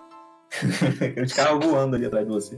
[1.24, 2.56] Os caras voando ali atrás de você.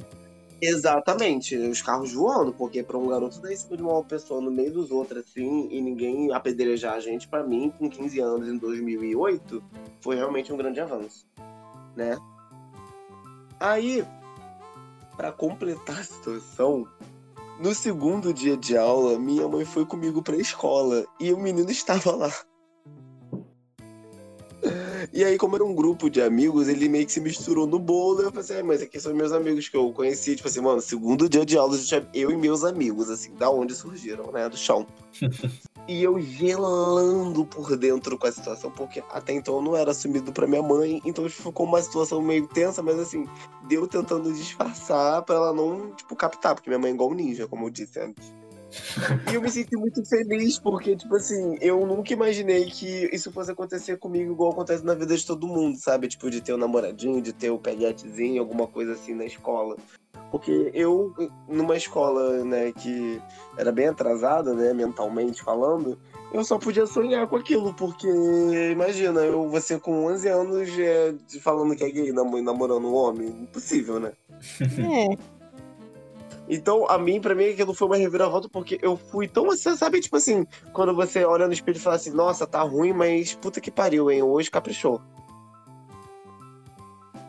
[0.61, 4.51] Exatamente, os carros voando, porque pra um garoto dar em cima de uma pessoa no
[4.51, 8.56] meio dos outros, assim, e ninguém apedrejar a gente, pra mim, com 15 anos em
[8.56, 9.62] 2008,
[10.01, 11.27] foi realmente um grande avanço,
[11.97, 12.19] né?
[13.61, 14.05] Aí,
[15.16, 16.87] pra completar a situação,
[17.59, 22.15] no segundo dia de aula, minha mãe foi comigo pra escola e o menino estava
[22.15, 22.33] lá.
[25.12, 28.22] E aí, como era um grupo de amigos, ele meio que se misturou no bolo.
[28.22, 30.36] E eu falei assim, "Ah, mas aqui são meus amigos que eu conheci.
[30.36, 33.51] Tipo assim, mano, segundo dia de aula, eu tinha eu e meus amigos, assim, da
[33.51, 34.48] onde surgiram, né?
[34.48, 34.86] Do chão.
[35.86, 40.32] e eu gelando por dentro com a situação, porque até então eu não era assumido
[40.32, 41.01] pra minha mãe.
[41.05, 43.28] Então ficou uma situação meio tensa, mas assim,
[43.68, 47.47] deu tentando disfarçar pra ela não, tipo, captar, porque minha mãe é igual um ninja,
[47.47, 48.32] como eu disse antes.
[49.30, 53.51] E eu me senti muito feliz, porque, tipo assim, eu nunca imaginei que isso fosse
[53.51, 56.09] acontecer comigo igual acontece na vida de todo mundo, sabe?
[56.09, 59.76] Tipo, de ter um namoradinho, de ter o um peguetezinho, alguma coisa assim na escola.
[60.30, 61.14] Porque eu,
[61.48, 63.20] numa escola, né, que
[63.56, 65.98] era bem atrasada, né, mentalmente falando,
[66.32, 68.09] eu só podia sonhar com aquilo, porque,
[68.72, 73.28] imagina, eu, você com 11 anos é, falando que é gay, nam- namorando um homem,
[73.28, 74.12] impossível, né?
[74.60, 75.16] É,
[76.49, 80.01] Então, a mim, pra mim, aquilo foi uma reviravolta, porque eu fui tão assim, sabe,
[80.01, 83.61] tipo assim, quando você olha no espelho e fala assim, nossa, tá ruim, mas puta
[83.61, 85.01] que pariu, hein, hoje caprichou.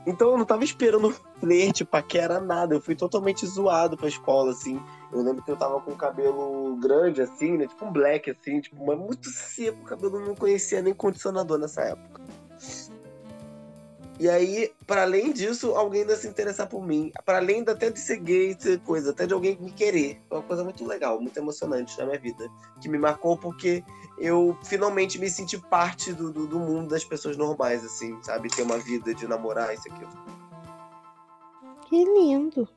[0.06, 1.10] Então eu não tava esperando
[1.40, 2.76] flerte, paquera, nada.
[2.76, 4.80] Eu fui totalmente zoado pra escola, assim.
[5.12, 7.68] Eu lembro que eu tava com o cabelo grande, assim, né?
[7.68, 9.82] Tipo um black, assim, tipo, mas muito seco.
[9.82, 12.22] O cabelo não conhecia nem condicionador nessa época.
[14.18, 17.12] E aí, para além disso, alguém ainda se interessar por mim.
[17.26, 20.22] Para além de até de ser gay, ser coisa, até de alguém me querer.
[20.30, 22.50] Foi uma coisa muito legal, muito emocionante na minha vida.
[22.82, 23.84] Que me marcou porque
[24.18, 28.50] eu finalmente me senti parte do, do, do mundo das pessoas normais, assim, sabe?
[28.50, 30.06] Ter uma vida de namorar, isso aqui.
[31.90, 32.68] que lindo.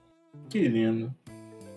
[0.48, 1.14] Que lindo.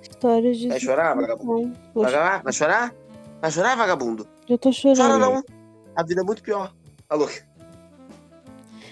[0.01, 0.69] Histórias de.
[0.69, 1.77] Vai chorar, vagabundo?
[1.93, 2.43] Vou Vai chorar?
[2.43, 2.95] Vai chorar?
[3.39, 4.27] Vai chorar, vagabundo?
[4.49, 4.97] Eu tô chorando.
[4.97, 5.43] Chora não.
[5.95, 6.73] A vida é muito pior.
[7.07, 7.27] Alô?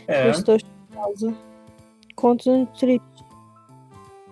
[0.10, 1.34] É, Eu estou chorosa.
[2.16, 3.04] Conto um triste.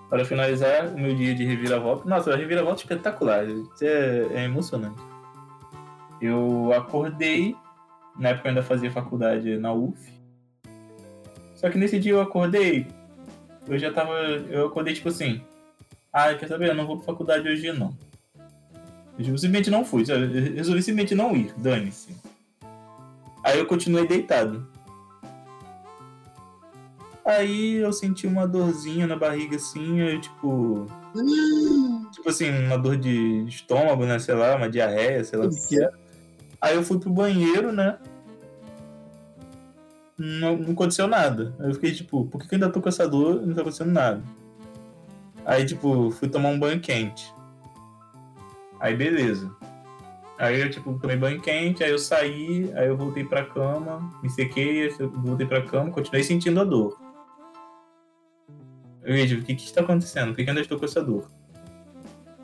[0.10, 2.10] para finalizar o meu dia de reviravolta.
[2.10, 3.46] Nossa, a reviravolta é espetacular.
[3.82, 5.00] É, é emocionante.
[6.22, 7.56] Eu acordei
[8.18, 10.12] Na época eu ainda fazia faculdade na UF.
[11.56, 12.88] Só que nesse dia eu acordei.
[13.68, 14.14] Eu já tava.
[14.50, 15.42] Eu acordei tipo assim.
[16.12, 16.70] Ah, quer saber?
[16.70, 17.96] Eu não vou pra faculdade hoje não.
[19.20, 20.04] Eu simplesmente não fui.
[20.08, 21.54] Eu resolvi simplesmente não ir.
[21.58, 22.16] Dane-se.
[23.44, 24.68] Aí eu continuei deitado.
[27.28, 30.88] Aí eu senti uma dorzinha na barriga assim, eu tipo.
[32.14, 34.18] Tipo assim, uma dor de estômago, né?
[34.18, 35.90] Sei lá, uma diarreia, sei lá o que é.
[36.62, 37.98] Aí eu fui pro banheiro, né?
[40.18, 41.54] Não, não aconteceu nada.
[41.60, 43.60] Aí eu fiquei tipo, por que eu ainda tô com essa dor e não tá
[43.60, 44.24] acontecendo nada?
[45.46, 47.34] Aí, tipo, fui tomar um banho quente.
[48.80, 49.52] Aí, beleza.
[50.40, 54.30] Aí eu, tipo, tomei banho quente, aí eu saí, aí eu voltei pra cama, me
[54.30, 57.07] sequei, voltei pra cama, continuei sentindo a dor.
[59.08, 60.34] Eu vejo, o que que está acontecendo?
[60.34, 61.32] Por que, ainda estou com essa dor?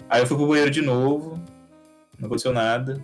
[0.09, 1.37] Aí eu fui pro banheiro de novo,
[2.17, 3.03] não aconteceu nada.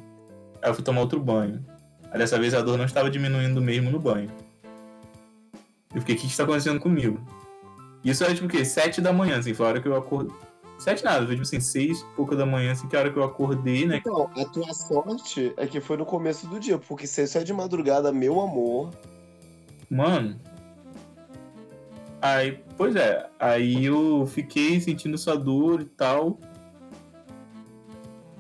[0.61, 1.65] Aí eu fui tomar outro banho.
[2.09, 4.31] Aí dessa vez a dor não estava diminuindo mesmo no banho.
[5.93, 7.19] Eu fiquei, o que, que está acontecendo comigo?
[8.01, 8.63] Isso era tipo o quê?
[8.63, 10.33] Sete da manhã, assim, foi a hora que eu acordei.
[10.77, 13.19] Sete nada, foi tipo assim, seis pouco da manhã, assim, que é a hora que
[13.19, 13.97] eu acordei, né?
[13.97, 17.43] Então, a tua sorte é que foi no começo do dia, porque se isso é
[17.43, 18.91] de madrugada, meu amor.
[19.89, 20.39] Mano.
[22.21, 26.37] Aí, pois é, aí eu fiquei sentindo essa dor e tal.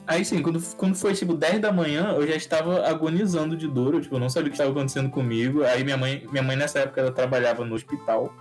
[0.05, 3.93] Aí sim, quando, quando foi tipo 10 da manhã, eu já estava agonizando de dor,
[3.93, 5.63] eu, tipo, não sabia o que estava acontecendo comigo.
[5.63, 8.33] Aí minha mãe, minha mãe nessa época ela trabalhava no hospital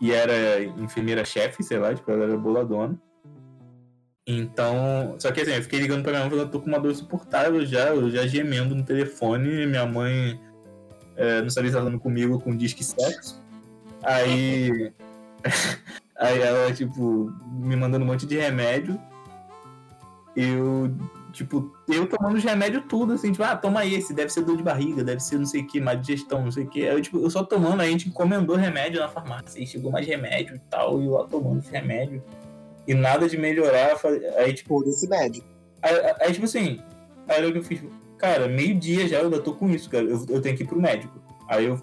[0.00, 2.96] e era enfermeira-chefe, sei lá, tipo, ela era boladona.
[4.26, 6.90] Então, só que assim, eu fiquei ligando pra minha mãe falando, tô com uma dor
[6.90, 10.38] insuportável já, eu já gemendo no telefone, minha mãe
[11.16, 13.45] é, não sabia se ela comigo com disque sexo.
[14.06, 14.92] Aí,
[16.16, 19.00] aí ela, tipo, me mandando um monte de remédio.
[20.36, 20.94] Eu,
[21.32, 24.62] tipo, eu tomando os remédios tudo, assim, tipo, ah, toma esse, deve ser dor de
[24.62, 26.82] barriga, deve ser não sei o que, má digestão, não sei o que.
[26.82, 29.90] Aí, eu, tipo, eu só tomando, aí a gente encomendou remédio na farmácia, e chegou
[29.90, 32.22] mais remédio e tal, e eu lá tomando esse remédio.
[32.86, 33.96] E nada de melhorar,
[34.36, 34.80] aí, tipo...
[34.80, 35.48] Por esse médico.
[35.82, 36.80] Aí, aí, tipo assim,
[37.26, 37.82] aí eu fiz,
[38.18, 40.80] cara, meio-dia já eu ainda tô com isso, cara, eu, eu tenho que ir pro
[40.80, 41.18] médico.
[41.48, 41.82] Aí eu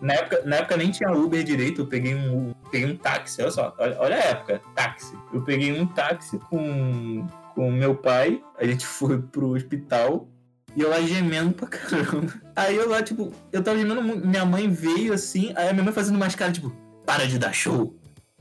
[0.00, 3.50] na época, na época nem tinha Uber direito, eu peguei um, peguei um táxi, olha
[3.50, 5.16] só, olha, olha a época, táxi.
[5.32, 10.28] Eu peguei um táxi com, com meu pai, a gente foi pro hospital
[10.76, 12.32] e eu lá gemendo pra caramba.
[12.54, 15.92] Aí eu lá, tipo, eu tava gemendo, minha mãe veio assim, aí a minha mãe
[15.92, 16.70] fazendo umas caras, tipo,
[17.04, 17.94] para de dar show,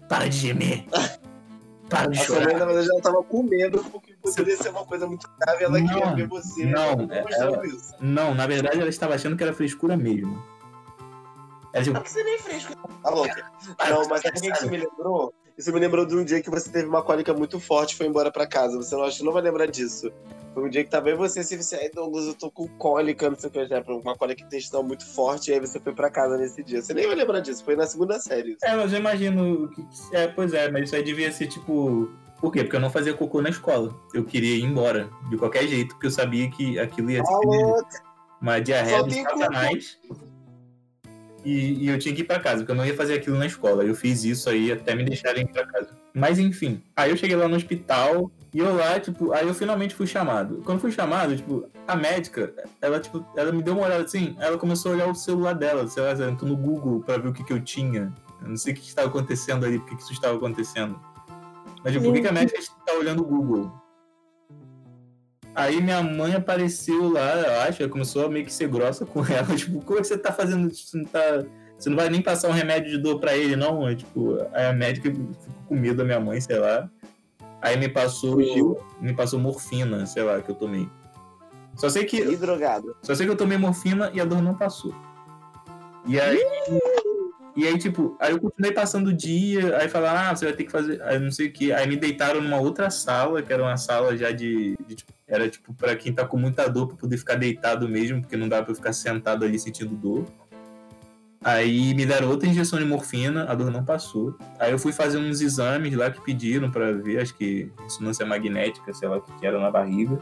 [0.10, 0.86] para de gemer.
[1.90, 2.44] Para de A chorar.
[2.48, 5.80] mãe, na verdade, ela tava com medo, porque poderia ser uma coisa muito grave, ela
[5.80, 6.66] Não, queria ver você.
[6.66, 7.62] não, ela.
[8.02, 10.38] Não, na verdade ela estava achando que era frescura mesmo.
[11.78, 12.74] Ela tipo, Não que você nem fresco.
[13.04, 13.52] Tá louca.
[13.90, 15.34] Não, mas sabe o que isso me lembrou?
[15.58, 18.06] Isso me lembrou de um dia que você teve uma cólica muito forte e foi
[18.06, 18.78] embora pra casa.
[18.78, 20.12] Você não acha, não vai lembrar disso.
[20.54, 23.30] Foi um dia que tava aí você se disse, ai Douglas, eu tô com cólica,
[23.30, 26.10] não sei o que, já, uma cólica intestinal muito forte, e aí você foi pra
[26.10, 26.82] casa nesse dia.
[26.82, 28.54] Você nem vai lembrar disso, foi na segunda série.
[28.54, 28.66] isso.
[28.66, 29.86] É, mas eu imagino que.
[30.16, 32.10] É, pois é, mas isso aí devia ser tipo.
[32.40, 32.64] Por quê?
[32.64, 33.96] Porque eu não fazia cocô na escola.
[34.14, 37.84] Eu queria ir embora, de qualquer jeito, porque eu sabia que aquilo ia ser Alô,
[38.42, 39.40] uma diarreia Só dos tem cocô.
[41.48, 43.46] E, e eu tinha que ir pra casa, porque eu não ia fazer aquilo na
[43.46, 43.82] escola.
[43.82, 45.92] Eu fiz isso aí até me deixarem ir pra casa.
[46.14, 49.96] Mas enfim, aí eu cheguei lá no hospital e eu lá, tipo, aí eu finalmente
[49.96, 50.62] fui chamado.
[50.66, 54.58] Quando fui chamado, tipo, a médica, ela, tipo, ela me deu uma olhada assim, ela
[54.58, 57.34] começou a olhar o celular dela, sei lá, ela entrou no Google pra ver o
[57.34, 58.14] que, que eu tinha.
[58.42, 61.00] Eu não sei o que que estava acontecendo ali, por que que isso estava acontecendo.
[61.82, 63.72] Mas, tipo, por que, que a médica está olhando o Google?
[65.60, 69.56] Aí minha mãe apareceu lá, eu acho, começou a meio que ser grossa com ela.
[69.56, 70.86] Tipo, como é que você tá fazendo isso?
[70.92, 71.44] Você não, tá...
[71.76, 73.84] você não vai nem passar um remédio de dor pra ele, não?
[73.84, 75.28] Aí, tipo, aí a médica ficou
[75.68, 76.88] com medo da minha mãe, sei lá.
[77.60, 78.78] Aí me passou, Fugiu.
[79.02, 80.88] me passou morfina, sei lá, que eu tomei.
[81.76, 82.96] Só sei que E drogado.
[83.02, 84.94] só sei que eu tomei morfina e a dor não passou.
[86.06, 86.40] E aí.
[87.58, 90.64] E aí, tipo, aí eu continuei passando o dia, aí falaram, ah, você vai ter
[90.66, 91.02] que fazer.
[91.02, 91.74] Aí não sei o que.
[91.74, 94.78] Aí me deitaram numa outra sala, que era uma sala já de.
[94.88, 98.22] de, tipo, era tipo pra quem tá com muita dor pra poder ficar deitado mesmo,
[98.22, 100.26] porque não dá eu ficar sentado ali sentindo dor.
[101.44, 104.38] Aí me deram outra injeção de morfina, a dor não passou.
[104.60, 108.94] Aí eu fui fazer uns exames lá que pediram pra ver, acho que ressonância magnética,
[108.94, 110.20] sei lá o que era na barriga.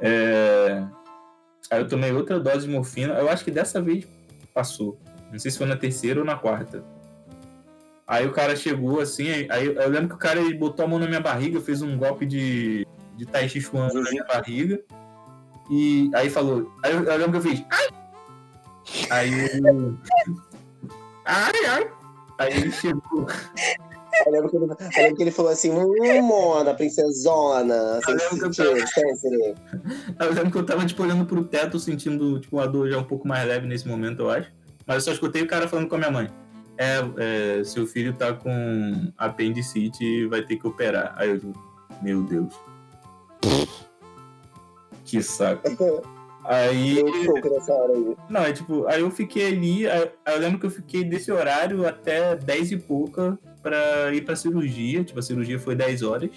[0.00, 0.84] É...
[1.72, 3.14] Aí eu tomei outra dose de morfina.
[3.14, 4.06] Eu acho que dessa vez
[4.54, 4.96] passou.
[5.30, 6.84] Não sei se foi na terceira ou na quarta.
[8.06, 10.98] Aí o cara chegou assim, aí eu lembro que o cara ele botou a mão
[10.98, 12.84] na minha barriga, fez um golpe de,
[13.16, 14.80] de Tai Chi Chuan na minha barriga.
[15.70, 16.72] E aí falou.
[16.82, 17.64] Aí eu, eu lembro que eu fiz.
[17.70, 17.88] Ai!
[19.10, 19.96] Aí ele.
[21.24, 21.90] Ai, ai!
[22.38, 23.26] Aí ele chegou.
[24.26, 28.46] Eu lembro, que ele, eu lembro que ele falou assim, hum, Mona, princesona, sem lembro
[28.46, 29.54] eu sensitive.
[30.18, 33.04] Eu lembro que eu tava, tipo, olhando pro teto, sentindo, tipo, uma dor já um
[33.04, 34.50] pouco mais leve nesse momento, eu acho.
[34.90, 36.28] Mas eu só escutei o cara falando com a minha mãe.
[36.76, 36.98] É,
[37.60, 41.14] é, seu filho tá com apendicite e vai ter que operar.
[41.16, 41.52] Aí eu digo,
[42.02, 42.52] meu Deus.
[45.04, 45.62] Que saco.
[46.44, 46.96] Aí.
[48.28, 51.86] Não, é tipo, aí eu fiquei ali, aí eu lembro que eu fiquei desse horário
[51.86, 55.04] até 10 e pouca pra ir pra cirurgia.
[55.04, 56.30] Tipo, a cirurgia foi 10 horas.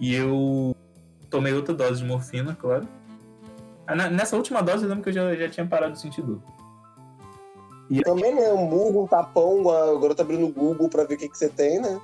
[0.00, 0.74] E eu
[1.30, 2.88] tomei outra dose de morfina, claro.
[3.94, 6.42] Na- Nessa última dose eu lembro que eu já, já tinha parado de sentir dor.
[8.04, 8.52] Também, né?
[8.52, 11.48] Um burro, um tapão, agora tá abrindo o Google pra ver o que, que você
[11.48, 12.00] tem, né?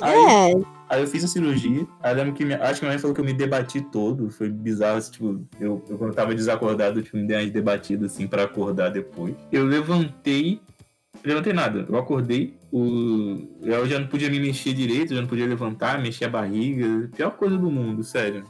[0.00, 0.54] Aí, É,
[0.88, 1.86] aí eu fiz a cirurgia.
[2.02, 4.30] Aí lembro que minha, acho que minha mãe falou que eu me debati todo.
[4.30, 8.12] Foi bizarro, assim, tipo, eu, eu quando eu tava desacordado, tipo, me dei umas debatidas
[8.12, 9.34] assim pra acordar depois.
[9.52, 10.60] Eu levantei.
[11.22, 12.54] Eu levantei nada, eu acordei.
[12.72, 17.08] O, eu já não podia me mexer direito, já não podia levantar, mexer a barriga.
[17.14, 18.44] Pior coisa do mundo, sério.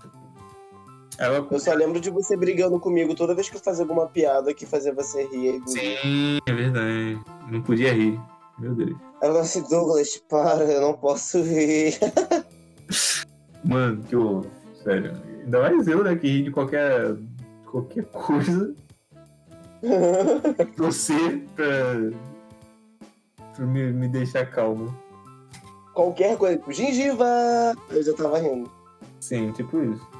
[1.18, 4.52] Aí eu só lembro de você brigando comigo toda vez que eu fazia alguma piada
[4.52, 5.50] que fazia você rir.
[5.50, 7.20] Aí, Sim, é verdade.
[7.50, 8.20] Não podia rir.
[8.58, 8.96] Meu Deus.
[9.20, 11.98] Falava assim, Douglas, para, eu não posso rir.
[13.64, 14.46] Mano, que horror.
[14.82, 15.12] Sério.
[15.44, 17.16] Ainda mais eu, né, que ri de qualquer,
[17.70, 18.74] qualquer coisa.
[20.76, 22.10] Torcer pra,
[23.54, 24.94] pra me, me deixar calmo.
[25.92, 27.74] Qualquer coisa, tipo, gengiva!
[27.90, 28.70] Eu já tava rindo.
[29.20, 30.13] Sim, tipo isso.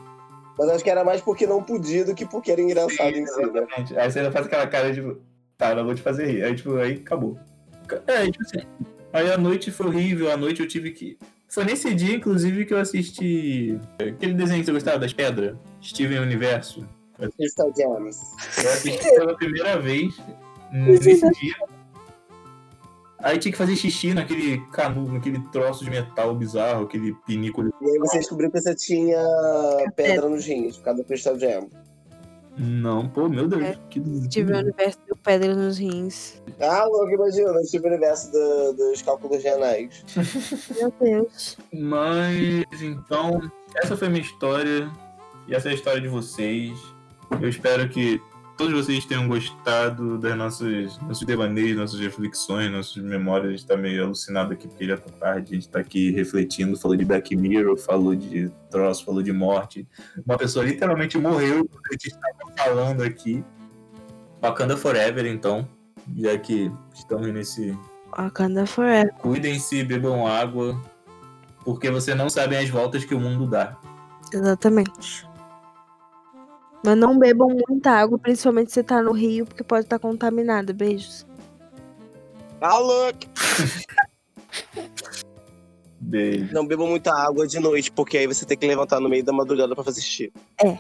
[0.59, 3.37] Mas acho que era mais porque não podia do que porque era engraçado em si,
[3.37, 3.43] né?
[3.43, 3.99] Exatamente.
[3.99, 5.17] Aí você ainda faz aquela cara de,
[5.57, 6.45] tá, não vou te fazer rir.
[6.45, 7.39] Aí, tipo, aí acabou.
[8.07, 8.67] É, tipo assim.
[9.13, 11.19] Aí a noite foi horrível, a noite eu tive que.
[11.49, 16.19] Foi nesse dia, inclusive, que eu assisti aquele desenho que você gostava das pedras, Steven
[16.19, 16.87] Universo.
[17.37, 18.19] Crystal Gems.
[18.63, 20.17] Eu assisti pela primeira vez
[20.73, 21.55] nesse dia.
[23.19, 27.73] Aí tinha que fazer xixi naquele canudo, naquele troço de metal bizarro, aquele pinículo.
[27.81, 29.19] E aí você descobriu que você tinha
[29.97, 31.69] pedra nos rins, por causa do Crystal Gem.
[32.57, 33.63] Não, pô, meu Deus.
[33.65, 36.41] É, Que, tive o universo deu pedra nos rins.
[36.61, 40.05] Ah, louco, imagina, tipo o universo do- dos cálculos renais.
[40.79, 41.57] Meu Deus.
[41.73, 44.89] Mas então, essa foi a minha história.
[45.49, 46.79] E essa é a história de vocês.
[47.41, 48.21] Eu espero que
[48.57, 53.49] todos vocês tenham gostado das nossas nossos devaneios, nossas reflexões, nossas memórias.
[53.49, 55.53] A gente tá meio alucinado aqui porque já tá tarde.
[55.53, 59.87] A gente tá aqui refletindo, falou de Black Mirror, falou de troço, falou de morte.
[60.25, 63.45] Uma pessoa literalmente morreu a gente estava falando aqui.
[64.41, 65.67] Wakanda Forever, então.
[66.17, 67.77] Já que estamos nesse
[68.17, 69.13] Wakanda Forever.
[69.15, 70.81] Cuidem-se, bebam água,
[71.65, 73.77] porque você não sabe as voltas que o mundo dá.
[74.33, 75.27] Exatamente.
[76.85, 80.75] Mas não bebam muita água, principalmente se tá no rio, porque pode estar contaminado.
[80.75, 81.27] Beijos.
[82.61, 83.21] Ah, louco!
[86.01, 86.53] Beijo.
[86.53, 89.33] Não beba muita água de noite, porque aí você tem que levantar no meio da
[89.33, 90.31] madrugada pra fazer xixi.
[90.63, 90.77] É.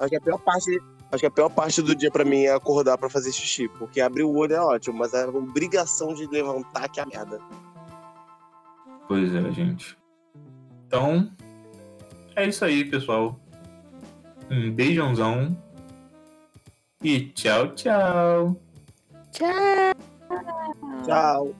[0.00, 2.52] Acho que a pior parte, acho que a pior parte do dia pra mim é
[2.52, 6.88] acordar pra fazer xixi, porque abrir o olho é ótimo, mas a obrigação de levantar
[6.88, 7.38] que é a merda.
[9.06, 9.96] Pois é, gente.
[10.86, 11.30] Então,
[12.34, 13.38] é isso aí, pessoal.
[14.50, 15.56] Um beijãozão.
[17.02, 18.60] E tchau, tchau.
[19.32, 19.94] Tchau.
[21.04, 21.54] Tchau.